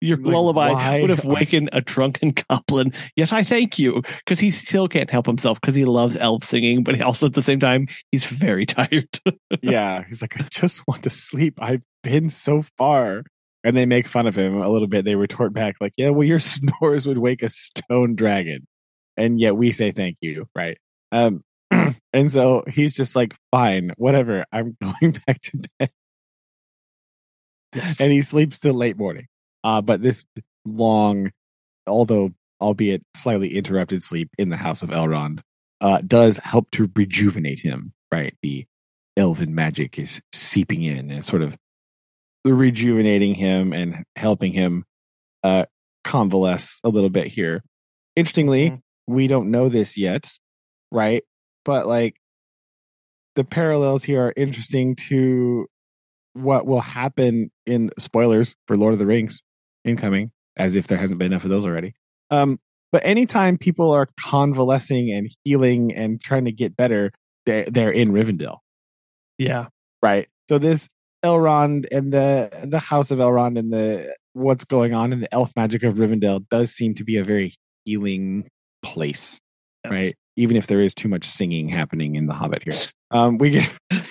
[0.00, 2.92] Your Like, lullaby why would have wakened a drunken goblin.
[3.16, 6.82] Yet I thank you because he still can't help himself because he loves elf singing,
[6.82, 9.08] but he also at the same time he's very tired.
[9.62, 11.58] yeah, he's like, "I just want to sleep.
[11.60, 13.24] I've been so far."
[13.62, 15.04] And they make fun of him a little bit.
[15.04, 18.66] They retort back like, "Yeah, well, your snores would wake a stone dragon."
[19.20, 20.78] and yet we say thank you, right?
[21.12, 21.44] Um,
[22.12, 24.44] And so he's just like, fine, whatever.
[24.50, 25.90] I'm going back to bed.
[27.74, 28.00] Yes.
[28.00, 29.26] And he sleeps till late morning.
[29.62, 30.24] Uh, but this
[30.64, 31.30] long,
[31.86, 35.40] although albeit slightly interrupted sleep in the house of Elrond,
[35.80, 38.34] uh, does help to rejuvenate him, right?
[38.42, 38.66] The
[39.16, 41.56] elven magic is seeping in and sort of
[42.44, 44.84] rejuvenating him and helping him
[45.42, 45.64] uh,
[46.04, 47.62] convalesce a little bit here.
[48.16, 48.82] Interestingly, Mhm.
[49.06, 50.30] we don't know this yet,
[50.90, 51.22] right?
[51.64, 52.16] But like
[53.36, 55.66] the parallels here are interesting to
[56.32, 59.40] what will happen in spoilers for Lord of the Rings
[59.84, 61.94] incoming, as if there hasn't been enough of those already.
[62.30, 62.58] Um,
[62.92, 67.12] but anytime people are convalescing and healing and trying to get better,
[67.46, 68.58] they're, they're in Rivendell,
[69.38, 69.68] Yeah.
[70.02, 70.28] right?
[70.48, 70.88] So this
[71.24, 75.50] Elrond and the the House of Elrond and the what's going on in the elf
[75.56, 78.48] magic of Rivendell does seem to be a very healing
[78.82, 79.38] place,
[79.84, 79.94] Yes.
[79.96, 80.14] right?
[80.36, 82.78] Even if there is too much singing happening in the Hobbit here,
[83.10, 83.72] um, we get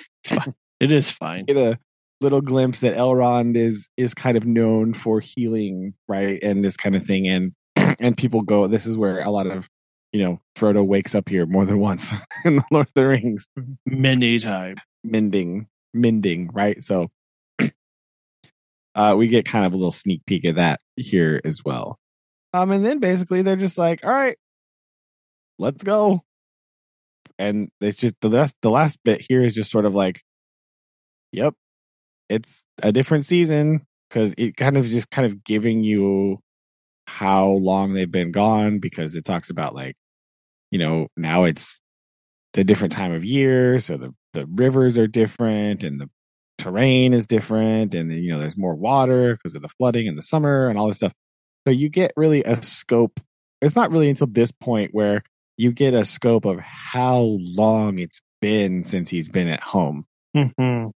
[0.80, 1.44] It is fine.
[1.46, 1.78] get a
[2.20, 6.94] little glimpse that Elrond is is kind of known for healing, right, and this kind
[6.94, 7.52] of thing, and
[7.98, 8.66] and people go.
[8.66, 9.68] This is where a lot of
[10.12, 12.10] you know Frodo wakes up here more than once
[12.44, 13.46] in the Lord of the Rings,
[13.86, 14.80] Many times.
[15.02, 16.82] mending, mending, right?
[16.82, 17.10] So
[18.94, 21.98] uh, we get kind of a little sneak peek of that here as well.
[22.52, 24.36] Um, and then basically they're just like, all right,
[25.58, 26.22] let's go.
[27.38, 30.20] And it's just the last the last bit here is just sort of like,
[31.32, 31.54] yep,
[32.28, 36.40] it's a different season because it kind of just kind of giving you
[37.06, 39.96] how long they've been gone because it talks about like,
[40.70, 41.80] you know, now it's
[42.56, 46.08] a different time of year, so the the rivers are different and the
[46.58, 50.22] terrain is different, and you know there's more water because of the flooding in the
[50.22, 51.12] summer and all this stuff.
[51.66, 53.20] So you get really a scope.
[53.60, 55.22] It's not really until this point where
[55.56, 60.92] you get a scope of how long it's been since he's been at home, Mhm.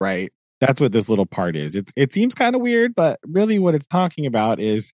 [0.00, 0.32] right?
[0.60, 1.74] That's what this little part is.
[1.74, 4.92] It it seems kind of weird, but really what it's talking about is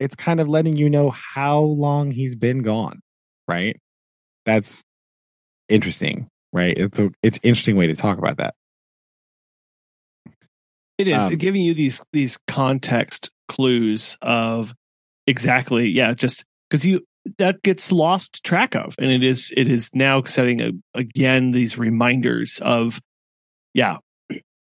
[0.00, 3.00] it's kind of letting you know how long he's been gone,
[3.46, 3.76] right?
[4.46, 4.84] That's
[5.68, 6.76] interesting, right?
[6.76, 8.54] It's a it's interesting way to talk about that.
[10.98, 14.72] It is Um, giving you these these context clues of
[15.26, 17.04] exactly, yeah, just because you
[17.38, 21.76] that gets lost track of, and it is it is now setting a, again these
[21.76, 23.00] reminders of,
[23.72, 23.96] yeah,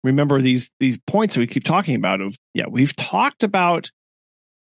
[0.05, 2.21] remember these these points that we keep talking about.
[2.21, 3.91] Of yeah, we've talked about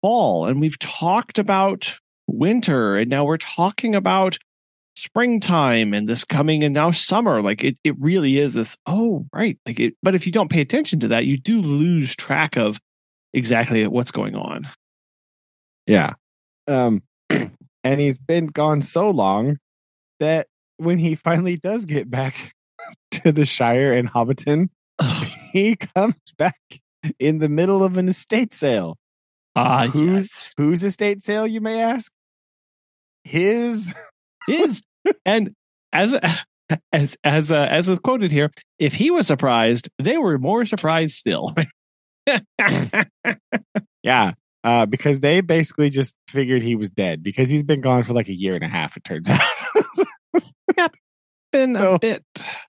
[0.00, 1.98] fall, and we've talked about
[2.28, 4.38] winter, and now we're talking about
[4.98, 9.58] springtime and this coming and now summer like it, it really is this oh right
[9.64, 12.78] like it but if you don't pay attention to that you do lose track of
[13.32, 14.66] exactly what's going on
[15.86, 16.14] Yeah.
[16.66, 19.58] Um and he's been gone so long
[20.20, 22.34] that when he finally does get back
[23.12, 24.68] to the Shire in Hobbiton,
[25.52, 26.58] he comes back
[27.18, 28.96] in the middle of an estate sale.
[29.56, 30.52] ah whose yes.
[30.56, 32.10] Whose estate sale, you may ask?
[33.24, 33.94] His.
[34.48, 34.82] is
[35.24, 35.52] and
[35.92, 36.14] as
[36.92, 41.14] as as uh, as is quoted here if he was surprised they were more surprised
[41.14, 41.54] still
[44.02, 44.32] Yeah.
[44.64, 48.28] Uh, because they basically just figured he was dead because he's been gone for like
[48.28, 49.30] a year and a half, it turns
[50.78, 50.94] out.
[51.52, 52.24] been a bit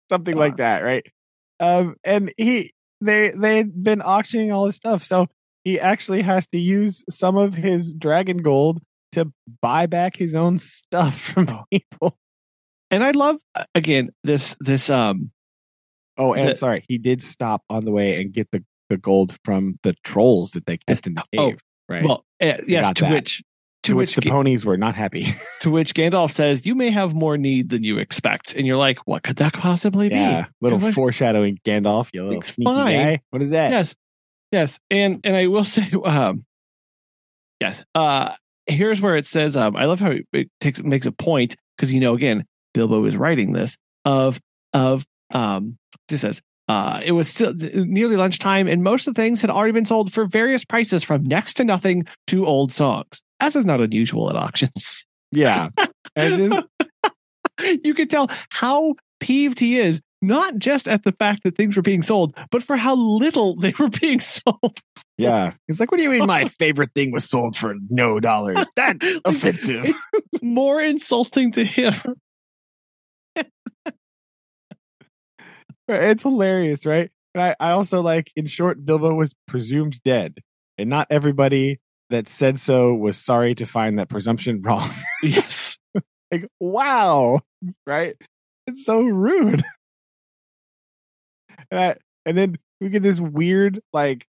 [0.10, 1.06] something like that, right?
[1.60, 5.27] Um, and he they they've been auctioning all his stuff, so
[5.64, 8.80] he actually has to use some of his dragon gold
[9.14, 9.31] to
[9.61, 11.64] buy back his own stuff from Oh.
[11.72, 12.18] people.
[12.91, 15.31] and i love uh, again this this um
[16.22, 19.38] Oh, and The- sorry, he did stop on the way and get the the gold
[19.45, 22.03] from the trolls that they kept in the Oh, cave, right?
[22.03, 23.14] well uh, yes to that.
[23.14, 23.41] which
[23.84, 25.27] to which the Ga- ponies were not happy.
[25.61, 28.99] to which Gandalf says, "You may have more need than you expect," and you're like,
[29.07, 32.98] "What could that possibly yeah, be?" little what- foreshadowing, Gandalf, you little sneaky fine.
[32.99, 33.22] guy.
[33.30, 33.72] What is that?
[33.72, 33.95] Yes,
[34.52, 36.44] yes, and and I will say, um,
[37.61, 37.86] yes.
[37.95, 38.34] Uh,
[38.70, 42.00] here's where it says, um, I love how it, takes makes a point because you
[42.00, 44.40] know, again, Bilbo is writing this of
[44.74, 45.78] of um,
[46.10, 46.41] it says.
[46.68, 50.14] Uh, it was still nearly lunchtime, and most of the things had already been sold
[50.14, 53.24] for various prices, from next to nothing to old songs.
[53.40, 55.04] As is not unusual at auctions.
[55.32, 55.70] Yeah,
[56.16, 56.68] just
[57.84, 61.82] you can tell how peeved he is, not just at the fact that things were
[61.82, 64.80] being sold, but for how little they were being sold.
[65.18, 65.54] Yeah.
[65.68, 68.70] He's like, what do you mean my favorite thing was sold for no dollars?
[68.76, 69.94] That's offensive.
[70.14, 71.94] It's more insulting to him.
[75.91, 77.10] It's hilarious, right?
[77.34, 80.38] And I, I also like, in short, Bilbo was presumed dead.
[80.78, 81.80] And not everybody
[82.10, 84.90] that said so was sorry to find that presumption wrong.
[85.24, 85.78] Yes.
[86.32, 87.41] like, wow,
[87.86, 88.16] right?
[88.68, 89.64] It's so rude.
[91.72, 94.26] And, I, and then we get this weird, like,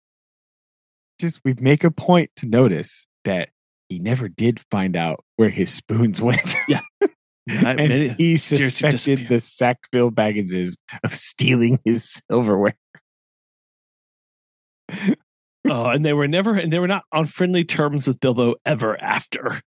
[1.19, 3.49] just we make a point to notice that
[3.89, 6.55] he never did find out where his spoons went.
[6.67, 6.81] Yeah.
[7.47, 12.75] and many- he suspected the Sackville Bagginses of stealing his silverware.
[15.69, 18.99] Oh, and they were never, and they were not on friendly terms with Bilbo ever
[18.99, 19.61] after.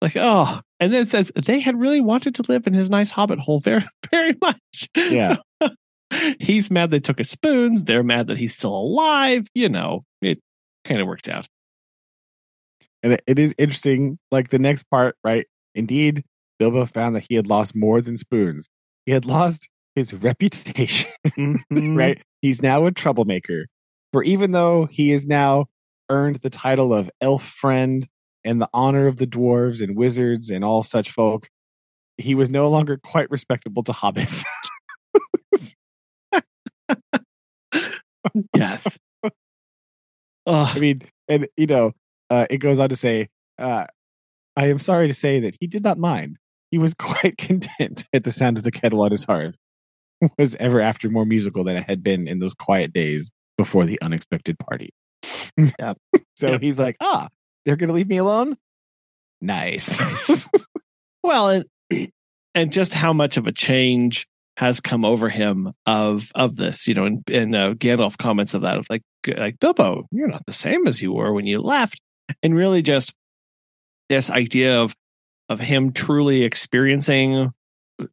[0.00, 3.10] Like, oh, and then it says they had really wanted to live in his nice
[3.10, 4.88] hobbit hole very, very much.
[4.96, 5.34] Yeah.
[5.36, 5.42] So,
[6.40, 7.84] he's mad they took his spoons.
[7.84, 9.46] They're mad that he's still alive.
[9.54, 10.40] You know, it
[10.84, 11.46] kind of works out.
[13.02, 15.46] And it- is interesting, like the next part, right?
[15.74, 16.24] Indeed,
[16.58, 18.68] Bilbo found that he had lost more than spoons.
[19.06, 21.96] He had lost his reputation, Mhm.
[21.96, 22.22] right?
[22.40, 23.66] He's now a troublemaker.
[24.12, 25.66] For even though he has now
[26.10, 28.06] earned the title of elf friend
[28.44, 31.48] and the honor of the dwarves and wizards and all such folk,
[32.18, 34.44] he was no longer quite respectable to hobbits.
[38.54, 38.98] Yes.
[40.44, 41.92] Oh, I mean, and you know,
[42.30, 43.28] uh, it goes on to say,
[43.58, 43.86] uh,
[44.56, 46.38] I am sorry to say that he did not mind.
[46.70, 49.58] He was quite content at the sound of the kettle on his hearth.
[50.38, 54.00] Was ever after more musical than it had been in those quiet days before the
[54.00, 54.90] unexpected party.
[55.56, 55.98] Yep.
[56.36, 57.28] so he's like, ah,
[57.64, 58.56] they're gonna leave me alone.
[59.40, 60.00] Nice.
[61.24, 61.64] well, and
[62.54, 66.94] and just how much of a change has come over him of of this, you
[66.94, 70.52] know, and, and uh, Gandalf comments of that of like like Bilbo, you're not the
[70.52, 72.00] same as you were when you left,
[72.42, 73.12] and really just
[74.08, 74.94] this idea of
[75.48, 77.52] of him truly experiencing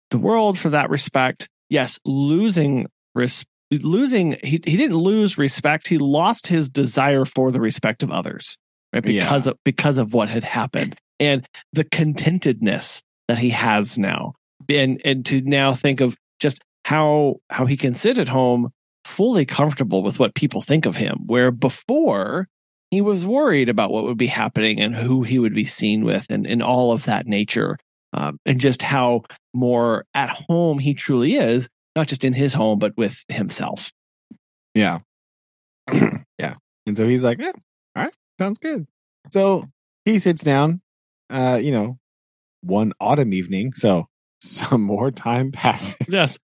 [0.09, 1.49] the world for that respect.
[1.69, 5.87] Yes, losing res- losing he he didn't lose respect.
[5.87, 8.57] He lost his desire for the respect of others,
[8.93, 9.05] right?
[9.05, 9.23] Yeah.
[9.23, 14.33] Because of because of what had happened and the contentedness that he has now,
[14.69, 18.69] and and to now think of just how how he can sit at home
[19.05, 22.47] fully comfortable with what people think of him, where before
[22.91, 26.25] he was worried about what would be happening and who he would be seen with
[26.29, 27.77] and, and all of that nature
[28.13, 29.21] um, and just how
[29.53, 33.91] more at home he truly is not just in his home but with himself
[34.73, 34.99] Yeah.
[36.39, 36.55] yeah.
[36.85, 37.51] And so he's like, yeah,
[37.95, 38.87] all right, sounds good.
[39.31, 39.65] So
[40.05, 40.81] he sits down,
[41.29, 41.99] uh, you know,
[42.61, 43.73] one autumn evening.
[43.73, 44.07] So
[44.41, 46.39] some more time passes, yes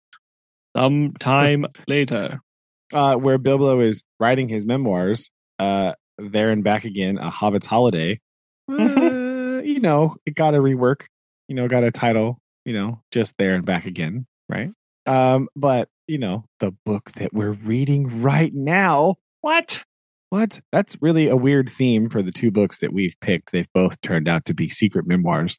[0.76, 2.40] Some time later
[2.92, 8.20] uh, where Bilbo is writing his memoirs, uh, there and back again, a Hobbit's Holiday.
[8.70, 11.02] Uh, you know, it got a rework,
[11.46, 14.70] you know, got a title, you know, just there and back again, right?
[15.04, 19.82] Um, but you know, the book that we're reading right now what
[20.30, 20.60] What?
[20.72, 23.52] That's really a weird theme for the two books that we've picked.
[23.52, 25.58] They've both turned out to be secret memoirs,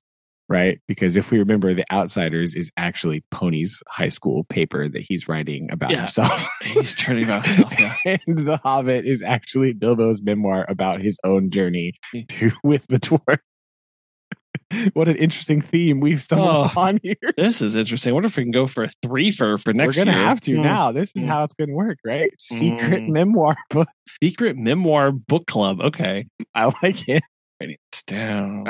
[0.51, 0.79] right?
[0.87, 5.69] Because if we remember, The Outsiders is actually Pony's high school paper that he's writing
[5.71, 5.99] about Yeah.
[6.01, 6.45] himself.
[6.63, 7.95] he's turning about himself yeah
[8.27, 11.93] and The Hobbit is actually Bilbo's memoir about his own journey
[12.29, 13.39] to with the dwarf.
[14.93, 16.63] what an interesting theme we've stumbled Oh.
[16.63, 17.15] upon here.
[17.37, 19.95] this is interesting I wonder if we can go for a three for for next
[19.97, 20.05] year.
[20.05, 20.27] We're gonna year.
[20.27, 20.61] have to Hmm.
[20.63, 20.91] now.
[20.91, 21.29] This is Hmm.
[21.29, 22.29] how it's gonna work, right?
[22.39, 23.09] Secret Mm.
[23.09, 23.87] memoir book.
[24.21, 27.23] secret memoir book club okay I like it.
[27.59, 28.65] writing this down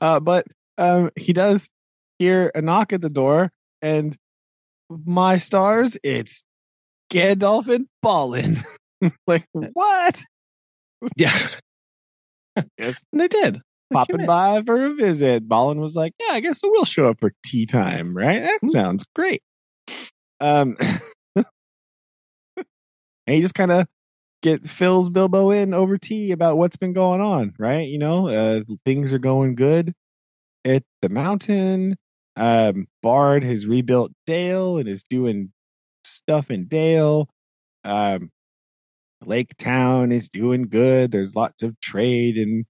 [0.00, 0.46] Uh, but
[0.78, 1.68] um, he does
[2.18, 3.50] hear a knock at the door,
[3.82, 4.16] and
[4.90, 6.42] my stars, it's
[7.12, 8.62] Gandalf and Balin.
[9.26, 10.24] like what?
[11.16, 11.36] yeah
[12.76, 13.60] Yes, they did
[13.92, 15.48] popping by for a visit.
[15.48, 18.42] Balin was like, "Yeah, I guess we'll show up for tea time, right?
[18.42, 18.68] That Hmm.
[18.68, 19.42] sounds great."
[20.40, 20.76] Um,
[21.36, 21.46] and
[23.26, 23.86] he just kind of
[24.42, 27.86] get fills Bilbo in over tea about what's been going on, right?
[27.86, 29.94] You know, uh, things are going good
[30.64, 31.96] at the mountain.
[32.36, 35.52] Um, Bard has rebuilt Dale and is doing
[36.04, 37.28] stuff in Dale.
[37.84, 38.30] Um,
[39.24, 41.10] Lake Town is doing good.
[41.10, 42.64] There's lots of trade and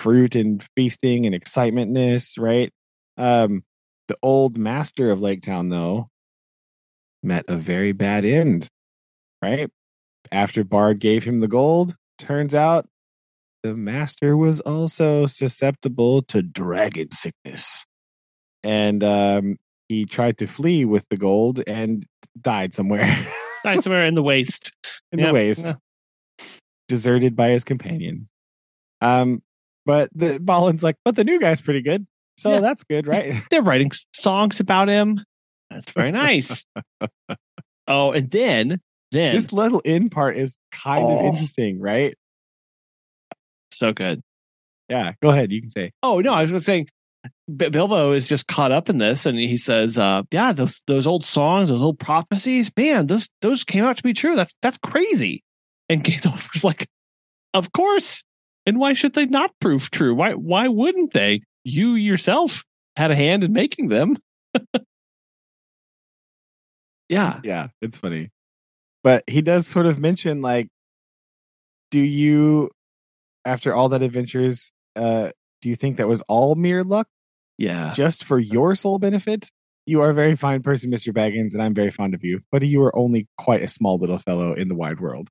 [0.00, 2.72] fruit and feasting and excitementness, right?
[3.16, 3.62] Um,
[4.08, 6.08] the old master of Lake Town, though,
[7.22, 8.68] met a very bad end,
[9.40, 9.70] right?
[10.30, 12.88] After Bard gave him the gold, turns out
[13.62, 17.84] the master was also susceptible to dragon sickness.
[18.62, 19.58] And um,
[19.88, 22.06] he tried to flee with the gold and
[22.40, 23.04] died somewhere
[23.64, 24.72] Died somewhere in the waste
[25.12, 25.28] in Yep.
[25.28, 25.74] the waste,
[26.88, 28.28] deserted by his companions.
[29.00, 29.42] Um,
[29.86, 32.60] but the Balin's like, but the new guy's pretty good, so Yeah.
[32.60, 33.34] that's good, right?
[33.50, 35.20] they're writing songs about him.
[35.70, 36.64] That's very nice.
[37.88, 38.80] oh, and then
[39.12, 41.18] then this little in part is kind Oh.
[41.20, 42.16] of interesting, right?
[43.72, 44.20] so good.
[44.88, 45.50] Yeah, go ahead.
[45.52, 45.92] You can say.
[46.02, 46.88] Oh no, I was just saying
[47.56, 51.24] Bilbo is just caught up in this, and he says, uh, "Yeah, those those old
[51.24, 54.36] songs, those old prophecies, man, those those came out to be true.
[54.36, 55.42] That's that's crazy."
[55.88, 56.88] And Gandalf was like,
[57.54, 58.22] "Of course,
[58.66, 60.14] and why should they not prove true?
[60.14, 61.42] Why why wouldn't they?
[61.64, 62.64] You yourself
[62.96, 64.18] had a hand in making them."
[67.08, 68.30] yeah, Yeah, it's funny.
[69.02, 70.68] But he does sort of mention like
[71.90, 72.70] do you
[73.44, 75.30] after all that adventures uh
[75.60, 77.06] do you think that was all mere luck
[77.58, 79.48] yeah, just for your sole benefit?
[79.86, 81.12] You are a very fine person, Mr.
[81.12, 84.18] Baggins, and I'm very fond of you, but you are only quite a small little
[84.18, 85.28] fellow in the wide world.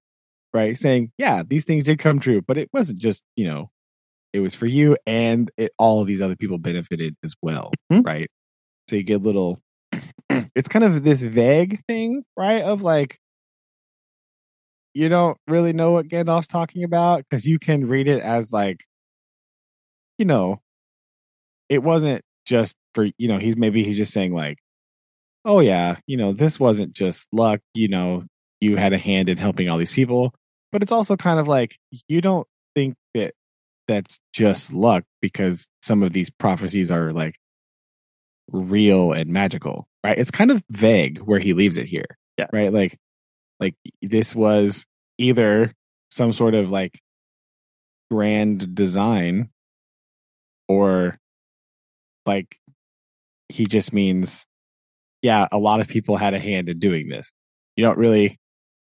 [0.53, 0.77] Right?
[0.77, 3.69] Saying, yeah, these things did come true, but it wasn't just, you know,
[4.33, 7.71] it was for you and it, all of these other people benefited as well.
[7.91, 8.05] Mhm.
[8.05, 8.29] Right?
[8.89, 9.59] So you get little,
[10.29, 12.61] it's kind of this vague thing, right?
[12.61, 13.17] Of like,
[14.93, 18.83] you don't really know what Gandalf's talking about because you can read it as like,
[20.17, 20.61] you know,
[21.69, 24.57] it wasn't just for you know he's maybe he's just saying like,
[25.45, 27.61] oh yeah, you know this wasn't just luck.
[27.73, 28.23] You know,
[28.59, 30.33] you had a hand in helping all these people,
[30.71, 31.77] but it's also kind of like
[32.07, 33.33] you don't think that
[33.87, 37.35] that's just luck because some of these prophecies are like
[38.51, 40.17] real and magical, right?
[40.17, 42.05] It's kind of vague where he leaves it here.
[42.37, 42.47] Yeah.
[42.51, 42.71] Right?
[42.71, 42.97] Like
[43.61, 44.85] like this was
[45.17, 45.71] either
[46.09, 46.99] some sort of like
[48.09, 49.49] grand design
[50.67, 51.17] or
[52.25, 52.57] like
[53.47, 54.45] he just means
[55.21, 57.31] yeah, a lot of people had a hand in doing this.
[57.75, 58.39] You don't really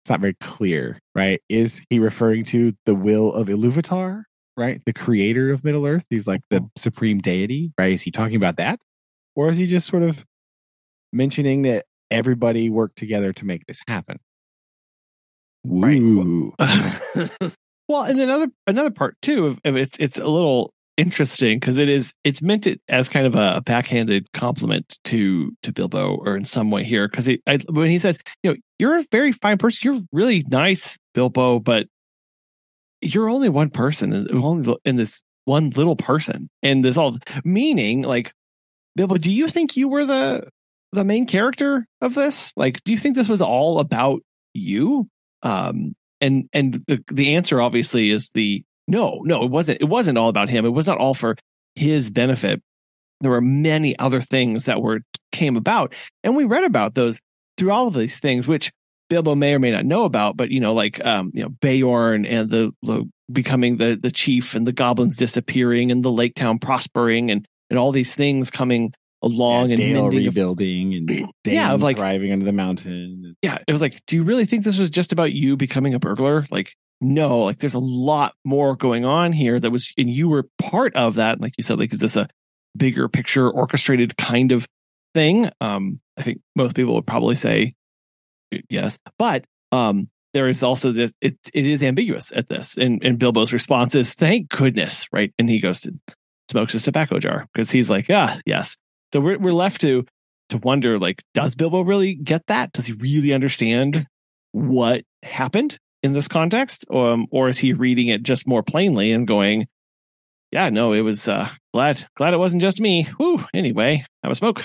[0.03, 1.41] it's not very clear, right?
[1.49, 4.25] Is he referring to the will of Iluvatar,
[4.57, 4.81] right?
[4.85, 6.07] The creator of Middle Earth?
[6.11, 6.71] He's like the oh.
[6.77, 7.93] supreme deity, right?
[7.93, 8.81] Is he talking about that?
[9.37, 10.25] Or is he just sort of
[11.13, 14.19] mentioning that everybody worked together to make this happen?
[15.65, 17.53] Right.
[17.89, 21.91] Well, and another another part too of, of it's it's a little interesting because it
[21.91, 26.45] is it's meant it as kind of a backhanded compliment to to Bilbo or in
[26.45, 27.29] some way here because
[27.69, 29.93] when he says you know you're a very fine person.
[29.93, 31.87] You're really nice Bilbo but
[33.03, 37.19] you're only one person and only in this one little person and this all.
[37.45, 38.33] Meaning like
[38.97, 40.49] Bilbo do you think you were the
[40.93, 42.53] the main character of this?
[42.57, 44.23] Like do you think this was all about
[44.55, 45.09] you
[45.43, 50.19] um and and the, the answer obviously is the no no it wasn't it wasn't
[50.19, 50.65] all about him.
[50.65, 51.37] It was not all for
[51.75, 52.63] his benefit.
[53.21, 55.01] There were many other things that were
[55.33, 55.95] came about
[56.25, 57.21] and we read about those
[57.57, 58.73] through all of these things which
[59.09, 62.25] bilbo may or may not know about but you know like um you know Beorn
[62.25, 66.59] and the, the becoming the the chief and the goblins disappearing and the lake town
[66.59, 68.93] prospering and and all these things coming
[69.23, 73.37] along Yeah, and Dale rebuilding and Dain Yeah, of like- driving under the mountain.
[73.43, 75.99] yeah, it was like, do you really think this was just about you becoming a
[75.99, 76.47] burglar?
[76.51, 80.49] Like, no, like there's a lot more going on here that was, and you were
[80.59, 81.41] part of that.
[81.41, 82.29] Like you said, like, is this a
[82.77, 84.67] bigger picture orchestrated kind of
[85.15, 85.51] thing?
[85.61, 87.75] Um, I think most people would probably say
[88.69, 92.77] yes, but um, there is also this, it, it is ambiguous at this.
[92.77, 95.33] And, and Bilbo's response is, thank goodness, right?
[95.39, 95.95] And he goes to
[96.51, 98.77] smokes his tobacco jar because he's like, ah, yes.
[99.13, 100.05] So we're, we're left to,
[100.51, 104.07] to wonder like does bilbo really get that does he really understand
[104.51, 109.27] what happened in this context um, or is he reading it just more plainly and
[109.27, 109.67] going
[110.51, 114.35] yeah no it was uh glad glad it wasn't just me Whew, anyway have a
[114.35, 114.65] smoke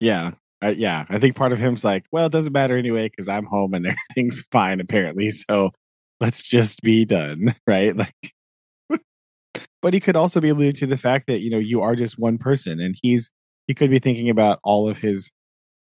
[0.00, 0.32] Yeah.
[0.64, 1.04] Uh, yeah.
[1.08, 3.86] I think part of him's like, well, it doesn't matter anyway because I'm home and
[4.14, 5.30] everything's fine, apparently.
[5.30, 5.70] So
[6.20, 7.54] let's just be done.
[7.66, 7.96] Right.
[7.96, 8.14] Like,
[9.82, 12.18] but he could also be alluding to the fact that, you know, you are just
[12.18, 13.30] one person and he's,
[13.66, 15.30] he could be thinking about all of his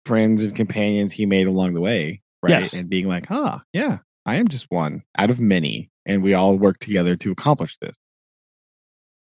[0.06, 2.22] friends and companions he made along the way.
[2.42, 2.60] Right.
[2.60, 2.72] Yes.
[2.74, 5.90] And being like, ah, yeah, I am just one out of many.
[6.06, 7.94] And we all work together to accomplish this.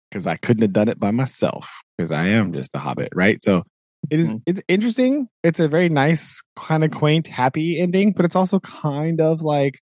[0.09, 3.09] Because I couldn't have done it by myself because I am just a hobbit.
[3.13, 3.43] Right.
[3.43, 3.63] So,
[4.09, 4.41] it is Mhm.
[4.45, 5.27] it's interesting.
[5.43, 9.79] It's a very nice, kind of quaint, happy ending, but it's also kind of like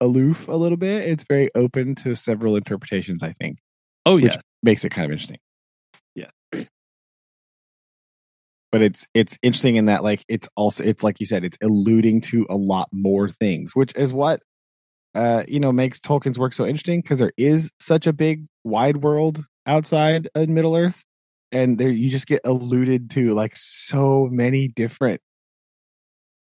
[0.00, 1.04] aloof a little bit.
[1.04, 3.58] It's very open to several interpretations, I think,
[4.06, 4.24] oh yeah.
[4.24, 5.38] which makes it kind of interesting.
[8.72, 12.20] But it's it's interesting in that like it's also it's like you said, it's alluding
[12.22, 14.42] to a lot more things, which is what
[15.14, 18.98] uh you know makes Tolkien's work so interesting because there is such a big wide
[18.98, 21.04] world outside of Middle Earth
[21.52, 25.20] and there you just get alluded to like so many different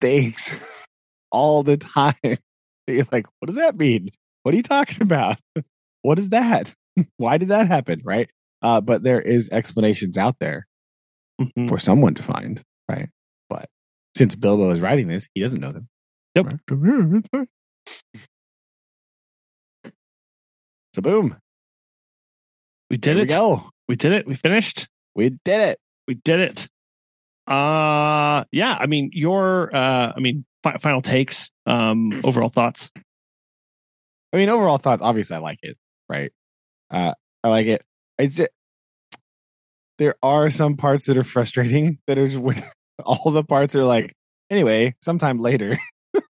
[0.00, 0.50] things
[1.32, 2.14] all the time.
[2.86, 4.10] You're like, what does that mean?
[4.42, 5.38] What are you talking about?
[6.04, 6.74] What is that?
[7.16, 8.00] Why did that happen?
[8.04, 8.28] Right.
[8.60, 10.66] Uh, but there is explanations out there
[11.56, 11.68] Mhm.
[11.68, 13.08] for someone to find, right?
[13.48, 13.68] But
[14.16, 15.88] since Bilbo is writing this, he doesn't know them.
[16.34, 16.54] Yep.
[20.94, 21.36] So boom.
[22.90, 23.28] We did There it.
[23.28, 23.70] we go.
[23.88, 24.26] We did it.
[24.26, 24.88] We finished.
[25.14, 25.78] We did it.
[26.06, 26.68] We did it.
[27.46, 32.90] Uh yeah, I mean your uh I mean fi- final takes, um overall thoughts.
[34.34, 35.02] I mean, overall thoughts.
[35.02, 35.76] Obviously, I like it.
[36.08, 36.32] Right.
[36.90, 37.12] Uh,
[37.44, 37.84] I like it.
[38.16, 38.48] It's just,
[40.02, 41.98] there are some parts that are frustrating.
[42.08, 42.62] That are just when
[43.04, 44.12] all the parts are like.
[44.50, 45.78] Anyway, sometime later,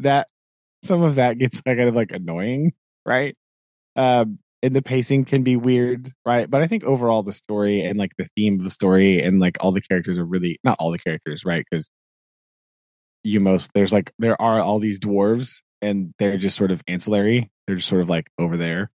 [0.00, 0.28] that
[0.82, 2.72] some of that gets kind of like annoying,
[3.04, 3.36] right?
[3.94, 6.50] Um, and the pacing can be weird, right?
[6.50, 9.58] But I think overall the story and like the theme of the story and like
[9.60, 11.64] all the characters are really not all the characters, right?
[11.70, 11.88] Because
[13.22, 17.50] you most there's like there are all these dwarves and they're just sort of ancillary.
[17.66, 18.90] They're just sort of like over there.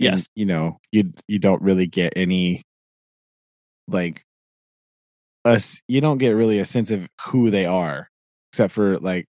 [0.00, 0.26] And, Yes.
[0.34, 2.62] you know, you you don't really get any
[3.88, 4.22] like
[5.44, 8.08] us you don't get really a sense of who they are
[8.52, 9.26] except for like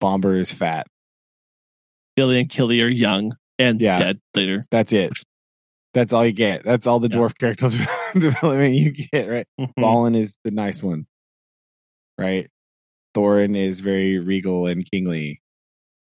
[0.00, 0.86] Bombur is fat.
[2.16, 3.98] Fili and Kili are young and Yeah.
[3.98, 4.62] dead later.
[4.70, 5.12] That's it.
[5.94, 6.64] That's all you get.
[6.64, 7.16] That's all the Yeah.
[7.16, 7.68] dwarf character
[8.14, 9.46] development you get, right?
[9.58, 9.72] Mhm.
[9.76, 11.06] Balin is the nice one,
[12.18, 12.48] right?
[13.14, 15.40] Thorin is very regal and kingly,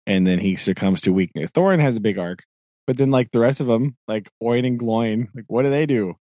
[0.06, 1.50] and then he succumbs to weakness.
[1.52, 2.42] Thorin has a big arc,
[2.86, 5.86] but then like the rest of them, like Oin and Gloin, like what do they
[5.86, 6.14] do?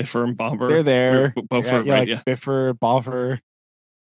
[0.00, 0.68] Bifur and Bombur.
[0.68, 1.32] They're there.
[1.34, 1.98] B- Bofur, yeah, yeah, right?
[2.00, 2.22] like yeah.
[2.26, 3.38] Bifur, Bofur,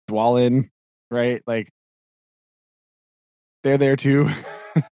[0.10, 0.70] Dwalin,
[1.12, 1.42] right?
[1.46, 1.70] Like
[3.64, 4.30] they're there too.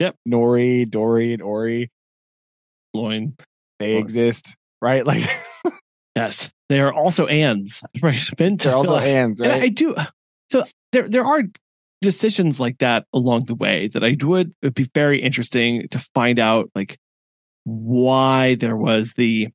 [0.01, 0.17] Yep.
[0.29, 1.93] Nori, Dori, and Ori,
[2.93, 3.37] Loin.
[3.79, 5.07] they Or- exist, right?
[5.07, 5.23] Like
[6.17, 6.51] Yes.
[6.69, 7.85] They are also ands.
[8.03, 8.19] Right.
[8.19, 9.63] To they're also fill- hands, And right?
[9.63, 9.95] I do.
[10.51, 11.43] So there, there are
[12.01, 16.39] decisions like that along the way that I would it'd be very interesting to find
[16.39, 16.99] out, like
[17.65, 19.49] why there was the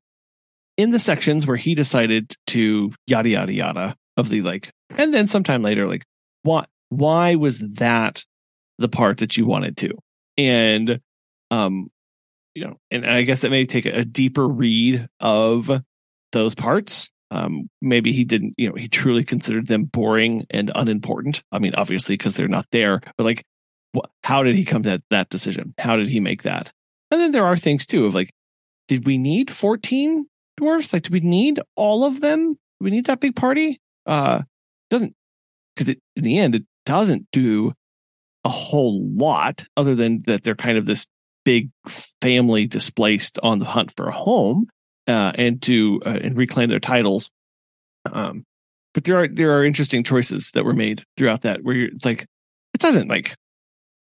[0.76, 5.26] in the sections where he decided to yada yada yada of the like, and then
[5.26, 6.04] sometime later, like
[6.42, 8.22] why Why was that
[8.78, 9.90] the part that you wanted to?
[10.36, 11.00] And
[11.50, 11.90] um,
[12.54, 15.70] you know, and I guess that may take a deeper read of
[16.32, 17.10] those parts.
[17.30, 21.42] Um, maybe he didn't, you know, he truly considered them boring and unimportant.
[21.50, 23.44] I mean, obviously, because they're not there, but like,
[23.92, 25.74] what, how did he come to that, that decision?
[25.78, 26.72] How did he make that?
[27.10, 28.30] And then there are things too of like,
[28.88, 30.26] did we need 14
[30.56, 30.92] dwarfs?
[30.92, 32.54] Like, do we need all of them?
[32.54, 33.80] Do we need that big party?
[34.06, 34.42] Uh,
[34.90, 35.14] doesn't,
[35.74, 37.72] because it, in the end, it doesn't do
[38.44, 41.06] a whole lot other than that they're kind of this
[41.44, 41.70] big
[42.20, 44.66] family displaced on the hunt for a home
[45.06, 47.30] uh, and to uh, and reclaim their titles.
[48.10, 48.44] Um,
[48.92, 52.04] but there are there are interesting choices that were made throughout that where you're, it's
[52.04, 52.26] like
[52.74, 53.34] it doesn't like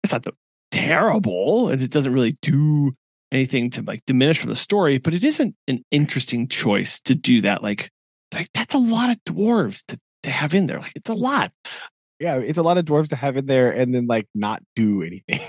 [0.04, 0.32] it's not the,
[0.72, 2.94] terrible and it doesn't really do
[3.32, 7.42] anything to like diminish from the story, but it isn't an interesting choice to do
[7.42, 7.64] that.
[7.64, 7.90] Like
[8.34, 10.80] like that's a lot of dwarves to to have in there.
[10.80, 11.52] Like it's a lot,
[12.20, 15.02] yeah, it's a lot of dwarves to have in there and then like not do
[15.04, 15.42] anything.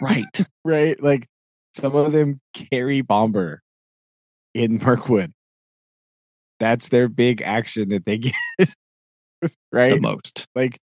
[0.00, 0.46] right?
[0.64, 1.02] right?
[1.02, 1.26] Like
[1.74, 3.60] some of them carry Bombur
[4.54, 5.32] in Mirkwood.
[6.60, 8.34] That's their big action that they get.
[8.58, 10.00] the right?
[10.00, 10.46] most.
[10.54, 10.78] Like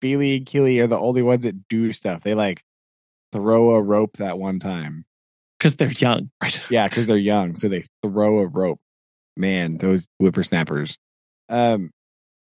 [0.00, 2.22] Fili and Kili are the only ones that do stuff.
[2.22, 2.62] They like
[3.32, 5.04] throw a rope that one time.
[5.58, 6.60] because they're young, right?
[6.70, 7.56] Yeah, because they're young.
[7.56, 8.80] So they throw a rope.
[9.36, 10.96] Man, those whippersnappers.
[11.48, 11.90] Um,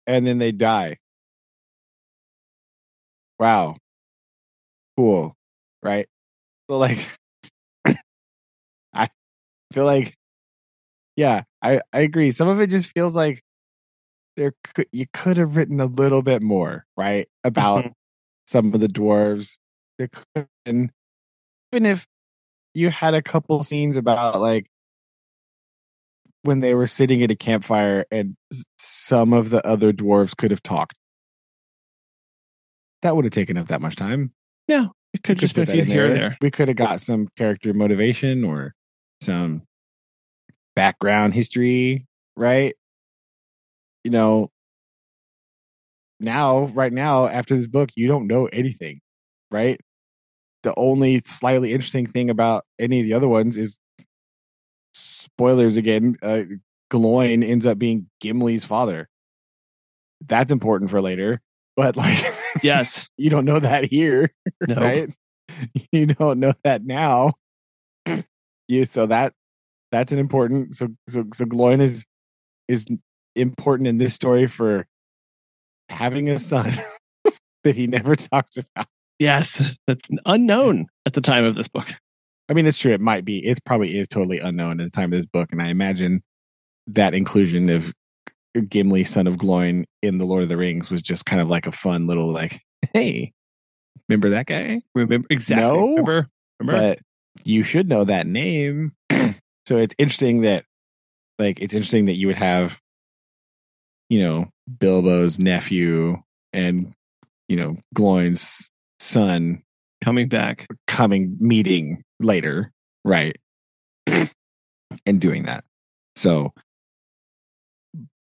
[0.07, 0.97] and then they die.
[3.39, 3.77] Wow.
[4.97, 5.35] Cool.
[5.83, 6.07] Right?
[6.69, 6.99] So like
[8.93, 9.09] I
[9.73, 10.15] feel like
[11.15, 12.31] yeah, I, I agree.
[12.31, 13.41] Some of it just feels like
[14.37, 17.27] there could you could have written a little bit more, right?
[17.43, 17.91] About Mhm.
[18.47, 19.57] some of the dwarves.
[19.97, 20.91] There could have been
[21.73, 22.05] even if
[22.73, 24.67] you had a couple scenes about like
[26.43, 28.35] when they were sitting at a campfire and
[28.77, 30.95] some of the other dwarves could have talked.
[33.01, 34.31] That would have taken up that much time.
[34.67, 36.37] No, it could just been a few here there.
[36.41, 38.73] We could have got some character motivation or
[39.21, 39.63] some
[40.75, 42.75] background history, right?
[44.03, 44.51] You know,
[46.19, 49.01] now, right now, after this book, you don't know anything,
[49.51, 49.79] right?
[50.63, 53.77] The only slightly interesting thing about any of the other ones is
[54.93, 56.17] spoilers again.
[56.21, 56.43] Uh,
[56.89, 59.09] Gloin ends up being Gimli's father.
[60.21, 61.41] That's important for later,
[61.75, 62.33] but like,
[62.63, 64.31] Yes, you don't know that here
[64.67, 65.09] no, right?
[65.91, 67.35] You don't know that now.
[68.67, 69.33] you so that
[69.91, 72.05] that's an important so so so Gloin is
[72.67, 72.85] is
[73.35, 74.87] important in this story for
[75.89, 76.71] having a son
[77.63, 78.87] that he never talks about.
[79.19, 81.87] yes, that's unknown at the time of this book.
[82.47, 82.93] I mean, it's true.
[82.93, 83.45] It might be.
[83.45, 86.21] It probably is totally unknown at the time of this book, and I imagine
[86.87, 87.91] that inclusion of
[88.69, 91.67] Gimli, son of Gloin, in the Lord of the Rings was just kind of like
[91.67, 92.61] a fun little like,
[92.93, 93.33] hey,
[94.07, 94.81] remember that guy?
[94.93, 95.65] Remember exactly?
[95.65, 96.29] No, remember?
[96.59, 96.89] Remember?
[96.89, 96.99] but
[97.43, 98.93] you should know that name.
[99.67, 100.65] so it's interesting that,
[101.39, 102.79] like, it's interesting that you would have,
[104.09, 104.47] you know,
[104.79, 106.17] Bilbo's nephew
[106.53, 106.93] and,
[107.47, 108.69] you know, Gloin's
[108.99, 109.61] son
[110.03, 110.67] Coming back.
[110.87, 112.71] coming meeting later,
[113.03, 113.35] right?
[114.07, 115.63] and doing that.
[116.15, 116.53] So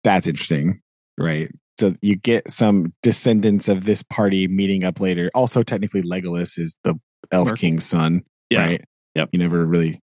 [0.05, 0.81] that's interesting,
[1.19, 1.51] right?
[1.79, 5.31] So you get some descendants of this party meeting up later.
[5.35, 6.99] Also, technically, Legolas is the
[7.31, 8.61] Elf King's son, Yeah.
[8.65, 8.85] right?
[9.15, 9.29] Yep.
[9.33, 10.01] You never really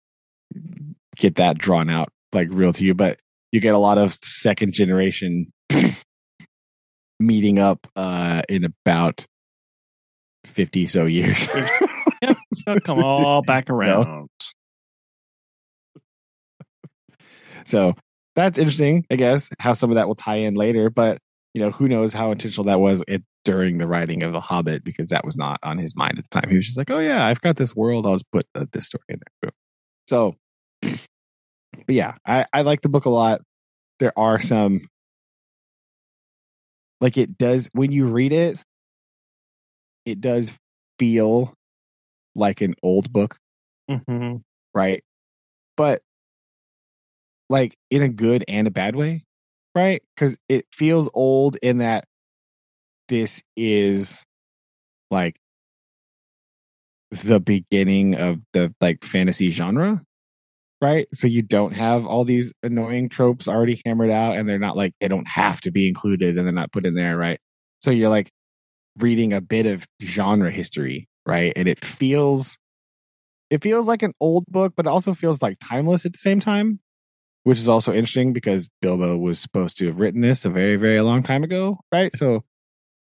[1.19, 3.19] get that drawn out like real to you, but
[3.53, 5.53] you get a lot of second generation
[7.21, 9.27] meeting up uh in about
[10.45, 11.47] 50 so years.
[12.23, 12.37] Yep.
[12.55, 14.29] So come all back around.
[17.65, 17.95] So
[18.35, 20.91] that's interesting, I guess, how some of that will tie in later.
[20.91, 21.19] But
[21.55, 24.85] you know, who knows how intentional that was it, during the writing of The Hobbit
[24.85, 26.51] because that was not on his mind at the time.
[26.51, 28.07] He was just like, "Oh yeah, I've got this world.
[28.07, 29.51] I'll just put uh, this story in there."
[30.07, 30.35] So,
[30.81, 30.95] but
[31.89, 33.41] yeah, I, I like the book a lot.
[33.99, 34.89] There are some,
[37.01, 38.61] like it does when you read it,
[40.05, 40.57] it does
[40.99, 41.55] feel
[42.35, 43.39] like an old book
[43.89, 44.37] hmm
[44.75, 45.03] right?
[45.77, 46.03] But
[47.49, 49.25] like in a good and a bad way,
[49.75, 50.03] right?
[50.15, 52.05] Because it feels old in that
[53.09, 54.25] this is
[55.11, 55.41] like
[57.11, 60.03] the beginning of the like fantasy genre,
[60.81, 61.09] right?
[61.13, 64.95] So you don't have all these annoying tropes already hammered out, and they're not like
[65.01, 67.41] they don't have to be included and they're not put in there, right?
[67.81, 68.31] So you're like
[68.99, 71.53] reading a bit of genre history, right?
[71.57, 72.59] And it feels
[73.51, 76.39] it feels like an old book, but it also feels like timeless at the same
[76.39, 76.81] time,
[77.45, 81.01] which is also interesting because Bilbo was supposed to have written this a very, very
[81.01, 82.15] long time ago, right?
[82.17, 82.45] So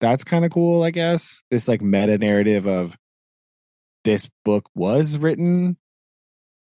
[0.01, 1.43] that's kind of cool, I guess.
[1.51, 2.97] This like meta narrative of
[4.05, 5.79] this book was written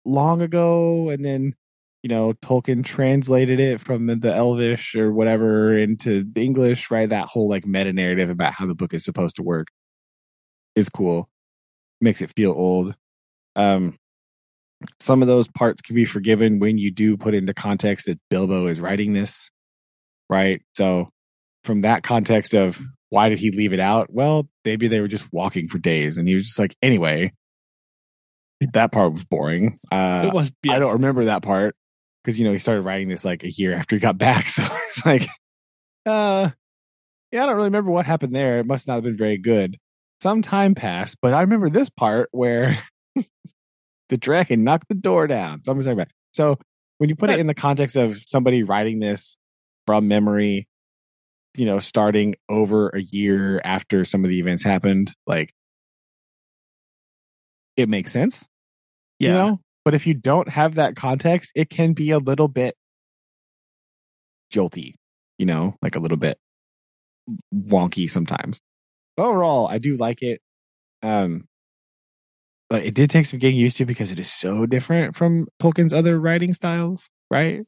[0.05, 1.55] long ago, and then
[2.03, 7.09] you know Tolkien translated it from the Elvish or whatever into the English, right?
[7.09, 9.67] That whole like meta narrative about how the book is supposed to work
[10.75, 11.29] is cool.
[12.01, 12.95] Makes it feel old.
[13.55, 13.97] Um,
[14.99, 18.67] some of those parts can be forgiven when you do put into context that Bilbo
[18.67, 19.49] is writing this,
[20.29, 20.61] right?
[20.75, 21.09] So,
[21.63, 24.11] from that context of why did he leave it out?
[24.11, 27.31] Well, maybe they were just walking for days, and he was just like, anyway,
[28.73, 29.75] that part was boring.
[29.91, 30.51] Uh, it was.
[30.69, 31.75] I don't remember that part
[32.23, 34.63] because you know he started writing this like a year after he got back, so
[34.87, 35.27] it's like,
[36.05, 36.49] uh,
[37.31, 38.59] yeah, I don't really remember what happened there.
[38.59, 39.77] It must not have been very good.
[40.21, 42.79] Some time passed, but I remember this part where
[44.09, 45.61] the dragon knocked the door down.
[45.63, 46.07] So I'm talking about.
[46.33, 46.57] So
[46.97, 49.37] when you put it in the context of somebody writing this
[49.85, 50.67] from memory,
[51.57, 55.53] you know, starting over a year after some of the events happened, like
[57.77, 58.47] it makes sense
[59.19, 59.27] Yeah.
[59.29, 59.59] you know?
[59.83, 62.75] But if you don't have that context it can be a little bit
[64.53, 64.93] jolty
[65.37, 65.75] you know?
[65.81, 66.37] Like a little bit
[67.53, 68.59] wonky sometimes.
[69.17, 70.39] But overall i do like it
[71.03, 71.47] um
[72.69, 75.93] but it did take some getting used to because it is so different from tolkien's
[75.93, 77.61] other writing styles right?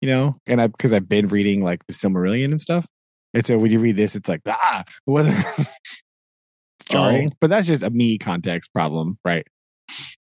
[0.00, 0.36] You know?
[0.46, 2.86] And i because i've been reading like the silmarillion and stuff.
[3.34, 5.24] And so when you read this it's like ah what
[6.82, 7.36] it's jarring Oh.
[7.40, 9.46] but that's just a me context problem right?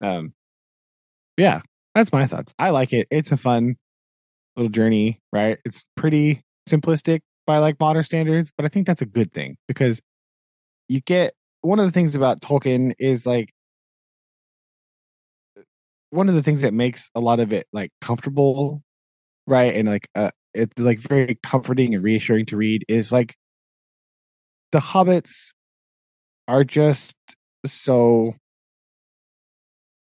[0.03, 0.33] Um
[1.37, 1.61] yeah
[1.95, 2.55] that's my thoughts.
[2.59, 3.07] I like it.
[3.11, 3.77] It's a fun
[4.57, 5.59] little journey right?
[5.65, 10.01] It's pretty simplistic by like modern standards but i think that's a good thing because
[10.89, 13.51] you get one of the things about tolkien is like
[16.11, 18.83] one of the things that makes a lot of it like comfortable
[19.49, 19.75] right?
[19.75, 23.35] And like uh it's like very comforting and reassuring to read is like
[24.71, 25.53] the hobbits
[26.49, 27.17] are just
[27.67, 28.35] so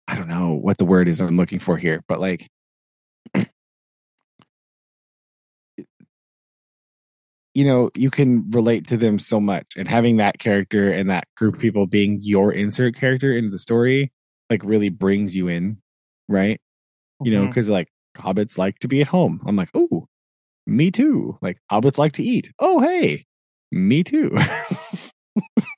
[0.08, 2.48] I don't know what the word is I'm looking for here, but like
[7.54, 11.24] you know, you can relate to them so much and having that character and that
[11.36, 14.12] group of people being your insert character into the story
[14.50, 15.78] like really brings you in,
[16.28, 16.60] right?
[17.24, 17.54] You know, Mhm.
[17.54, 17.88] cuz like
[18.18, 19.40] hobbits like to be at home.
[19.46, 20.06] I'm like, "Oh,
[20.66, 22.52] me too." Like hobbits like to eat.
[22.60, 23.26] Oh, hey.
[23.72, 24.36] Me too.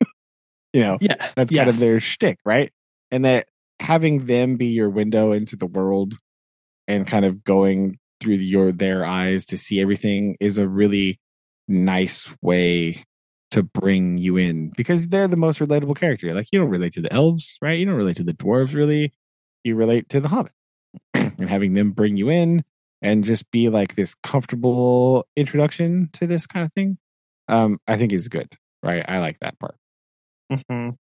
[0.76, 1.30] you know, Yeah.
[1.36, 2.70] that's kind of their shtick, right?
[3.10, 3.48] And that
[3.80, 6.14] having them be your window into the world
[6.86, 11.18] and kind of going through your their eyes to see everything is a really
[11.68, 13.02] nice way
[13.52, 16.34] to bring you in because they're the most relatable character.
[16.34, 17.78] Like you don't relate to the elves, right?
[17.78, 19.12] You don't relate to the dwarves really.
[19.64, 20.52] You relate to the hobbit.
[21.14, 22.64] and having them bring you in
[23.02, 26.98] and just be like this comfortable introduction to this kind of thing,
[27.48, 28.54] um, I think is good.
[28.82, 29.04] Right.
[29.06, 29.76] I like that part.
[30.52, 30.97] Mhm.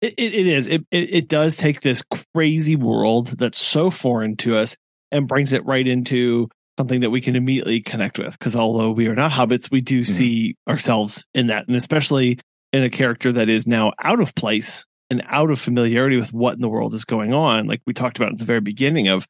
[0.00, 0.66] It, it, it is.
[0.66, 2.02] It, it it does take this
[2.34, 4.76] crazy world that's so foreign to us
[5.10, 6.48] and brings it right into
[6.78, 8.38] something that we can immediately connect with.
[8.38, 10.08] Because although we are not hobbits, we do Mhm.
[10.08, 12.38] see ourselves in that, and especially
[12.72, 16.54] in a character that is now out of place and out of familiarity with what
[16.54, 17.66] in the world is going on.
[17.66, 19.26] Like we talked about at the very beginning of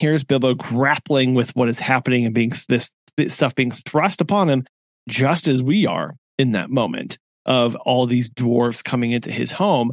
[0.00, 4.48] here's Bilbo grappling with what is happening and being this, this stuff being thrust upon
[4.50, 4.64] him,
[5.08, 7.18] just as we are in that moment
[7.50, 9.90] of all these dwarves coming into his home.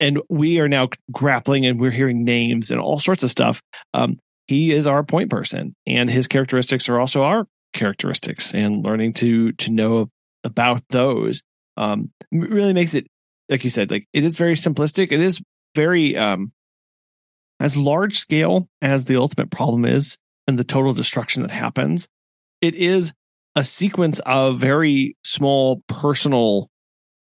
[0.00, 3.60] And we are now grappling and we're hearing names and all sorts of stuff.
[3.92, 9.12] Um, he is our point person and his characteristics are also our characteristics and learning
[9.12, 10.08] to to know
[10.44, 11.42] about those
[11.76, 13.06] um really makes it
[13.48, 15.42] like you said like it is very simplistic it is
[15.74, 16.52] very um
[17.58, 20.16] as large scale as the ultimate problem is
[20.46, 22.06] and the total destruction that happens
[22.60, 23.12] it is
[23.56, 26.68] a sequence of very small personal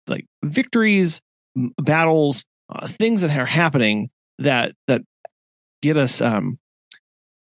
[0.06, 1.20] like victories
[1.78, 5.02] battles uh, things that are happening that that
[5.82, 6.58] get us um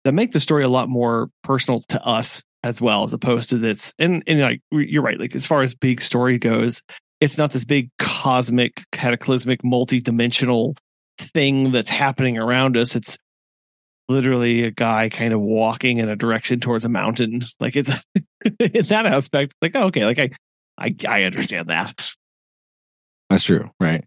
[0.03, 3.57] that make the story a lot more personal to us as well as opposed to
[3.57, 6.81] this and and like you're right like as far as big story goes
[7.19, 10.75] it's not this big cosmic cataclysmic multi-dimensional
[11.21, 12.95] thing that's happening around us.
[12.95, 13.17] It's
[14.09, 17.43] literally a guy kind of walking in a direction towards a mountain.
[17.59, 17.89] Like it's
[18.59, 20.31] in that aspect like oh, okay like i
[20.77, 22.11] i, I understand that
[23.31, 24.03] That's true, right?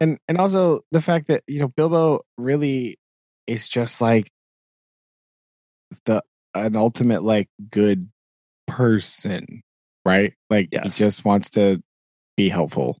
[0.00, 2.98] And and also the fact that you know Bilbo really
[3.46, 4.30] is just like
[6.04, 6.22] the
[6.54, 8.10] an ultimate like good
[8.66, 9.62] person,
[10.04, 10.34] right?
[10.50, 10.98] Like Yes.
[10.98, 11.82] he just wants to
[12.36, 12.98] be helpful.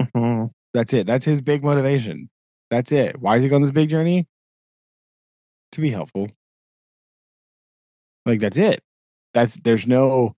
[0.00, 0.50] Mhm.
[0.72, 1.06] That's it.
[1.06, 2.30] That's his big motivation.
[2.70, 3.20] That's it.
[3.20, 4.26] Why is he going this big journey?
[5.72, 6.28] To be helpful.
[8.24, 8.80] Like that's it.
[9.34, 10.34] That's there's no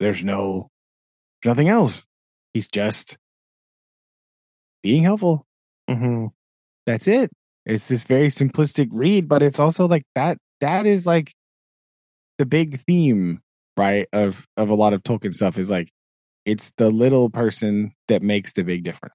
[0.00, 0.68] there's no
[1.44, 2.04] nothing else.
[2.52, 3.16] He's just
[4.82, 5.46] being helpful.
[5.88, 6.30] Mhm.
[6.86, 7.30] That's it.
[7.64, 11.32] It's this very simplistic read, but it's also like that that is like
[12.38, 13.40] the big theme,
[13.76, 15.90] right, of of a lot of Tolkien stuff is like
[16.44, 19.14] it's the little person that makes the big difference.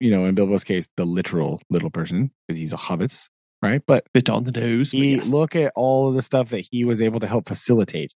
[0.00, 3.28] You know, in Bilbo's case, the literal little person, because he's a hobbit,
[3.62, 3.82] right?
[3.86, 5.28] But bit on the nose he yes.
[5.28, 8.12] look at all of the stuff that he was able to help facilitate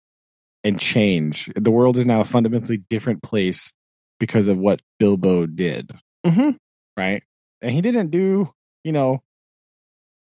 [0.65, 1.51] and change.
[1.55, 3.73] The world is now a fundamentally different place
[4.19, 5.93] because of what Bilbo did
[6.25, 6.57] Mhm.
[6.97, 7.23] right?
[7.63, 8.53] And he didn't do,
[8.85, 9.23] you know,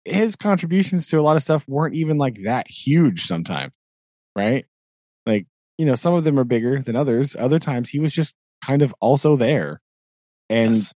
[0.06, 3.74] his contributions to a lot of stuff weren't even like that huge sometimes,
[4.36, 4.66] right?
[5.26, 5.48] Like,
[5.78, 7.36] you know, some of them are bigger than others.
[7.38, 9.82] Other times he was just kind of also there
[10.50, 10.94] and Yes.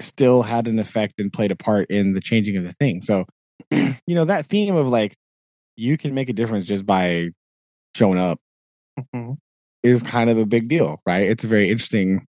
[0.00, 3.00] still had an effect and played a part in the changing of the thing.
[3.02, 3.26] So,
[3.72, 5.16] you know, that theme of like,
[5.76, 7.28] you can make a difference just by
[7.96, 8.40] showing up
[9.14, 9.36] Mhm.
[9.82, 11.28] is kind of a big deal, right?
[11.30, 12.26] It's a very interesting,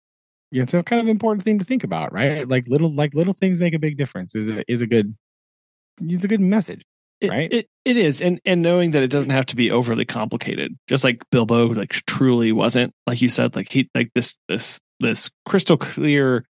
[0.61, 2.47] it's a kind of important thing to think about, right?
[2.47, 4.35] Like little, like little things make a big difference.
[4.35, 5.15] Is a, is a good,
[5.99, 6.83] is a good message.
[7.21, 7.51] It, right?
[7.51, 11.03] It, it is, and and knowing that it doesn't have to be overly complicated, just
[11.03, 15.77] like Bilbo, like truly wasn't, like you said, like he, like this, this, this crystal
[15.77, 16.43] clear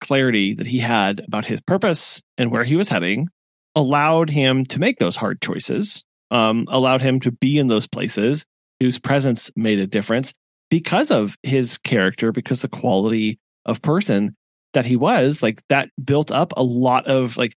[0.00, 3.28] clarity that he had about his purpose and where he was heading,
[3.76, 8.44] allowed him to make those hard choices, um, allowed him to be in those places
[8.80, 10.34] whose presence made a difference
[10.70, 14.34] because of his character, because the quality of person
[14.72, 17.54] that he was, like that built up a lot of like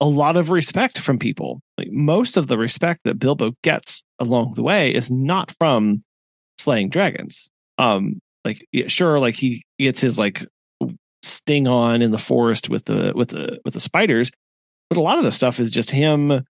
[0.00, 1.60] a lot of respect from people.
[1.78, 6.02] Like most of the respect that Bilbo gets along the way is not from
[6.58, 7.50] slaying dragons.
[7.78, 10.44] Um, like sure, like he gets his like
[11.22, 14.30] sting on in the forest with the with the with the spiders,
[14.88, 16.44] but a lot of the stuff is just him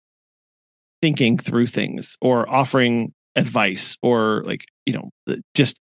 [1.02, 5.10] thinking through things or offering advice or like you know
[5.54, 5.76] just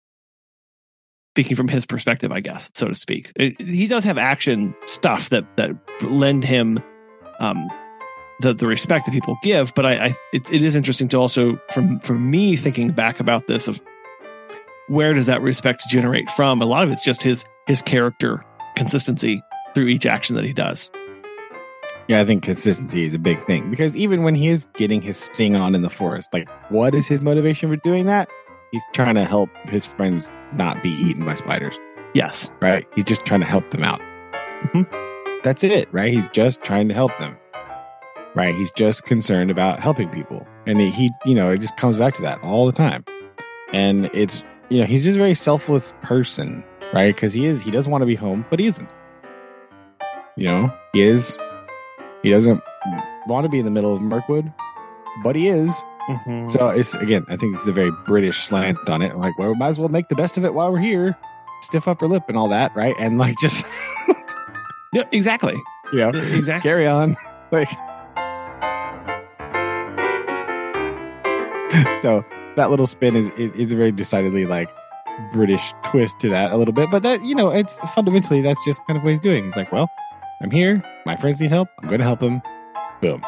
[1.35, 3.32] speaking from his perspective, I guess, so to speak.
[3.35, 6.78] It, he does have action stuff that that lend him
[7.40, 7.69] um,
[8.39, 9.74] the the respect that people give.
[9.74, 13.48] But I, I it, it is interesting to also from from me thinking back about
[13.48, 13.82] this of
[14.86, 16.62] where does that respect generate from?
[16.62, 18.44] A lot of it's just his his character
[18.77, 19.43] consistency
[19.74, 20.93] through each action that he does.
[22.06, 25.16] Yeah, I think consistency is a big thing because even when he is getting his
[25.16, 28.28] sting on in the forest, like what is his motivation for doing that?
[28.74, 31.78] He's trying to help his friends not be eaten by spiders,
[32.12, 32.51] Yes.
[32.60, 32.84] right?
[32.96, 34.01] He's just trying to help them out.
[34.64, 34.84] Mhm.
[35.44, 36.12] That's it, right?
[36.12, 37.36] He's just trying to help them,
[38.34, 38.52] right?
[38.52, 40.44] He's just concerned about helping people.
[40.66, 43.05] And he, he, you know, it just comes back to that all the time.
[43.72, 47.14] And it's, you know, he's just a very selfless person, right?
[47.14, 48.92] Because he is, he doesn't want to be home, but he isn't.
[50.36, 51.38] You know, he is,
[52.24, 52.60] he doesn't
[53.28, 54.52] want to be in the middle of Mirkwood,
[55.22, 55.72] but he is.
[56.09, 56.51] Mhm.
[56.51, 59.16] So it's again, I think it's a very British slant on it.
[59.16, 61.16] Like, well, we might as well make the best of it while we're here.
[61.62, 62.94] Stiff upper lip and all that, right?
[62.98, 63.64] And like just
[64.93, 65.56] Yeah, exactly.
[65.93, 66.68] You know, Exactly.
[66.68, 67.16] carry on.
[67.52, 67.68] Like,
[72.02, 72.24] so
[72.56, 74.70] that little spin is, is is a very decidedly like
[75.32, 78.85] British twist to that a little bit, but that you know, it's fundamentally that's just
[78.86, 79.44] kind of what he's doing.
[79.44, 79.89] He's like, well,
[80.43, 80.82] I'm here.
[81.06, 81.68] My friends need help.
[81.81, 82.43] I'm going to help them.
[83.01, 83.22] Boom.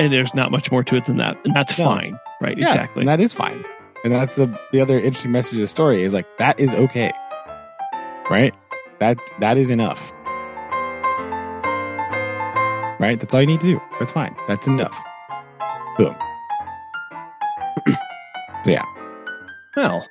[0.00, 1.36] And there's not much more to it than that.
[1.44, 1.84] And that's No.
[1.84, 2.18] fine.
[2.40, 2.56] Right.
[2.58, 3.00] Yeah, exactly.
[3.02, 3.64] and that is fine.
[4.04, 7.12] And that's the the other interesting message of the story is like that is okay.
[8.30, 8.54] Right?
[8.98, 10.12] That that is enough.
[12.98, 13.18] Right?
[13.18, 13.80] That's all you need to do.
[13.98, 14.34] That's fine.
[14.48, 14.96] That's enough.
[15.96, 16.14] Boom.
[18.64, 18.84] so yeah.
[19.76, 20.06] Well,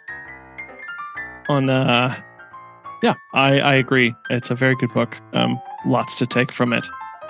[1.50, 2.16] on uh,
[3.04, 4.16] yeah, I I agree.
[4.30, 5.16] It's a very good book.
[5.34, 6.86] Um, lots to take from it,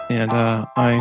[0.10, 0.94] and uh, I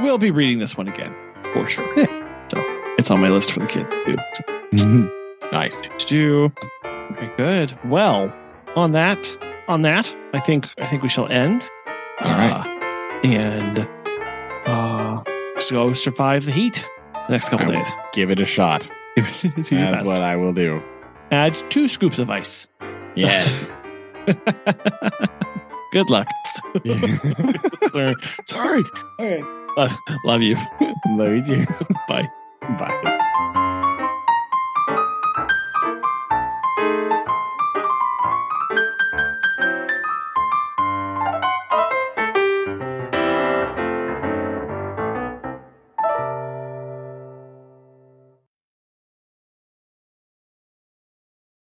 [0.00, 1.14] will be reading this one again
[1.52, 1.86] for sure.
[1.98, 2.28] Yeah.
[2.52, 2.58] So
[2.98, 4.16] it's on my list for the kid too.
[4.34, 5.80] So, nice.
[6.04, 6.52] do
[6.84, 7.78] okay, good.
[7.82, 8.30] Well,
[8.76, 9.38] on that,
[9.68, 11.66] on that, I think I think we shall end.
[12.20, 12.52] All right.
[12.52, 13.88] Uh, and
[14.66, 15.22] uh,
[15.54, 16.86] just go survive the heat
[17.26, 17.90] the next couple I days.
[18.12, 18.90] Give it a shot.
[19.16, 20.04] That's best.
[20.04, 20.82] what I will do.
[21.30, 22.68] Add two scoops of ice.
[23.14, 23.72] Yes.
[25.92, 26.26] Good luck.
[27.92, 28.14] Sorry.
[28.46, 28.84] Sorry.
[29.18, 29.61] All right.
[30.24, 30.56] Love you.
[31.06, 31.66] Love you too.
[32.08, 32.30] Bye.
[32.78, 33.52] Bye.